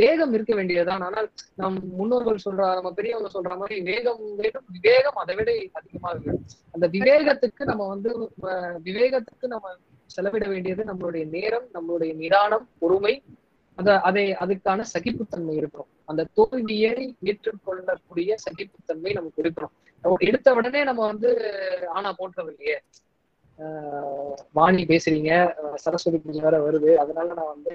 வேகம் 0.01 0.33
இருக்க 0.35 0.53
வேண்டியதுதான். 0.55 1.03
ஆனால் 1.07 1.27
நம் 1.61 1.77
முன்னோர்கள் 1.99 2.43
சொல்ற 2.45 2.63
நம்ம 2.77 2.89
பெரியவங்க 2.97 3.29
சொல்ற 3.35 3.53
மாதிரி 3.61 3.75
வேகம் 3.91 4.23
வேண்டும் 4.41 4.67
விவேகம் 4.77 5.19
அதை 5.23 5.35
விட 5.39 5.51
அதிகமா 5.79 6.09
இருக்கு 6.13 6.33
அந்த 6.75 6.85
விவேகத்துக்கு 6.95 7.65
நம்ம 7.71 7.83
வந்து 7.93 8.11
விவேகத்துக்கு 8.87 9.47
நம்ம 9.53 9.75
செலவிட 10.05 10.47
வேண்டியது 10.47 10.83
நம்மளுடைய 10.83 11.27
நேரம் 11.29 11.67
நம்மளுடைய 11.73 12.15
நிதானம் 12.15 12.69
பொறுமை 12.79 13.23
அத 13.75 13.99
அதை 13.99 14.35
அதுக்கான 14.39 14.81
சகிப்புத்தன்மை 14.81 15.57
இருக்கணும். 15.57 15.91
அந்த 16.05 16.27
தோல்வியை 16.33 17.15
ஏற்றுக்கொள்ளக்கூடிய 17.23 18.35
சகிப்புத்தன்மை 18.37 19.11
நமக்கு 19.13 19.41
இருக்கணும். 19.41 19.75
எடுத்த 20.17 20.53
உடனே 20.53 20.83
நம்ம 20.83 21.05
வந்து 21.05 21.29
ஆனா 21.93 22.13
போன்றது 22.13 22.55
இல்லையே. 22.57 22.81
வாணி 24.51 24.83
பேசுறீங்க. 24.85 25.31
சரஸ்வதி 25.75 26.17
பூஜை 26.17 26.41
வேற 26.41 26.57
வருது. 26.65 26.91
அதனால 26.95 27.27
நான் 27.33 27.53
வந்து 27.55 27.73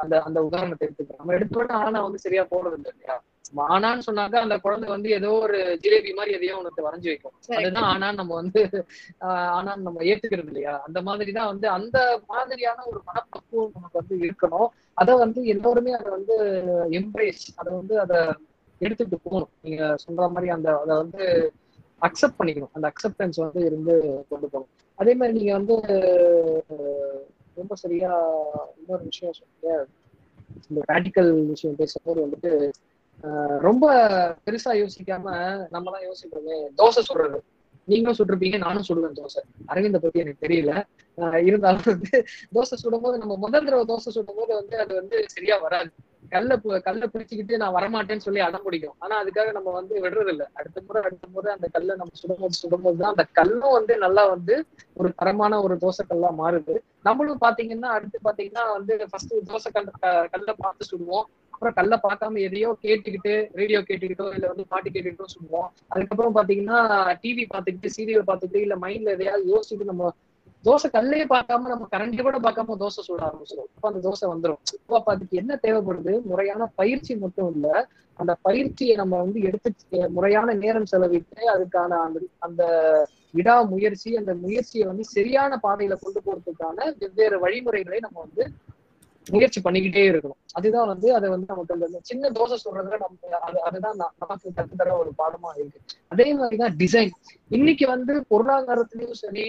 அந்த 0.00 0.14
அந்த 0.22 0.38
உதாரணத்தை 0.44 0.84
எடுத்துக்கிறேன். 0.88 1.22
நம்ம 1.22 1.34
எடுத்த 1.34 1.58
உடனே 1.58 1.80
ஆனா 1.84 2.00
வந்து 2.00 2.18
சரியா 2.18 2.44
போறது 2.50 2.76
இல்லை 2.78 2.92
இல்லையா? 2.94 3.16
ஆனான்னு 3.74 4.06
சொன்னாக்க 4.06 4.36
அந்த 4.36 4.56
குழந்தை 4.58 4.86
வந்து 4.88 5.08
ஏதோ 5.10 5.28
ஒரு 5.42 5.58
ஜிலேபி 5.82 6.10
மாதிரி 6.16 6.32
எதையோ 6.36 6.54
உனக்கு 6.56 6.86
வரைஞ்சு 6.86 7.08
வைக்கும். 7.10 7.34
அதுதான் 7.58 7.88
ஆனான்னு 7.92 8.20
நம்ம 8.20 8.34
வந்து 8.34 8.62
ஆஹ் 9.20 9.50
ஆனான்னு 9.56 9.86
நம்ம 9.88 10.02
ஏத்துக்கிறது 10.02 10.50
இல்லையா? 10.50 10.74
அந்த 10.86 11.02
மாதிரிதான் 11.02 11.50
வந்து 11.52 11.68
அந்த 11.68 11.98
மாதிரியான 12.26 12.84
ஒரு 12.86 13.00
மனப்பக்குவம் 13.04 13.74
நமக்கு 13.74 14.00
வந்து 14.02 14.16
இருக்கணும். 14.26 14.68
அதை 14.94 15.14
வந்து 15.14 15.42
எல்லோருமே 15.44 15.92
அதை 15.92 16.10
வந்து 16.10 16.36
எம்ப்ரேஸ் 17.00 17.44
அதை 17.56 17.70
வந்து 17.74 17.96
அதை 18.00 18.18
எடுத்துட்டு 18.80 19.18
போகணும். 19.22 19.52
நீங்க 19.62 19.84
சொல்ற 20.06 20.26
மாதிரி 20.34 20.48
அந்த 20.56 20.68
அதை 20.80 20.96
வந்து 20.96 21.22
அக்செப்ட் 22.02 22.38
பண்ணிக்கணும். 22.38 22.72
அந்த 22.72 22.86
அக்செப்டன்ஸ் 22.90 23.38
வந்து 23.44 23.60
இருந்து 23.64 23.94
கொண்டு 24.28 24.46
போகணும். 24.46 24.70
அதே 24.98 25.12
மாதிரி 25.14 25.38
நீங்க 25.38 25.52
வந்து 25.52 25.76
ரொம்ப 27.56 27.74
சரியா 27.74 28.10
இன்னொரு 28.78 29.02
விஷயம் 29.04 29.36
சொன்னீங்க. 29.38 29.70
இந்த 30.68 30.80
ரேடிக்கல் 30.92 31.30
விஷயம் 31.46 31.76
பேசும்போது 31.76 32.18
வந்துட்டு 32.26 32.52
ரொம்ப 33.58 33.84
பெருசா 34.46 34.72
யோசிக்காம 34.82 35.26
நம்ம 35.70 35.90
தான் 35.90 36.06
யோசிக்கிறோமே. 36.08 36.56
தோசை 36.80 37.02
சுடுறது. 37.08 37.38
நீங்களும் 37.88 38.18
சுட்டிருப்பீங்க 38.18 38.58
நானும் 38.58 38.86
சுடுவேன் 38.88 39.18
தோசை. 39.18 39.40
அரவிந்த 39.66 39.98
பத்தி 39.98 40.18
எனக்கு 40.18 40.44
தெரியல. 40.46 40.72
இருந்தாலும் 41.48 41.88
வந்து 41.92 42.10
தோசை 42.54 42.76
சுடும்போது 42.82 43.16
நம்ம 43.18 43.34
முதல் 43.36 43.66
தடவை 43.66 43.84
தோசை 43.92 44.10
சுடும்போது 44.16 44.52
வந்து 44.60 44.76
அது 44.78 44.92
வந்து 44.94 45.16
சரியா 45.34 45.56
வராது. 45.56 45.90
கல்ல 46.34 46.56
கல்லை 46.56 46.80
கல்ல 46.86 47.04
பிடிச்சிக்கிட்டு 47.12 47.60
நான் 47.62 47.74
வரமாட்டேன்னு 47.76 48.24
சொல்லி 48.26 48.40
அடம் 48.46 48.64
பிடிக்கும். 48.66 48.96
ஆனா 48.98 49.14
அதுக்காக 49.22 49.52
நம்ம 49.52 49.72
வந்து 49.78 49.94
விடுறது 50.04 50.32
இல்லை 50.34 50.46
அடுத்த 50.58 50.82
முறை 50.86 51.00
அடுத்த 51.06 51.26
முறை 51.34 51.50
அந்த 51.54 51.68
கல்லை 51.76 51.94
நம்ம 52.00 52.18
சுடும்போது 52.22 52.60
சுடும்போது 52.62 52.98
தான் 53.02 53.14
அந்த 53.14 53.24
கல்லும் 53.38 53.76
வந்து 53.78 53.96
நல்லா 54.04 54.24
வந்து 54.34 54.54
ஒரு 55.00 55.10
தரமான 55.20 55.60
ஒரு 55.62 55.76
தோசை 55.84 56.04
கல்லா 56.06 56.30
மாறுது. 56.42 56.76
நம்மளும் 57.02 57.42
பாத்தீங்கன்னா 57.46 57.90
அடுத்து 57.96 58.18
பாத்தீங்கன்னா 58.28 58.64
வந்து 58.76 58.94
ஃபர்ஸ்ட் 59.10 59.34
தோசை 59.50 59.70
கல் 59.72 59.90
கல்லை 60.34 60.54
பார்த்து 60.64 60.90
சுடுவோம். 60.92 61.26
அப்புறம் 61.54 61.76
கல்லை 61.78 61.96
பார்க்காம 62.06 62.40
எதையோ 62.46 62.70
கேட்டுக்கிட்டு 62.82 63.34
ரேடியோ 63.60 63.78
கேட்டுக்கிட்டோ 63.80 64.26
இல்ல 64.34 64.46
வந்து 64.52 64.64
பாட்டு 64.72 64.88
கேட்டுக்கிட்டோ 64.90 65.28
சுடுவோம். 65.34 65.68
அதுக்கப்புறம் 65.88 66.36
பாத்தீங்கன்னா 66.38 66.78
டிவி 67.22 67.44
பாத்துக்கிட்டு 67.54 67.94
சீரியல் 67.96 68.28
பாத்துக்கிட்டு 68.30 68.64
இல்ல 68.64 68.76
மைண்ட்ல 68.84 69.14
எதையாவது 69.16 69.52
யோசிச்சுட்டு 69.52 69.90
நம்ம 69.92 70.10
தோசை 70.66 70.88
கல்லையே 70.90 71.24
பார்க்காம 71.26 71.68
நம்ம 71.68 71.86
கரண்டி 71.92 72.22
கூட 72.22 72.38
பார்க்காம 72.38 72.76
தோசை 72.80 73.02
சுட 73.06 73.20
ஆரம்பிச்சிடும் 73.26 73.68
இப்போ 73.74 73.88
அந்த 73.90 74.00
தோசை 74.06 74.26
வந்துடும் 74.32 74.60
அப்ப 74.96 75.08
அதுக்கு 75.12 75.34
என்ன 75.36 75.52
தேவைப்படுது? 75.62 76.12
முறையான 76.24 76.66
பயிற்சி 76.74 77.12
மட்டும் 77.16 77.50
இல்ல 77.54 77.66
அந்த 78.18 78.32
பயிற்சியை 78.42 78.94
நம்ம 78.96 79.14
வந்து 79.16 79.38
எடுத்து 79.40 79.70
முறையான 80.08 80.54
நேரம் 80.54 80.90
செலவிட்டு 80.92 81.42
அதுக்கான 81.54 81.98
அந்த 82.06 82.18
அந்த 82.38 82.62
விடா 83.34 83.56
முயற்சி 83.72 84.10
அந்த 84.16 84.32
முயற்சியை 84.34 84.84
வந்து 84.86 85.04
சரியான 85.08 85.58
பாதையில 85.62 85.94
கொண்டு 86.00 86.20
போறதுக்கான 86.26 86.78
வெவ்வேறு 87.00 87.38
வழிமுறைகளை 87.38 87.98
நம்ம 88.00 88.18
வந்து 88.20 88.44
முயற்சி 89.26 89.60
பண்ணிக்கிட்டே 89.60 90.02
இருக்கணும். 90.10 90.40
அதுதான் 90.52 90.88
வந்து 90.90 91.08
அதை 91.14 91.28
வந்து 91.28 91.46
நமக்கு 91.48 91.74
அந்த 91.76 92.00
சின்ன 92.02 92.30
தோசை 92.30 92.56
சொல்றதுல 92.64 92.98
நம்ம 92.98 93.38
அது 93.40 93.58
அதுதான் 93.68 93.96
நமக்கு 94.22 94.52
கத்து 94.58 94.76
தர 94.76 94.90
ஒரு 94.98 95.10
பாடமா 95.18 95.50
இருக்கு. 95.58 95.80
அதே 96.08 96.26
மாதிரிதான் 96.34 96.76
டிசைன் 96.76 97.12
இன்னைக்கு 97.50 97.86
வந்து 97.86 98.14
பொருளாதாரத்திலயும் 98.30 99.20
சரி 99.24 99.46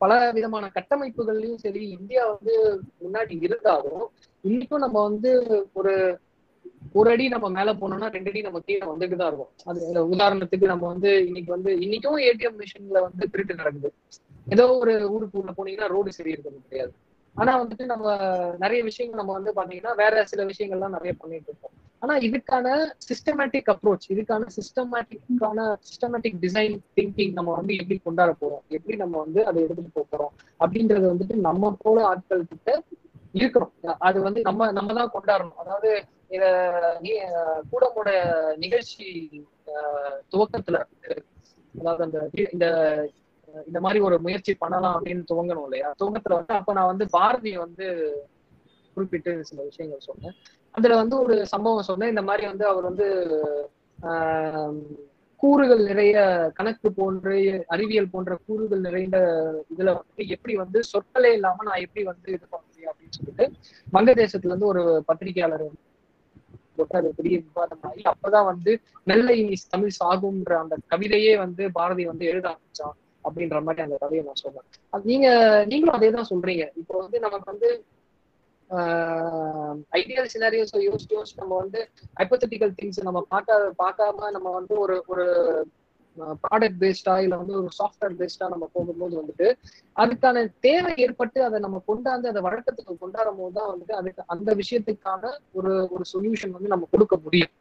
பல 0.00 0.18
விதமான 0.36 0.64
கட்டமைப்புகள்லயும் 0.76 1.62
சரி 1.64 1.82
இந்தியா 1.90 2.22
வந்து 2.32 2.54
முன்னாடி 3.04 3.34
இருந்தாலும் 3.46 4.04
இன்னைக்கும் 4.44 4.84
நம்ம 4.86 4.98
வந்து 5.08 5.30
ஒரு 5.72 5.94
ஒரு 6.92 7.08
அடி 7.10 7.24
நம்ம 7.28 7.46
மேல 7.48 7.70
போனோம்னா 7.72 8.08
ரெண்டு 8.14 8.30
அடி 8.30 8.40
நம்ம 8.42 8.60
கீழே 8.60 8.86
வந்துட்டு 8.86 9.16
தான் 9.16 9.30
இருக்கும். 9.30 9.50
அது 9.64 9.80
இந்த 9.86 10.00
உதாரணத்துக்கு 10.04 10.66
நம்ம 10.66 10.84
வந்து 10.86 11.10
இன்னைக்கு 11.26 11.50
வந்து 11.50 11.70
இன்னைக்கும் 11.78 12.18
ஏடிஎம் 12.28 12.58
மிஷின்ல 12.60 13.00
வந்து 13.02 13.24
திருட்டு 13.32 13.54
நடக்குது. 13.54 13.90
ஏதோ 14.46 14.64
ஒரு 14.78 14.94
ஊருக்கு 15.10 15.40
உள்ள 15.40 15.52
போனீங்கன்னா 15.58 15.88
ரோடு 15.94 16.12
சரி 16.12 16.30
இருக்கிறது 16.30 16.62
கிடையாது. 16.68 16.92
ஆனா 17.36 17.52
வந்துட்டு 17.62 17.84
நம்ம 17.84 18.06
நிறைய 18.58 18.80
விஷயங்கள் 18.82 19.20
நம்ம 19.22 19.32
வந்து 19.32 19.52
பாத்தீங்கன்னா 19.58 19.94
வேற 19.96 20.24
சில 20.24 20.44
விஷயங்கள்லாம் 20.44 20.96
நிறைய 20.96 21.12
பண்ணிட்டு 21.18 21.50
இருக்கோம். 21.50 21.74
ஆனா 22.02 22.14
இதுக்கான 22.26 22.66
சிஸ்டமேட்டிக் 23.08 23.70
அப்ரோச் 23.72 24.06
இதுக்கான 24.12 24.46
சிஸ்டமேட்டிக்கான 24.56 25.58
சிஸ்டமேட்டிக் 25.88 26.38
டிசைன் 26.44 26.76
திங்கிங் 26.96 27.34
நம்ம 27.34 27.54
வந்து 27.56 27.72
எப்படி 27.76 27.98
கொண்டாட 27.98 28.32
போறோம் 28.40 28.62
எப்படி 28.68 28.96
நம்ம 28.96 29.18
வந்து 29.18 29.40
அதை 29.44 29.58
எடுத்துட்டு 29.62 29.94
போக 29.94 30.06
போறோம் 30.12 30.32
அப்படின்றது 30.60 31.06
வந்துட்டு 31.12 31.36
நம்ம 31.48 31.72
போல 31.82 32.04
ஆட்கள் 32.06 32.50
கிட்ட 32.52 32.70
இருக்கணும். 33.34 33.74
அது 34.00 34.18
வந்து 34.22 34.40
நம்ம 34.42 34.70
நம்ம 34.72 34.94
தான் 34.94 35.12
கொண்டாடணும். 35.12 35.58
அதாவது 35.58 35.90
இத 36.28 36.44
நீ 37.00 37.10
கூடமோட 37.72 38.10
நிகழ்ச்சி 38.56 39.06
துவக்கத்துல 40.32 40.78
அதாவது 41.74 42.02
அந்த 42.06 42.18
இந்த 42.52 42.66
இந்த 43.66 43.78
மாதிரி 43.80 44.00
ஒரு 44.00 44.16
முயற்சி 44.20 44.52
பண்ணலாம் 44.54 44.96
அப்படின்னு 44.96 45.24
துவங்கணும் 45.30 45.64
இல்லையா? 45.64 45.88
துவக்கத்துல 46.00 46.36
வந்து 46.38 46.54
அப்ப 46.54 46.72
நான் 46.72 46.90
வந்து 46.92 47.06
பாரதியை 47.16 47.58
வந்து 47.58 47.86
குறிப்பிட்டு 49.00 49.32
சில 49.48 49.60
விஷயங்கள் 49.66 50.08
சொன்னேன். 50.08 50.36
அதுல 50.74 50.96
வந்து 50.98 51.16
ஒரு 51.22 51.36
சம்பவம் 51.52 51.88
சொன்னேன். 51.88 52.12
இந்த 52.14 52.24
மாதிரி 52.26 52.46
வந்து 52.48 52.66
அவர் 52.68 52.88
வந்து 52.88 53.06
ஆஹ், 53.98 54.76
கூறுகள் 55.40 55.82
நிறைய 55.86 56.14
கணக்கு 56.54 56.88
போன்ற 56.92 57.28
அறிவியல் 57.68 58.10
போன்ற 58.12 58.32
கூறுகள் 58.46 58.86
நிறைந்த 58.86 59.18
இதுல 59.72 59.90
வந்து 59.98 60.22
எப்படி 60.34 60.54
வந்து 60.60 60.78
சொற்களே 60.90 61.30
இல்லாம 61.36 61.64
நான் 61.64 61.84
எப்படி 61.84 62.02
வந்து 62.08 62.28
இது 62.34 62.46
பண்ண 62.46 62.62
முடியும் 62.66 62.90
அப்படின்னு 62.90 63.16
சொல்லிட்டு 63.18 63.44
வங்கதேசத்துல 63.92 64.50
இருந்து 64.50 64.70
ஒரு 64.70 64.82
பத்திரிகையாளர் 65.08 65.64
போட்டு 66.76 66.98
அது 66.98 67.10
பெரிய 67.16 67.36
விவாதமாகி 67.40 68.02
அப்பதான் 68.12 68.48
வந்து 68.50 68.72
நெல்லை 69.06 69.36
இனி 69.40 69.56
தமிழ் 69.68 69.96
சாகுன்ற 69.98 70.52
அந்த 70.60 70.76
கவிதையே 70.92 71.34
வந்து 71.44 71.62
பாரதி 71.76 72.04
வந்து 72.10 72.26
எழுத 72.30 72.46
ஆரம்பிச்சான் 72.50 72.96
அப்படின்ற 73.24 73.58
மாதிரி 73.64 73.84
அந்த 73.86 73.96
கதையை 73.98 74.24
நான் 74.26 74.42
சொல்றேன் 74.42 74.68
நீங்க 75.04 75.26
நீங்களும் 75.66 75.96
அதே 75.96 76.10
தான் 76.10 76.30
சொல்றீங்க. 76.30 76.66
இப்போ 76.76 76.94
வந்து 77.02 77.18
நமக்கு 77.20 77.48
வந்து 77.52 77.70
ஐடியல் 79.98 80.30
சினாரியோஸ் 80.32 80.74
யோசிச்சு 80.82 81.16
யோசிச்சு 81.16 81.40
நம்ம 81.40 81.54
வந்து 81.62 81.80
ஹைப்போதட்டிக்கல் 82.16 82.74
திங்ஸ் 82.74 83.00
நம்ம 83.02 83.22
பார்க்க 83.30 83.54
பார்க்காம 83.82 84.30
நம்ம 84.36 84.48
வந்து 84.58 84.74
ஒரு 84.78 84.96
ஒரு 85.08 85.26
ப்ராடக்ட் 86.42 86.78
பேஸ்டா 86.80 87.14
இல்ல 87.24 87.34
வந்து 87.40 87.54
ஒரு 87.58 87.68
சாஃப்ட்வேர் 87.76 88.16
பேஸ்டா 88.18 88.46
நம்ம 88.52 88.66
போகும்போது 88.72 89.14
வந்துட்டு 89.20 89.46
அதுக்கான 89.96 90.36
தேவை 90.66 90.92
ஏற்பட்டு 91.04 91.38
அதை 91.46 91.58
நம்ம 91.64 91.80
கொண்டாந்து 91.86 92.30
அதை 92.30 92.42
வழக்கத்துக்கு 92.46 92.94
கொண்டாடும் 92.96 93.40
போது 93.40 93.54
தான் 93.54 93.70
வந்துட்டு 93.72 93.94
அதுக்கு 94.00 94.24
அந்த 94.34 94.50
விஷயத்துக்கான 94.60 95.22
ஒரு 95.54 95.72
ஒரு 95.90 96.04
சொல்யூஷன் 96.12 96.54
வந்து 96.56 96.72
நம்ம 96.74 96.88
கொடுக்க 96.92 97.16
முடியும். 97.20 97.54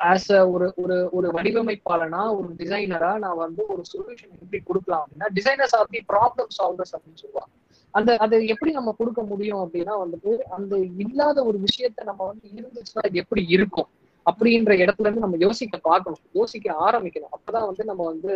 ஆஸ் 0.00 0.30
அ 0.30 0.40
ஒரு 0.50 0.66
ஒரு 0.76 0.96
ஒரு 1.12 1.28
வடிவமைப்பாளனா 1.36 2.22
ஒரு 2.36 2.48
டிசைனரா 2.60 3.12
நான் 3.22 3.40
வந்து 3.42 3.62
ஒரு 3.72 3.82
சொல்யூஷன் 3.90 4.34
எப்படி 4.36 4.58
கொடுக்கலாம் 4.62 5.04
அப்படின்னா 5.04 5.28
designers 5.38 5.76
of 5.78 5.92
the 5.94 6.02
problem 6.10 6.50
solvers 6.56 6.94
அப்படின்னு 6.96 7.22
சொல்லுவாங்க. 7.22 7.52
அந்த 7.98 8.10
அது 8.24 8.36
எப்படி 8.52 8.70
நம்ம 8.72 8.94
கொடுக்க 8.98 9.20
முடியும் 9.22 9.62
அப்படின்னா 9.64 9.94
வந்துட்டு 10.04 10.32
அந்த 10.56 10.74
இல்லாத 11.04 11.38
ஒரு 11.44 11.58
விஷயத்த 11.66 12.08
நம்ம 12.10 12.22
வந்து 12.30 12.46
இருந்துச்சுன்னா 12.58 13.04
எப்படி 13.22 13.42
இருக்கும்? 13.56 13.88
அப்படின்ற 14.26 14.72
இடத்துல 14.82 15.06
இருந்து 15.06 15.24
நம்ம 15.24 15.38
யோசிக்க 15.46 15.76
பார்க்கணும். 15.90 16.22
யோசிக்க 16.32 16.74
ஆரம்பிக்கணும். 16.86 17.32
அப்பதான் 17.36 17.68
வந்து 17.70 17.84
நம்ம 17.90 18.04
வந்து 18.12 18.32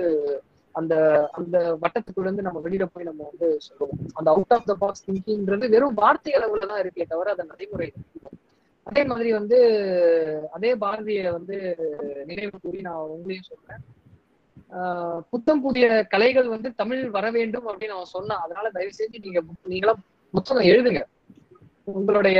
அந்த 0.74 0.94
அந்த 1.38 1.56
வட்டத்துக்குள்ள 1.82 2.26
இருந்து 2.28 2.46
நம்ம 2.48 2.58
வெளியில 2.66 2.84
போய் 2.92 3.08
நம்ம 3.08 3.22
வந்து 3.30 3.46
சொல்லுவோம். 3.60 4.00
அந்த 4.18 4.28
அவுட் 4.34 4.54
ஆஃப் 4.56 4.68
த 4.70 4.74
பாக்ஸ் 4.82 5.04
திங்கிங்ன்றது 5.06 5.72
வெறும் 5.74 5.98
வார்த்தை 6.02 6.32
அளவுல 6.38 6.68
தான் 6.72 6.82
இருக்கே 6.82 7.06
தவிர 7.12 7.32
அந்த 7.34 7.46
நடைமுறை. 7.52 7.88
அதே 8.86 9.02
மாதிரி 9.04 9.30
வந்து 9.38 9.58
அதே 10.50 10.70
பாரதிய 10.74 11.22
வந்து 11.32 11.56
நினைவு 12.30 12.56
கூறி 12.62 12.78
நான் 12.80 13.10
உங்களையும் 13.16 13.50
சொல்றேன். 13.50 13.82
புத்தம் 15.30 15.62
புதிய 15.64 15.86
கலைகள் 16.12 16.48
வந்து 16.54 16.68
தமிழ் 16.80 17.02
வர 17.16 17.26
வேண்டும் 17.36 17.66
அப்படின்னு 17.68 17.96
அவன் 17.96 18.14
சொன்னான். 18.16 18.44
அதனால 18.44 18.66
தயவு 18.76 18.92
செஞ்சு 18.98 19.24
நீங்க 19.24 19.40
நீங்களாம் 19.72 20.02
புத்தகம் 20.34 20.68
எழுதுங்க. 20.72 21.02
உங்களுடைய 21.98 22.38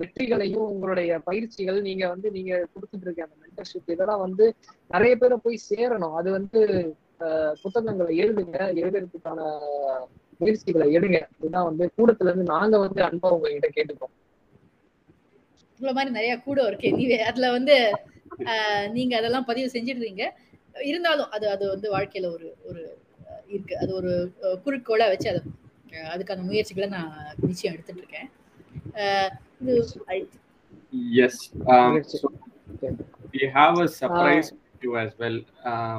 வெற்றிகளையும் 0.00 0.66
உங்களுடைய 0.72 1.10
பயிற்சிகள் 1.28 1.78
நீங்க 1.86 2.04
வந்து 2.12 2.28
நீங்க 2.36 2.52
கொடுத்துட்டு 2.72 3.06
இருக்க 3.06 3.26
அந்த 3.26 3.36
மென்டர்ஷிப் 3.44 3.92
இதெல்லாம் 3.94 4.24
வந்து 4.24 4.46
நிறைய 4.94 5.12
பேரை 5.16 5.36
போய் 5.44 5.66
சேரணும். 5.70 6.14
அது 6.20 6.28
வந்து 6.38 6.60
புத்தகங்களை 7.62 8.12
எழுதுங்க. 8.24 8.58
எழுதுறதுக்கான 8.80 9.40
முயற்சிகளை 10.40 10.86
எடுங்க. 10.96 11.18
இதுதான் 11.40 11.68
வந்து 11.70 11.84
கூடத்துல 11.96 12.30
இருந்து 12.30 12.52
நாங்க 12.54 12.76
வந்து 12.84 13.00
அன்பா 13.08 13.30
உங்ககிட்ட 13.36 13.70
கேட்டுக்கோம். 13.76 14.14
இவ்வளவு 15.78 15.96
மாதிரி 15.98 16.16
நிறைய 16.18 16.34
கூட 16.48 16.60
இருக்கு. 16.68 16.90
நீ 16.98 17.04
அதுல 17.30 17.50
வந்து 17.58 17.76
நீங்க 18.96 19.14
அதெல்லாம் 19.20 19.48
பதிவு 19.50 19.68
செஞ்சிடுறீங்க. 19.74 20.24
இருந்தாலும் 20.74 21.30
அது 21.30 21.50
அது 21.50 21.68
வந்து 21.68 21.90
வாழ்க்கையில 21.90 22.32
ஒரு 22.32 22.56
ஒரு 22.62 22.82
இருக்கு. 23.48 23.76
அது 23.76 23.94
ஒரு 23.94 24.12
குறிக்கோளா 24.66 25.08
வச்சு 25.08 25.28
அது 25.28 25.42
அதுக்கான 26.08 26.42
முயற்சிகளை 26.42 26.88
நான் 26.88 27.12
நிச்சயம் 27.40 27.74
எடுத்துட்டு 27.74 28.02
இருக்கேன் 28.04 28.30
yes 31.14 31.34
um, 31.66 32.02
so 32.02 32.28
we 33.32 33.46
have 33.48 33.78
a 33.78 33.88
surprise 33.88 34.48
you 34.82 34.98
as 34.98 35.12
well. 35.18 35.36
Uh, 35.64 35.98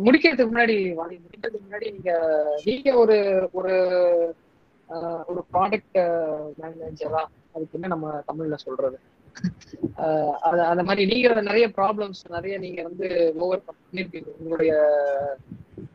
முடிக்கிறதுக்கு 0.00 0.50
முன்னாடி 0.52 0.76
முடிக்கிறதுக்கு 0.96 1.64
முன்னாடி 1.66 1.92
நீங்க 1.92 2.12
நீங்க 2.64 2.94
ஒரு 2.94 3.16
ஒரு 3.52 3.74
ஒரு 5.26 5.44
ப்ராடக்ட் 5.52 5.98
மேனேஜரா 6.62 7.22
அதுக்கு 7.52 7.72
என்ன 7.72 7.86
நம்ம 7.86 8.22
தமிழ்ல 8.32 8.54
சொல்றது? 8.54 8.98
அந்த 10.70 10.82
மாதிரி 10.84 11.02
நீங்க 11.10 11.28
நிறைய 11.42 11.66
ப்ராப்ளம்ஸ் 11.78 12.20
நிறைய 12.36 12.54
நீங்க 12.64 12.80
வந்து 12.88 13.08
ஓவர் 13.40 13.62
பண்ணிருக்கீங்க. 13.68 14.30
உங்களுடைய 14.36 14.72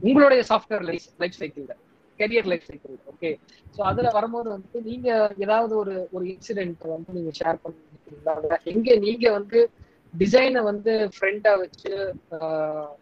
உங்களுடைய 0.02 0.42
சாஃப்ட்வேர் 0.50 0.86
லைஃப் 0.90 1.08
லைஃப் 1.20 1.40
சைக்கிள்ல 1.40 1.74
career 2.20 2.50
life 2.50 2.66
cycle 2.66 2.98
okay 3.12 3.30
so 3.76 3.82
அதுல 3.90 4.08
வரும்போது 4.16 4.50
வந்து 4.56 4.78
நீங்க 4.90 5.08
ஏதாவது 5.38 5.74
ஒரு 5.78 5.96
ஒரு 6.12 6.26
இன்சிடென்ட் 6.34 6.84
வந்து 6.94 7.16
நீங்க 7.18 7.32
ஷேர் 7.40 7.62
பண்ணிருக்கீங்களா? 7.64 8.36
எங்க 8.72 8.96
நீங்க 9.06 9.26
வந்து 9.38 9.60
டிசைனை 10.14 10.62
வந்து 10.66 10.94
ஃப்ரெண்டா 11.14 11.54
வச்சு 11.62 11.92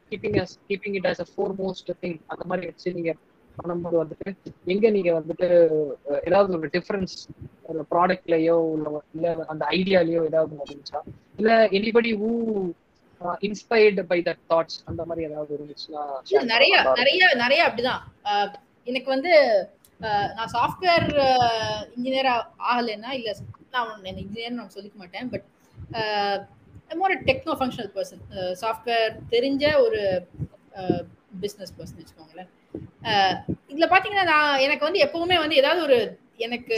keeping 0.10 0.38
keeping 0.68 0.96
it 1.00 1.10
as 1.10 1.22
a 1.22 1.30
foremost 1.60 1.92
thing 1.98 2.18
அந்த 2.28 2.44
மாதிரி 2.46 2.70
வச்சு 2.70 2.96
நீங்க 2.98 3.12
பண்ணும்போது 3.62 3.98
வந்துட்டு 4.02 4.30
எங்க 4.66 4.90
நீங்க 4.90 5.12
வந்துட்டு 5.18 5.48
ஏதாவது 6.26 6.58
ஒரு 6.58 6.70
டிஃபரன்ஸ் 6.76 7.16
ஒரு 7.70 7.82
ப்ராடக்ட்லயோ 7.92 8.58
இல்ல 8.76 8.88
இல்ல 9.16 9.34
அந்த 9.48 9.64
ஐடியாலயோ 9.78 10.22
ஏதாவது 10.30 10.56
இருந்துச்சா 10.64 11.02
இல்ல 11.40 11.52
anybody 11.80 12.12
who 12.22 12.32
inspired 13.42 14.04
by 14.12 14.20
that 14.22 14.44
thoughts 14.50 14.78
அந்த 14.86 15.02
மாதிரி 15.06 15.28
ஏதாவது 15.28 15.52
இருந்துச்சுன்னா 15.58 16.04
நிறைய 16.54 16.76
நிறைய 17.00 17.24
நிறைய 17.36 17.62
அப்படிதான். 17.68 18.02
எனக்கு 18.88 19.10
வந்து 19.10 19.34
நான் 20.36 20.54
சாஃப்ட்வேர் 20.54 21.08
இன்ஜினியர் 21.96 22.30
ஆகலைன்னா 22.70 23.12
இல்ல 23.18 23.34
நான் 23.74 24.22
இன்ஜினியர் 24.24 24.58
நான் 24.60 24.74
சொல்லிக்க 24.76 24.98
மாட்டேன் 24.98 25.30
but 25.34 25.46
more 27.02 27.14
techno 27.28 27.54
functional 27.60 27.92
person 27.96 28.24
software 28.64 29.14
தெரிஞ்ச 29.32 29.66
ஒரு 29.84 30.02
பிஸ்னஸ் 31.44 31.76
பர்சன் 31.78 32.00
வச்சுக்கோங்களேன். 32.00 32.50
இதுல 33.72 33.88
பாத்தீங்கன்னா 33.94 34.26
நான் 34.34 34.62
எனக்கு 34.66 34.88
வந்து 34.88 35.04
எப்பவுமே 35.06 35.38
வந்து 35.44 35.60
ஏதாவது 35.62 35.82
ஒரு 35.88 35.98
எனக்கு 36.46 36.76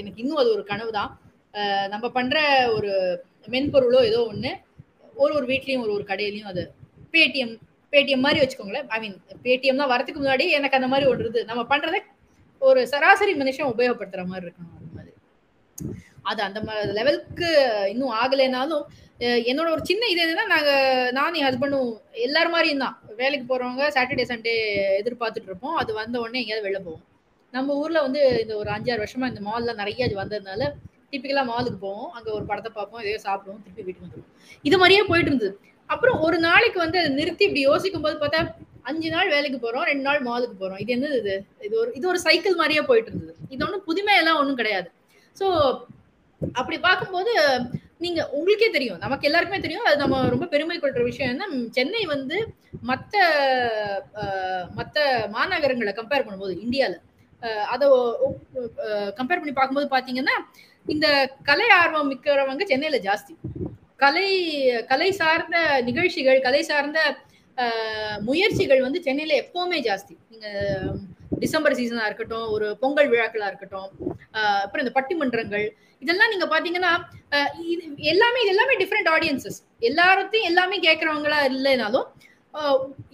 எனக்கு 0.00 0.20
இன்னும் 0.22 0.40
அது 0.42 0.50
ஒரு 0.56 0.62
கனவு 0.70 0.90
தான். 0.98 1.10
நம்ம 1.92 2.06
பண்ற 2.16 2.36
ஒரு 2.76 2.90
மென்பொருளோ 3.54 4.00
ஏதோ 4.10 4.20
ஒண்ணு 4.32 4.50
ஒரு 5.22 5.32
ஒரு 5.38 5.46
வீட்லயும் 5.52 5.84
ஒரு 5.84 5.92
ஒரு 5.96 6.04
கடையிலயும் 6.10 6.50
அது 6.52 6.62
பேடிஎம் 7.14 7.54
பேடிஎம் 7.92 8.24
மாதிரி 8.26 8.40
வச்சுக்கோங்களேன். 8.42 8.88
ஐ 8.94 8.98
மீன் 9.04 9.16
பேடிஎம் 9.44 9.80
தான் 9.82 9.92
வரதுக்கு 9.94 10.22
முன்னாடி 10.22 10.46
எனக்கு 10.58 10.78
அந்த 10.78 10.88
மாதிரி 10.92 11.08
ஒன்று 11.12 11.48
நம்ம 11.50 11.62
பண்றதை 11.72 12.00
ஒரு 12.62 12.80
சராசரி 12.92 13.34
மனுஷன் 13.40 13.72
உபயோகப்படுத்துற 13.74 14.24
மாதிரி 14.30 14.46
இருக்கணும் 14.46 14.76
அந்த 14.78 14.90
மாதிரி 14.96 15.12
அது 16.30 16.40
அந்த 16.46 16.60
லெவலுக்கு 16.98 17.50
இன்னும் 17.92 18.16
ஆகலைனாலும் 18.22 18.86
என்னோட 19.50 19.68
ஒரு 19.74 19.82
சின்ன 19.90 20.08
இது 20.12 20.20
என்னன்னா 20.24 20.44
நாங்க 20.54 20.70
நானும் 21.18 21.38
என் 21.38 21.48
ஹஸ்பண்டும் 21.48 21.88
எல்லாரும் 22.26 22.54
மாதிரியும் 22.56 22.82
தான். 22.84 22.96
வேலைக்கு 23.20 23.46
போறவங்க 23.50 23.84
சாட்டர்டே 23.96 24.26
சண்டே 24.32 24.52
எதிர்பார்த்துட்டு 25.00 25.50
இருப்போம். 25.50 25.76
அது 25.80 25.90
வந்த 26.00 26.16
உடனே 26.24 26.40
எங்கேயாவது 26.42 26.66
வெளில 26.66 26.80
போவோம். 26.84 27.04
நம்ம 27.54 27.74
ஊர்ல 27.82 27.98
வந்து 28.06 28.20
இந்த 28.42 28.54
ஒரு 28.60 28.70
அஞ்சாறு 28.76 29.02
வருஷமா 29.04 29.30
இந்த 29.32 29.42
மால்ல 29.48 29.74
நிறைய 29.80 30.08
வந்ததுனால 30.20 30.62
டிப்பிக்கலா 31.10 31.44
மாலுக்கு 31.50 31.78
போவோம். 31.86 32.10
அங்க 32.16 32.28
ஒரு 32.38 32.44
படத்தை 32.50 32.70
பார்ப்போம் 32.78 33.02
எதையோ 33.02 33.20
சாப்பிடுவோம் 33.26 33.60
திருப்பி 33.64 33.84
வீட்டுக்கு 33.86 34.06
வந்துடுவோம் 34.06 34.30
இது 34.64 34.78
மாதிரியே 34.80 35.02
போயிட்டு 35.10 35.30
இருந்தது. 35.32 35.52
அப்புறம் 35.90 36.16
ஒரு 36.26 36.38
நாளைக்கு 36.48 36.78
வந்து 36.84 36.98
அதை 37.02 37.10
நிறுத்தி 37.20 37.44
இப்படி 37.48 37.62
யோசிக்கும் 37.68 38.06
போது 38.06 38.16
பார்த்தா 38.22 38.40
அஞ்சு 38.88 39.08
நாள் 39.14 39.34
வேலைக்கு 39.36 39.58
போறோம் 39.62 39.86
ரெண்டு 39.90 40.04
நாள் 40.08 40.20
மாலுக்கு 40.28 40.56
போறோம். 40.62 40.80
இது 40.82 40.92
என்னது 40.96 41.16
இது? 41.22 41.36
இது 41.66 41.74
ஒரு 41.82 41.90
இது 41.98 42.06
ஒரு 42.12 42.20
சைக்கிள் 42.26 42.60
மாதிரியே 42.60 42.82
போயிட்டு 42.90 43.10
இருந்தது. 43.12 43.34
இது 43.54 43.62
ஒன்றும் 43.66 43.86
புதுமையெல்லாம் 43.88 44.40
ஒன்றும் 44.42 44.60
கிடையாது. 44.60 44.88
ஸோ 45.36 45.46
அப்படி 46.58 46.76
பார்க்கும்போது 46.86 47.32
நீங்க 48.04 48.20
உங்களுக்கே 48.36 48.68
தெரியும். 48.74 48.98
நமக்கு 49.04 49.26
எல்லாருக்குமே 49.28 49.60
தெரியும். 49.62 49.86
அது 49.88 50.02
நம்ம 50.02 50.16
ரொம்ப 50.34 50.46
பெருமை 50.52 50.76
கொள்ற 50.78 51.02
விஷயம் 51.08 51.32
என்ன? 51.34 51.46
சென்னை 51.76 52.02
வந்து 52.14 52.36
மற்ற 52.90 53.14
மற்ற 54.78 55.06
மாநகரங்களை 55.36 55.92
கம்பேர் 55.96 56.26
பண்ணும்போது 56.26 56.54
இந்தியால 56.64 56.96
அதை 57.72 57.86
கம்பேர் 59.18 59.40
பண்ணி 59.40 59.54
பார்க்கும்போது 59.56 59.88
பாத்தீங்கன்னா 59.94 60.36
இந்த 60.94 61.06
கலை 61.48 61.68
ஆர்வம் 61.80 62.10
மிக்கிறவங்க 62.12 62.64
சென்னையில 62.72 62.98
ஜாஸ்தி. 63.08 63.34
கலை 64.02 64.28
கலை 64.90 65.10
சார்ந்த 65.20 65.56
நிகழ்ச்சிகள் 65.88 66.40
கலை 66.46 66.62
சார்ந்த 66.70 66.98
முயற்சிகள் 68.28 68.84
வந்து 68.86 68.98
சென்னையில 69.06 69.36
எப்பவுமே 69.44 69.78
ஜாஸ்தி. 69.88 70.14
நீங்க 70.30 70.48
டிசம்பர் 71.42 71.76
சீசனா 71.78 72.06
இருக்கட்டும் 72.08 72.46
ஒரு 72.54 72.66
பொங்கல் 72.82 73.10
விழாக்களா 73.12 73.48
இருக்கட்டும் 73.50 73.90
அப்புறம் 74.62 74.82
இந்த 74.84 74.92
பட்டிமன்றங்கள் 74.98 75.66
இதெல்லாம் 76.04 76.32
நீங்க 76.32 76.46
பாத்தீங்கன்னா 76.54 76.92
எல்லாமே 78.12 78.38
இது 78.44 78.54
எல்லாமே 78.54 78.74
டிஃப்ரெண்ட் 78.82 79.10
ஆடியன்சஸ் 79.16 79.58
எல்லாத்தையும் 79.90 80.48
எல்லாமே 80.52 80.78
கேட்கறவங்களா 80.86 81.40
இல்லைனாலும் 81.52 82.08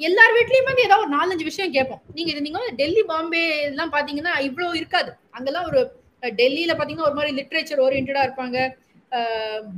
எல்லார் 0.09 0.35
வீட்லயும் 0.37 0.69
வந்து 0.69 0.85
ஏதாவது 0.87 1.05
ஒரு 1.05 1.13
நாலஞ்சு 1.17 1.45
விஷயம் 1.49 1.73
கேட்போம். 1.77 2.01
நீங்க 2.17 2.31
இது 2.33 2.45
நீங்க 2.45 2.61
டெல்லி 2.81 3.03
பாம்பே 3.11 3.43
எல்லாம் 3.71 3.93
பாத்தீங்கன்னா 3.95 4.33
இவ்வளவு 4.47 4.79
இருக்காது. 4.81 5.11
அங்கெல்லாம் 5.37 5.67
ஒரு 5.71 5.81
டெல்லியில 6.23 6.73
பாத்தீங்கன்னா 6.77 7.09
ஒரு 7.09 7.19
மாதிரி 7.19 7.33
லிட்ரேச்சர் 7.41 7.83
ஓரியன்டா 7.87 8.23
இருப்பாங்க. 8.27 8.59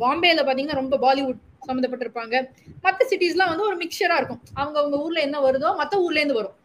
பாம்பேல 0.03 0.43
பாத்தீங்கன்னா 0.49 0.81
ரொம்ப 0.83 0.99
பாலிவுட் 1.07 1.41
சம்மந்தப்பட்டிருப்பாங்க 1.69 2.35
மற்ற 2.85 3.01
சிட்டிஸ்லாம் 3.11 3.51
வந்து 3.53 3.67
ஒரு 3.71 3.77
மிக்சரா 3.83 4.17
இருக்கும். 4.21 4.43
அவங்க 4.61 4.77
அவங்க 4.83 4.97
ஊர்ல 5.05 5.21
என்ன 5.29 5.41
வருதோ 5.47 5.71
மற்ற 5.81 5.95
ஊர்ல 6.05 6.21
இருந்து 6.21 6.39
வரும். 6.41 6.57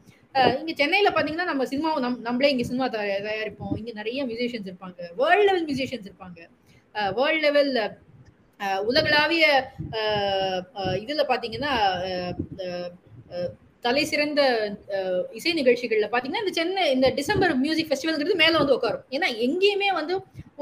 இங்க 0.60 0.74
சென்னையில 0.82 1.10
பாத்தீங்கன்னா 1.16 1.50
நம்ம 1.52 1.66
சினிமா 1.72 1.90
நம் 2.04 2.22
நம்மளே 2.28 2.52
இங்க 2.54 2.66
சினிமா 2.70 2.88
தயாரிப்போம். 2.94 3.74
இங்க 3.80 3.92
நிறைய 4.00 4.26
மியூசிஷியன்ஸ் 4.30 4.70
இருப்பாங்க. 4.70 5.00
வேர்ல்ட் 5.22 5.46
லெவல் 5.50 5.66
மியூசிஷியன்ஸ் 5.70 6.08
இருப்பாங்க. 6.10 6.40
வேர்ல்ட் 7.20 7.46
லெவல் 7.48 7.72
உலகளாவிய 8.90 9.46
இதுல 11.04 11.24
பாத்தீங்கன்னா 11.32 11.74
தலை 13.86 14.02
சிறந்த 14.10 14.42
இசை 15.38 15.52
நிகழ்ச்சிகள்ல 15.60 16.08
பாத்தீங்கன்னா 16.12 16.44
இந்த 16.44 16.54
சென்னை 16.58 16.84
இந்த 16.96 17.08
டிசம்பர் 17.20 17.54
மியூசிக் 17.64 17.90
ஃபெஸ்டிவல்ங்கிறது 17.92 18.42
மேல 18.42 18.60
வந்து 18.62 18.76
உட்காரும். 18.78 19.06
ஏன்னா 19.16 19.28
எங்கேயுமே 19.46 19.90
வந்து 20.00 20.16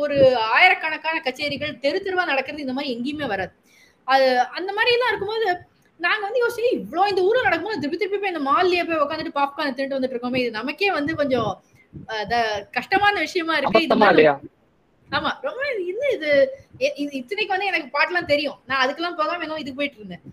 ஒரு 0.04 0.18
ஆயிரக்கணக்கான 0.58 1.18
கச்சேரிகள் 1.26 1.74
தெரு 1.86 2.00
தெருவா 2.06 2.26
நடக்கிறது 2.32 2.66
இந்த 2.66 2.76
மாதிரி 2.78 2.94
எங்கேயுமே 2.96 3.28
வராது. 3.34 3.54
அது 4.08 4.28
அந்த 4.58 4.70
மாதிரி 4.78 4.94
எல்லாம் 4.96 5.12
இருக்கும்போது 5.12 5.48
நாங்க 6.00 6.24
வந்து 6.28 6.42
யோசிச்சு 6.44 6.70
இவ்வளோ 6.78 7.04
இந்த 7.12 7.22
ஊர்ல 7.28 7.46
நடக்கும்போது 7.48 7.82
திருப்பி 7.82 8.00
திருப்பி 8.02 8.20
போய் 8.22 8.34
இந்த 8.34 8.44
மால்லயே 8.50 8.84
போய் 8.90 9.04
உட்காந்துட்டு 9.06 9.38
பாப்கார்ன் 9.40 9.78
தின்ட்டு 9.78 9.98
வந்துட்டு 9.98 10.16
இருக்கோமே 10.16 10.42
இது 10.44 10.52
நமக்கே 10.60 10.92
வந்து 11.00 11.14
கொஞ்சம் 11.22 11.50
கஷ்டமான 12.78 13.16
விஷயமா 13.26 13.54
இருக்கு. 13.60 13.82
இல்லையா? 14.12 14.34
ஆமா 15.10 15.32
ரொம்ப 15.48 15.62
இது 15.92 16.08
இது 16.16 16.30
இது 17.04 17.12
இத்தனைக்கு 17.20 17.54
வந்து 17.56 17.70
எனக்கு 17.72 17.88
பாட்டுலாம் 17.96 18.32
தெரியும். 18.34 18.58
நான் 18.70 18.82
அதுக்கெல்லாம் 18.84 19.20
போகாம 19.22 19.44
என்ன 19.46 19.60
இதுக்கு 19.64 19.80
போயிட்டு 19.82 20.00
இருந்தேன். 20.02 20.24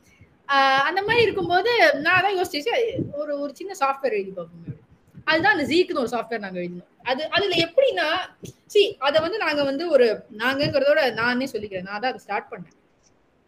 அந்த 0.89 1.01
மாதிரி 1.07 1.23
இருக்கும்போது 1.27 1.71
நான் 2.07 2.25
தான் 2.27 2.37
யோசிச்சு 2.41 2.73
ஒரு 3.21 3.33
ஒரு 3.43 3.53
சின்ன 3.61 3.73
சாஃப்ட்வேர் 3.83 4.17
எழுதி 4.19 4.33
பார்ப்போம் 4.39 4.83
அதுதான் 5.31 5.55
அந்த 5.55 5.65
ஜீக்குன்னு 5.71 6.03
ஒரு 6.03 6.13
சாஃப்ட்வேர் 6.13 6.45
நாங்க 6.45 6.59
எழுதினோம். 6.63 6.91
அது 7.11 7.23
அதுல 7.37 7.55
எப்படின்னா 7.67 8.09
சி 8.73 8.83
அதை 9.09 9.19
வந்து 9.25 9.39
நாங்க 9.45 9.63
வந்து 9.71 9.85
ஒரு 9.95 10.07
நாங்கங்கிறதோட 10.43 11.01
நானே 11.21 11.49
சொல்லிக்கிறேன். 11.55 11.89
நான் 11.91 12.03
தான் 12.03 12.13
அதை 12.13 12.21
ஸ்டார்ட் 12.27 12.51
பண்ணேன். 12.53 12.77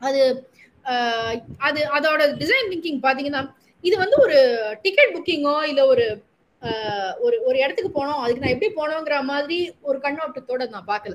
அது 0.00 0.20
அது 1.59 1.80
அதோட 1.97 2.22
டிசைன் 2.39 2.70
திங்கிங் 2.70 3.01
பாத்தீங்கன்னா 3.03 3.43
இது 3.84 3.97
வந்து 3.99 4.16
ஒரு 4.16 4.39
டிக்கெட் 4.82 5.14
புக்கிங்கோ 5.14 5.57
இல்ல 5.64 5.86
ஒரு 5.86 6.05
ஆஹ் 6.62 7.14
ஒரு 7.20 7.36
ஒரு 7.45 7.57
இடத்துக்கு 7.59 7.91
போனோம் 7.91 8.20
அதுக்கு 8.22 8.43
நான் 8.43 8.55
எப்படி 8.55 8.70
போனோங்கிற 8.74 9.22
மாதிரி 9.24 9.59
ஒரு 9.82 9.99
கண்ணோட்டத்தோட 9.99 10.62
நான் 10.70 10.89
பார்க்கல 10.89 11.14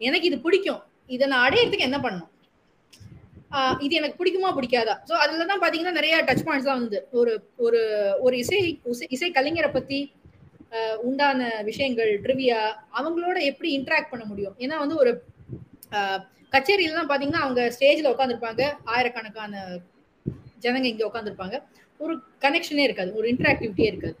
எனக்கு 0.00 0.26
இது 0.26 0.38
பிடிக்கும். 0.40 0.80
இதை 1.10 1.26
நான் 1.26 1.44
அடையறதுக்கு 1.46 1.88
என்ன 1.88 1.98
பண்ணணும்? 1.98 2.28
ஆஹ் 3.50 3.78
இது 3.80 3.94
எனக்கு 3.94 4.18
பிடிக்குமா 4.18 4.50
பிடிக்காதா? 4.56 4.94
ஸோ 5.08 5.14
அதுல 5.22 5.46
தான் 5.46 5.62
பாத்தீங்கன்னா 5.62 5.90
நிறைய 5.90 6.16
டச் 6.22 6.44
பாயிண்ட்ஸ் 6.44 6.68
தான் 6.70 6.80
வந்து. 6.80 6.98
ஒரு 7.12 7.32
ஒரு 7.56 7.80
ஒரு 8.20 8.34
இசை 8.36 8.60
இசை- 8.86 9.08
இசை 9.08 9.30
கலைஞரை 9.30 9.72
பத்தி 9.72 10.00
ஆஹ் 10.72 10.96
உண்டான 10.98 11.40
விஷயங்கள் 11.62 12.12
ட்ரிவியா 12.20 12.60
அவங்களோட 12.98 13.38
எப்படி 13.42 13.70
இன்டராக்ட் 13.78 14.10
பண்ண 14.10 14.24
முடியும்? 14.24 14.54
ஏன்னா 14.58 14.78
வந்து 14.78 14.96
ஒரு 14.96 15.12
ஆஹ் 15.90 16.20
கச்சேரியிலாம் 16.52 17.10
பாத்தீங்கன்னா 17.12 17.42
அவங்க 17.44 17.62
ஸ்டேஜ்ல 17.76 18.10
உட்காந்துருப்பாங்க 18.14 18.62
ஆயிரக்கணக்கான 18.84 19.62
ஜனங்க 20.60 20.84
இங்க 20.84 21.04
உட்காந்துருப்பாங்க 21.06 21.56
ஒரு 21.98 22.14
கனெக்ஷனே 22.40 22.82
இருக்காது. 22.88 23.10
ஒரு 23.14 23.26
இன்டராக்டிவிட்டியே 23.28 23.88
இருக்காது. 23.90 24.16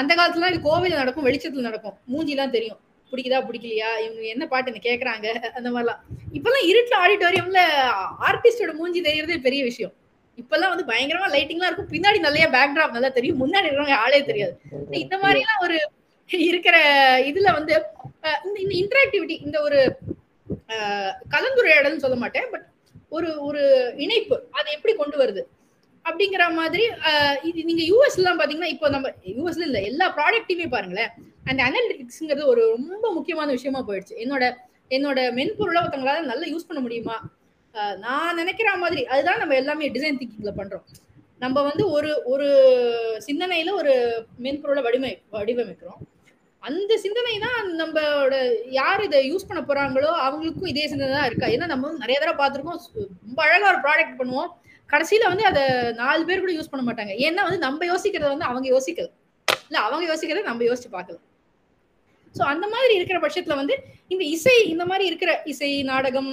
அந்த 0.00 0.12
காலத்துல 0.14 0.50
இது 0.50 0.64
கோவில 0.66 0.94
நடக்கும் 0.94 1.26
வெளிச்சத்துல 1.26 1.66
நடக்கும். 1.68 1.96
மூஞ்சிலாம் 2.12 2.54
தெரியும். 2.56 2.80
பிடிக்குதா 3.10 3.38
பிடிக்கலையா? 3.48 3.90
இவங்க 4.04 4.22
என்ன 4.32 4.46
பாட்டு 4.46 4.72
என்ன 4.72 4.82
கேக்குறாங்க? 4.86 5.26
அந்த 5.58 5.68
மாதிரிலாம் 5.70 6.00
இப்பெல்லாம் 6.36 6.66
இருட்டுல 6.70 6.96
ஆடிட்டோரியம்ல 7.04 7.60
ஆர்டிஸ்டோட 8.28 8.72
மூஞ்சி 8.72 9.00
தெரியறதே 9.00 9.36
பெரிய 9.40 9.62
விஷயம். 9.64 9.92
இப்பெல்லாம் 10.36 10.72
வந்து 10.72 10.84
பயங்கரமா 10.84 11.28
லைட்டிங்லாம் 11.34 11.68
இருக்கும். 11.68 11.90
பின்னாடி 11.90 12.18
நிறைய 12.18 12.46
பேக்ராப் 12.48 12.96
நல்லா 12.96 13.08
தெரியும். 13.08 13.40
முன்னாடி 13.42 13.66
இருக்கிறவங்க 13.66 14.00
ஆளே 14.06 14.24
தெரியாது. 14.24 14.54
இந்த 14.90 15.18
மாதிரி 15.18 15.40
எல்லாம் 15.40 15.62
ஒரு 15.62 15.78
இருக்கிற 16.50 16.76
இதுல 17.30 17.52
வந்து 17.52 17.74
இந்த 18.44 18.60
இன்டராக்டிவிட்டி 18.80 19.36
இந்த 19.46 19.62
ஒரு 19.62 19.80
கலந்துரையாடல் 21.34 22.02
சொல்ல 22.04 22.16
மாட்டேன் 22.22 22.48
பட் 22.54 22.66
ஒரு 23.16 23.28
ஒரு 23.48 23.62
இணைப்பு 24.04 24.36
அதை 24.58 24.68
எப்படி 24.76 24.94
கொண்டு 25.00 25.16
வருது? 25.22 25.42
அப்படிங்கிற 26.04 26.44
மாதிரி 26.58 26.84
இது 27.48 27.60
நீங்க 27.68 27.82
யூஎஸ்லாம் 27.90 28.40
பாத்தீங்கன்னா 28.40 28.72
இப்போ 28.74 28.88
நம்ம 28.94 29.08
யூஎஸ்ல 29.36 29.66
இல்ல 29.68 29.78
எல்லா 29.90 30.06
ப்ராடக்ட்டையுமே 30.18 30.66
பாருங்களேன் 30.74 31.12
அந்த 31.50 31.60
அனலிட்டிக்ஸ்ங்கிறது 31.68 32.44
ஒரு 32.52 32.62
ரொம்ப 32.74 33.06
முக்கியமான 33.16 33.48
விஷயமா 33.56 33.80
போயிடுச்சு. 33.88 34.14
என்னோட 34.24 34.44
என்னோட 34.90 35.18
மென்பொருளை 35.38 35.78
ஒருத்தவங்களால 35.82 36.20
நல்லா 36.30 36.46
யூஸ் 36.52 36.68
பண்ண 36.68 36.80
முடியுமா? 36.84 37.16
நான் 38.04 38.38
நினைக்கிற 38.40 38.68
மாதிரி 38.82 39.00
அதுதான் 39.14 39.40
நம்ம 39.42 39.56
எல்லாமே 39.62 39.88
டிசைன் 39.96 40.20
திங்கிங்ல 40.20 40.52
பண்றோம். 40.60 40.84
நம்ம 41.44 41.62
வந்து 41.68 41.84
ஒரு 41.96 42.10
ஒரு 42.32 42.46
சிந்தனையில 43.26 43.72
ஒரு 43.80 43.94
மென்பொருளை 44.44 44.82
வடிவமை 44.86 45.12
வடிவமைக்கிறோம். 45.36 46.00
அந்த 46.68 46.92
சிந்தனை 47.04 47.34
தான் 47.46 47.58
நம்மளோட 47.80 48.34
யார் 48.78 49.02
இதை 49.06 49.18
யூஸ் 49.30 49.48
பண்ண 49.48 49.60
போறாங்களோ 49.68 50.10
அவங்களுக்கும் 50.26 50.70
இதே 50.72 50.84
சிந்தனை 50.92 51.12
தான் 51.16 51.28
இருக்கா. 51.30 51.48
ஏன்னா 51.54 51.66
நம்ம 51.72 51.86
வந்து 51.88 52.04
நிறைய 52.04 52.16
தடவை 52.22 52.36
பார்த்துருக்கோம் 52.40 52.80
ரொம்ப 53.26 53.40
அழகா 53.46 53.66
ஒரு 53.72 53.80
ப்ராடக்ட் 53.86 54.18
பண்ணுவோம். 54.20 54.50
கடைசியில 54.90 55.28
வந்து 55.32 55.44
அதை 55.50 55.62
நாலு 56.02 56.22
பேர் 56.28 56.42
கூட 56.44 56.52
யூஸ் 56.56 56.72
பண்ண 56.72 56.82
மாட்டாங்க. 56.88 57.14
ஏன்னா 57.26 57.44
வந்து 57.48 57.60
நம்ம 57.66 57.86
யோசிக்கிறத 57.92 58.30
வந்து 58.34 58.48
அவங்க 58.50 58.66
யோசிக்கல. 58.74 59.08
இல்ல 59.68 59.78
அவங்க 59.86 60.04
யோசிக்கிறத 60.10 60.44
நம்ம 60.50 60.64
யோசிச்சு 60.70 60.90
பார்க்கல. 60.96 61.18
ஸோ 62.34 62.42
அந்த 62.52 62.66
மாதிரி 62.74 62.92
இருக்கிற 62.98 63.18
பட்சத்துல 63.24 63.54
வந்து 63.60 63.74
இந்த 64.14 64.22
இசை 64.36 64.56
இந்த 64.72 64.84
மாதிரி 64.90 65.04
இருக்கிற 65.10 65.30
இசை 65.52 65.70
நாடகம் 65.92 66.30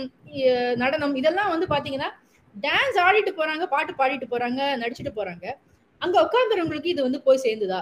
நடனம் 0.84 1.16
இதெல்லாம் 1.20 1.52
வந்து 1.54 1.68
பாத்தீங்கன்னா 1.74 2.10
டான்ஸ் 2.56 2.98
ஆடிட்டு 3.06 3.32
போறாங்க 3.40 3.66
பாட்டு 3.76 3.94
பாடிட்டு 4.02 4.28
போறாங்க 4.34 4.62
நடிச்சுட்டு 4.82 5.14
போறாங்க. 5.20 5.46
அங்க 6.04 6.18
உட்காந்துறவங்களுக்கு 6.22 6.86
இது 6.86 7.02
வந்து 7.02 7.22
போய் 7.22 7.44
சேர்ந்துதா? 7.44 7.80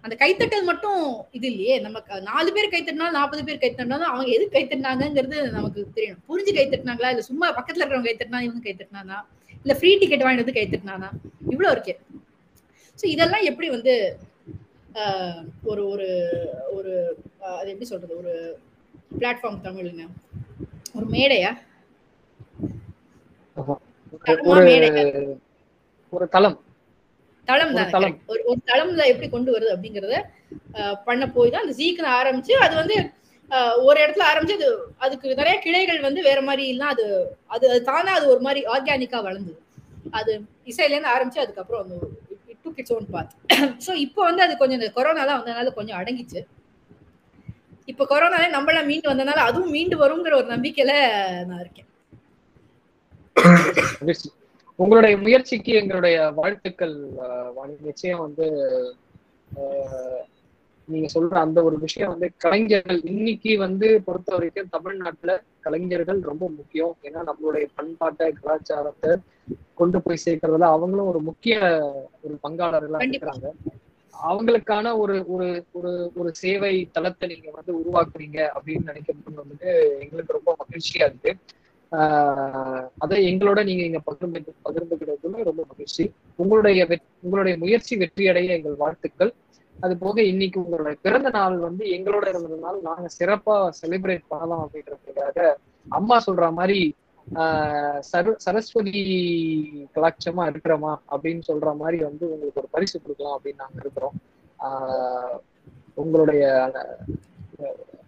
அந்த 0.00 0.14
கைத்தட்டல் 0.20 0.64
மட்டும் 0.64 0.98
இது 1.30 1.46
இல்லையே. 1.46 1.80
நம்ம 1.80 2.00
க- 2.00 2.20
நாலு 2.20 2.52
பேர் 2.52 2.70
கைத்தட்டினாலும் 2.70 3.10
நாற்பது 3.10 3.44
பேர் 3.44 3.62
கைத்தட்டினாலும் 3.62 4.10
அவங்க 4.10 4.30
எதுக்கு 4.30 4.58
கைத்தட்டினாங்கிறது 4.58 5.50
நமக்கு 5.50 5.88
தெரியணும். 5.94 6.22
புரிஞ்சு 6.28 6.52
கைத்தட்டினாங்களா? 6.54 7.08
இல்ல 7.08 7.20
சும்மா 7.20 7.54
பக்கத்துல 7.54 7.82
இருக்கிறவங்க 7.82 8.10
கைத்தட்டினா 8.10 8.40
இவங்க 8.40 8.68
கைத்தட்டினானா 8.68 9.18
இல்ல 9.64 9.74
ஃப்ரீ 9.78 9.98
டிக்கெட் 9.98 10.22
வாங்கிட்டு 10.22 10.44
வந்து 10.44 10.58
கைத்தட்டினானா 10.60 11.08
இவ்வளவு 11.50 11.74
இருக்கே. 11.76 11.94
ஸோ 12.98 13.04
இதெல்லாம் 13.06 13.42
எப்படி 13.42 13.70
வந்து 13.70 13.94
ஒரு 15.62 15.88
ஒரு 15.88 16.08
ஒரு 16.72 16.92
அது 17.52 17.68
எப்படி 17.68 17.84
சொல்றது? 17.84 18.18
ஒரு 18.18 18.32
பிளாட்ஃபார்ம் 19.18 19.64
தமிழுங்க. 19.64 20.04
ஒரு 20.94 21.06
மேடையா? 21.06 21.50
தளமா 24.24 24.46
ஒரு 24.46 24.64
மேடையா? 24.64 25.04
ஒரு 26.12 26.28
தளம். 26.28 26.56
தளம் 27.48 27.72
ஒரு 27.72 27.76
தான். 27.94 28.14
ஒரு 28.32 28.42
ஒரு 28.50 28.60
தளம்ல 28.70 29.02
எப்படி 29.12 29.28
கொண்டு 29.30 29.50
வருது 29.54 29.74
அப்படிங்கறத 29.74 30.16
பண்ண 31.06 31.24
போய் 31.34 31.52
தான் 31.52 31.64
அந்த 31.64 31.74
ஜீக்கு 31.78 32.08
ஆரம்பிச்சு 32.18 32.54
அது 32.64 32.74
வந்து 32.80 32.96
ஒரு 33.84 33.98
இடத்துல 34.02 34.24
ஆரம்பிச்சு 34.30 34.56
அது 34.58 34.68
அதுக்கு 35.04 35.36
நிறைய 35.40 35.56
கிளைகள் 35.64 36.06
வந்து 36.06 36.20
வேற 36.28 36.40
மாதிரி 36.48 36.64
எல்லாம் 36.74 36.92
அது 36.94 37.06
அது 37.54 37.64
அது 37.70 37.80
தானா 37.90 38.12
அது 38.18 38.26
ஒரு 38.34 38.42
மாதிரி 38.46 38.60
ஆர்கானிக்கா 38.74 39.20
வளர்ந்தது 39.26 39.60
அது 40.18 40.32
இசையில 40.70 40.94
இருந்து 40.94 41.12
ஆரம்பிச்சு 41.14 41.42
அதுக்கப்புறம் 41.44 41.82
அந்த 41.84 41.96
two 42.64 42.70
kids 42.76 42.94
own 42.96 43.08
path 43.14 43.32
so 43.86 43.92
இப்போ 44.04 44.20
வந்து 44.28 44.44
அது 44.46 44.54
கொஞ்சம் 44.60 44.78
இந்த 44.80 44.90
கொரோனாலாம் 44.96 45.40
வந்ததுனால 45.40 45.72
கொஞ்சம் 45.78 45.98
அடங்கிச்சு 46.00 46.40
இப்போ 47.88 48.04
கொரோனாலே 48.10 48.48
நம்மளாம் 48.54 48.88
மீண்டு 48.90 49.10
வந்தனால 49.10 49.42
அதுவும் 49.48 49.74
மீண்டு 49.74 49.96
வருங்கிற 50.02 50.34
ஒரு 50.40 50.48
நம்பிக்கையில 50.52 50.92
நான் 51.48 51.62
இருக்கேன். 51.64 51.88
உங்களுடைய 54.78 55.14
முயற்சிக்கு 55.16 55.72
எங்களுடைய 55.72 56.16
வாழ்த்துக்கள் 56.36 56.96
வாணி. 57.56 57.74
நிச்சயம் 57.80 58.24
வந்து 58.26 58.46
நீங்க 60.88 61.08
சொல்ற 61.14 61.34
அந்த 61.42 61.58
ஒரு 61.62 61.76
விஷயம் 61.78 62.10
வந்து 62.12 62.28
கலைஞர்கள் 62.36 62.98
இன்னைக்கு 63.04 63.52
வந்து 63.58 63.88
பொறுத்த 64.06 64.30
வரைக்கும் 64.34 64.72
தமிழ்நாட்டுல 64.76 65.32
கலைஞர்கள் 65.60 66.20
ரொம்ப 66.30 66.44
முக்கியம். 66.56 66.96
ஏன்னா 67.02 67.20
நம்மளுடைய 67.30 67.66
பண்பாட்டை 67.74 68.26
கலாச்சாரத்தை 68.32 69.12
கொண்டு 69.74 69.98
போய் 70.02 70.24
சேர்க்கறதுல 70.24 70.68
அவங்களும் 70.74 71.10
ஒரு 71.12 71.20
முக்கிய 71.20 71.56
ஒரு 72.24 72.34
பங்காளர்களா. 72.44 73.00
இருக்கிறாங்க. 73.06 73.48
அவங்களுக்கான 74.14 74.92
ஒரு 74.98 75.14
ஒரு 75.26 75.48
ஒரு 75.72 75.92
ஒரு 76.16 76.30
சேவை 76.34 76.74
தளத்தை 76.92 77.28
நீங்க 77.32 77.50
வந்து 77.58 77.72
உருவாக்குறீங்க 77.80 78.38
அப்படின்னு 78.56 78.88
நினைக்கிறது 78.90 79.40
வந்துட்டு 79.42 79.70
எங்களுக்கு 80.04 80.36
ரொம்ப 80.38 80.52
மகிழ்ச்சியா 80.62 81.06
இருக்கு. 81.08 81.32
அதை 82.98 83.34
எங்களோட 83.34 83.64
நீங்க 83.64 83.82
இங்க 83.82 83.98
பகிர்ந்து 83.98 84.54
பகிர்ந்துக்கிறதுல 84.64 85.44
ரொம்ப 85.44 85.64
மகிழ்ச்சி. 85.68 86.12
உங்களுடைய 86.36 86.98
உங்களுடைய 87.20 87.58
முயற்சி 87.58 87.96
வெற்றியடைய 87.96 88.48
எங்கள் 88.48 88.74
வாழ்த்துக்கள். 88.74 89.34
அது 89.80 89.96
போக 89.96 90.22
இன்னைக்கு 90.22 90.64
உங்களுடைய 90.64 90.98
பிறந்த 91.02 91.30
நாள் 91.30 91.56
வந்து 91.56 91.86
எங்களோட 91.86 92.24
இருந்ததுனால 92.24 92.80
நாங்க 92.82 93.08
சிறப்பா 93.18 93.70
செலிப்ரேட் 93.86 94.22
பண்ணலாம் 94.28 94.70
அப்படின்றதுக்காக 94.72 95.54
அம்மா 95.88 96.22
சொல்ற 96.26 96.52
மாதிரி 96.52 96.94
ஆஹ் 97.34 98.02
சர 98.12 98.34
சரஸ்வதி 98.36 98.92
கலாட்சமா 99.94 100.46
இருக்கிறோமா 100.46 100.96
அப்படின்னு 101.10 101.40
சொல்ற 101.48 101.76
மாதிரி 101.76 102.02
வந்து 102.02 102.30
உங்களுக்கு 102.30 102.60
ஒரு 102.60 102.68
பரிசு 102.70 103.02
கொடுக்கலாம் 103.02 103.40
அப்படின்னு 103.44 103.56
நாங்க 103.56 103.74
இருக்கிறோம். 103.80 104.12
ஆஹ் 104.58 105.38
உங்களுடைய 105.94 106.72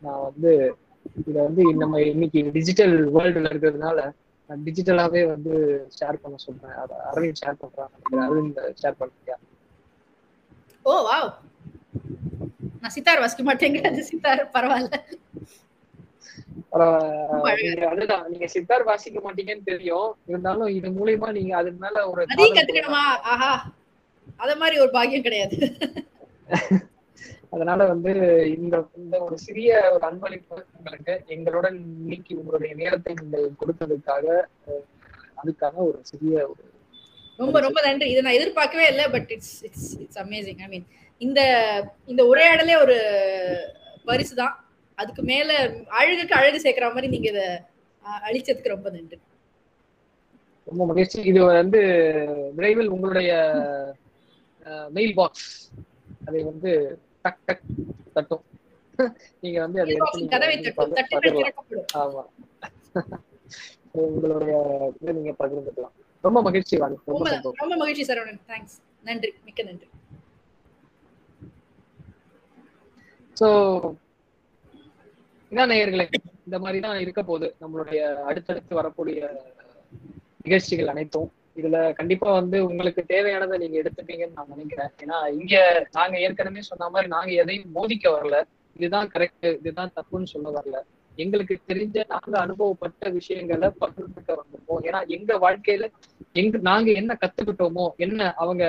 நான் 0.01 0.23
வந்து 0.23 0.77
இதை 1.17 1.41
வந்து 1.43 1.63
நம்ம 1.81 2.01
இன்னைக்கு 2.11 2.41
டிஜிட்டல் 2.53 2.95
வேர்ல்டுல 3.15 3.51
இருக்கிறதுனால 3.51 3.99
நான் 4.51 4.65
டிஜிட்டலாவே 4.67 5.23
வந்து 5.29 5.53
ஷேர் 5.97 6.23
பண்ண 6.23 6.37
சொல்றேன். 6.39 6.75
அரவிந்த் 7.09 7.41
ஷேர் 7.41 7.61
பண்றாங்க 7.61 7.95
அரவிந்த் 8.25 8.61
ஷேர் 8.83 8.99
பண்றியா? 9.01 9.37
ஓ 10.87 10.95
வாவ் 11.07 11.31
நான் 12.81 12.95
சித்தார் 12.97 13.23
வாசிக்க 13.23 13.45
மாட்டேங்க. 13.45 13.81
அது 13.89 14.03
சித்தார் 14.11 14.43
பரவாயில்ல. 14.55 14.97
அதுதான் 17.91 18.25
நீங்க 18.31 18.47
சித்தார் 18.55 18.85
வாசிக்க 18.89 19.19
மாட்டீங்கன்னு 19.21 19.71
தெரியும். 19.71 20.09
இருந்தாலும் 20.27 20.71
இது 20.77 20.89
மூலியமா 20.99 21.29
நீங்க 21.33 21.55
அது 21.57 21.71
மேல 21.79 21.97
ஒரு 22.11 22.23
கத்துக்கணுமா? 22.33 23.03
ஆஹா. 23.33 23.53
அத 24.41 24.51
மாதிரி 24.57 24.77
ஒரு 24.81 24.91
பாக்கியம் 24.93 25.27
கிடையாது. 25.27 25.57
அதனால 27.53 27.81
வந்து 27.91 28.13
இந்த 28.57 28.75
இந்த 28.97 29.17
ஒரு 29.25 29.37
சிறிய 29.45 29.67
ஒரு 29.93 30.05
அன்பளிப்பு 30.09 30.57
உங்களுக்கு 30.77 31.15
எங்களுடன் 31.35 31.77
இன்னைக்கு 31.97 32.33
உங்களுடைய 32.39 32.73
நேரத்தை 32.81 33.13
நீங்கள் 33.15 33.47
கொடுத்ததுக்காக 33.61 34.25
அஹ், 34.67 34.85
அதுக்காக 35.39 35.77
ஒரு 35.87 35.99
சிறிய 36.05 36.35
ஒரு 36.51 36.63
ரொம்ப 37.39 37.57
ரொம்ப 37.65 37.79
நன்றி. 37.85 38.07
இதை 38.13 38.21
நான் 38.23 38.39
எதிர்பார்க்கவே 38.39 38.87
இல்லை 38.91 39.07
but 39.15 39.31
it's 39.35 39.57
it's 39.67 39.89
it's 40.03 40.21
amazing 40.23 40.61
I 40.63 40.71
mean 40.71 40.87
இந்த 41.21 41.41
இந்த 42.09 42.23
உரையாடலே 42.31 42.77
ஒரு 42.81 42.97
பரிசு 44.07 44.35
தான் 44.37 44.55
அதுக்கு 44.99 45.23
மேல 45.25 45.51
அழகுக்கு 45.97 46.35
அழகு 46.37 46.59
சேர்க்கிற 46.61 46.89
மாதிரி 46.91 47.11
நீங்க 47.15 47.29
இதை 47.33 47.47
அஹ், 48.05 48.21
அளிச்சதுக்கு 48.27 48.75
ரொம்ப 48.75 48.89
நன்றி. 48.91 49.19
ரொம்ப 50.69 50.83
மகிழ்ச்சி. 50.87 51.19
இது 51.31 51.41
வந்து 51.53 51.81
விரைவில் 52.55 52.93
உங்களுடைய 52.95 53.33
மெயில் 54.93 55.15
பாக்ஸ் 55.15 55.49
அதை 56.27 56.41
வந்து 56.45 56.71
டக் 57.27 57.39
டக் 57.47 57.65
தட்டும். 58.13 58.45
நீங்க 59.41 59.61
வந்து 59.61 59.81
அதை 59.81 59.95
எடுத்து 59.95 60.85
ஆமா. 61.97 62.23
உங்களுடைய 63.93 64.55
நீங்க 65.13 65.35
பகிர்ந்துக்கலாம். 65.39 65.95
ரொம்ப 66.25 66.43
மகிழ்ச்சி 66.43 66.77
வாணி. 66.77 66.95
ரொம்ப 67.05 67.13
ரொம்ப 67.13 67.31
சந்தோஷம். 67.31 67.61
ரொம்ப 67.61 67.77
மகிழ்ச்சி 67.77 68.05
சரவணன். 68.05 68.41
தேங்க்ஸ் 68.49 68.77
நன்றி. 69.03 69.35
மிக்க 69.45 69.63
நன்றி. 69.63 69.89
சோ 73.37 73.49
இதான் 75.53 75.71
நேயர்களே 75.71 76.07
இந்த 76.45 76.59
மாதிரி 76.59 76.81
தான் 76.81 76.99
இருக்க 76.99 77.23
போகுது. 77.23 77.55
நம்மளுடைய 77.61 78.15
அடுத்தடுத்து 78.23 78.75
வரக்கூடிய 78.75 79.19
நிகழ்ச்சிகள் 80.43 80.87
அனைத்தும். 80.87 81.29
இதுல 81.57 81.79
கண்டிப்பா 81.93 82.29
வந்து 82.33 82.57
உங்களுக்கு 82.67 83.03
தேவையானதை 83.09 83.57
நீங்க 83.59 83.77
எடுத்துப்பீங்கன்னு 83.83 84.37
நான் 84.39 84.53
நினைக்கிறேன். 84.55 84.91
ஏன்னா 85.03 85.19
இங்க 85.39 85.55
நாங்க 85.93 86.17
ஏற்கனவே 86.19 86.63
சொன்ன 86.71 86.89
மாதிரி 86.89 87.11
நாங்க 87.15 87.33
எதையும் 87.43 87.71
மோதிக்க 87.71 88.11
வரல. 88.17 88.39
இதுதான் 88.77 89.11
கரெக்ட் 89.15 89.47
இதுதான் 89.61 89.93
தப்புன்னு 89.97 90.33
சொல்ல 90.35 90.49
வரல. 90.51 90.79
எங்களுக்கு 91.19 91.55
தெரிஞ்ச 91.69 92.05
நாங்க 92.09 92.35
அனுபவப்பட்ட 92.41 93.11
விஷயங்களை 93.11 93.69
பகிர்ந்துக்க 93.83 94.31
வந்திருக்கோம். 94.41 94.83
ஏன்னா 94.89 95.01
எங்க 95.07 95.39
வாழ்க்கையில 95.39 95.87
எங்க 96.33 96.59
நாங்க 96.71 96.91
என்ன 96.91 97.13
கத்துக்கிட்டோமோ 97.23 97.87
என்ன 97.97 98.35
அவங்க 98.35 98.65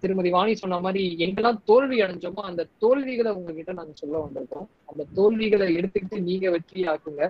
திருமதி 0.00 0.30
வாணி 0.30 0.52
சொன்ன 0.54 0.78
மாதிரி 0.80 1.02
எங்கெல்லாம் 1.24 1.58
தோல்வி 1.64 1.96
அடைஞ்சோமோ 2.02 2.42
அந்த 2.50 2.62
தோல்விகளை 2.78 3.30
உங்ககிட்ட 3.32 3.72
நாங்க 3.72 3.92
சொல்ல 3.94 4.14
வந்திருக்கோம். 4.26 4.68
அந்த 4.84 5.02
தோல்விகளை 5.14 5.68
எடுத்துக்கிட்டு 5.76 6.20
நீங்க 6.20 6.50
வெற்றி 6.50 6.82
ஆக்குங்க 6.84 7.24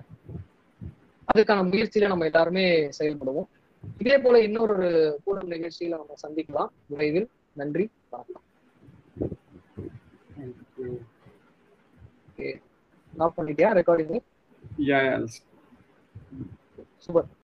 அதுக்கான 1.28 1.64
முயற்சியில 1.70 2.06
நம்ம 2.06 2.24
எல்லாருமே 2.24 2.64
செயல்படுவோம். 2.98 3.48
இதே 3.98 4.18
போல 4.18 4.42
இன்னொரு 4.42 5.20
கூடம் 5.24 5.50
நிகழ்ச்சியில 5.50 5.88
நம்ம 5.88 6.14
சந்திக்கலாம். 6.22 6.68
விரைவில் 6.86 7.30
நன்றி 7.52 7.90
வணக்கம். 8.10 8.42
ஆஃப் 13.16 13.38
பண்ணிட்டியா? 13.38 13.74
ரெக்கார்டிங். 13.78 15.26
சூப்பர் 16.96 17.40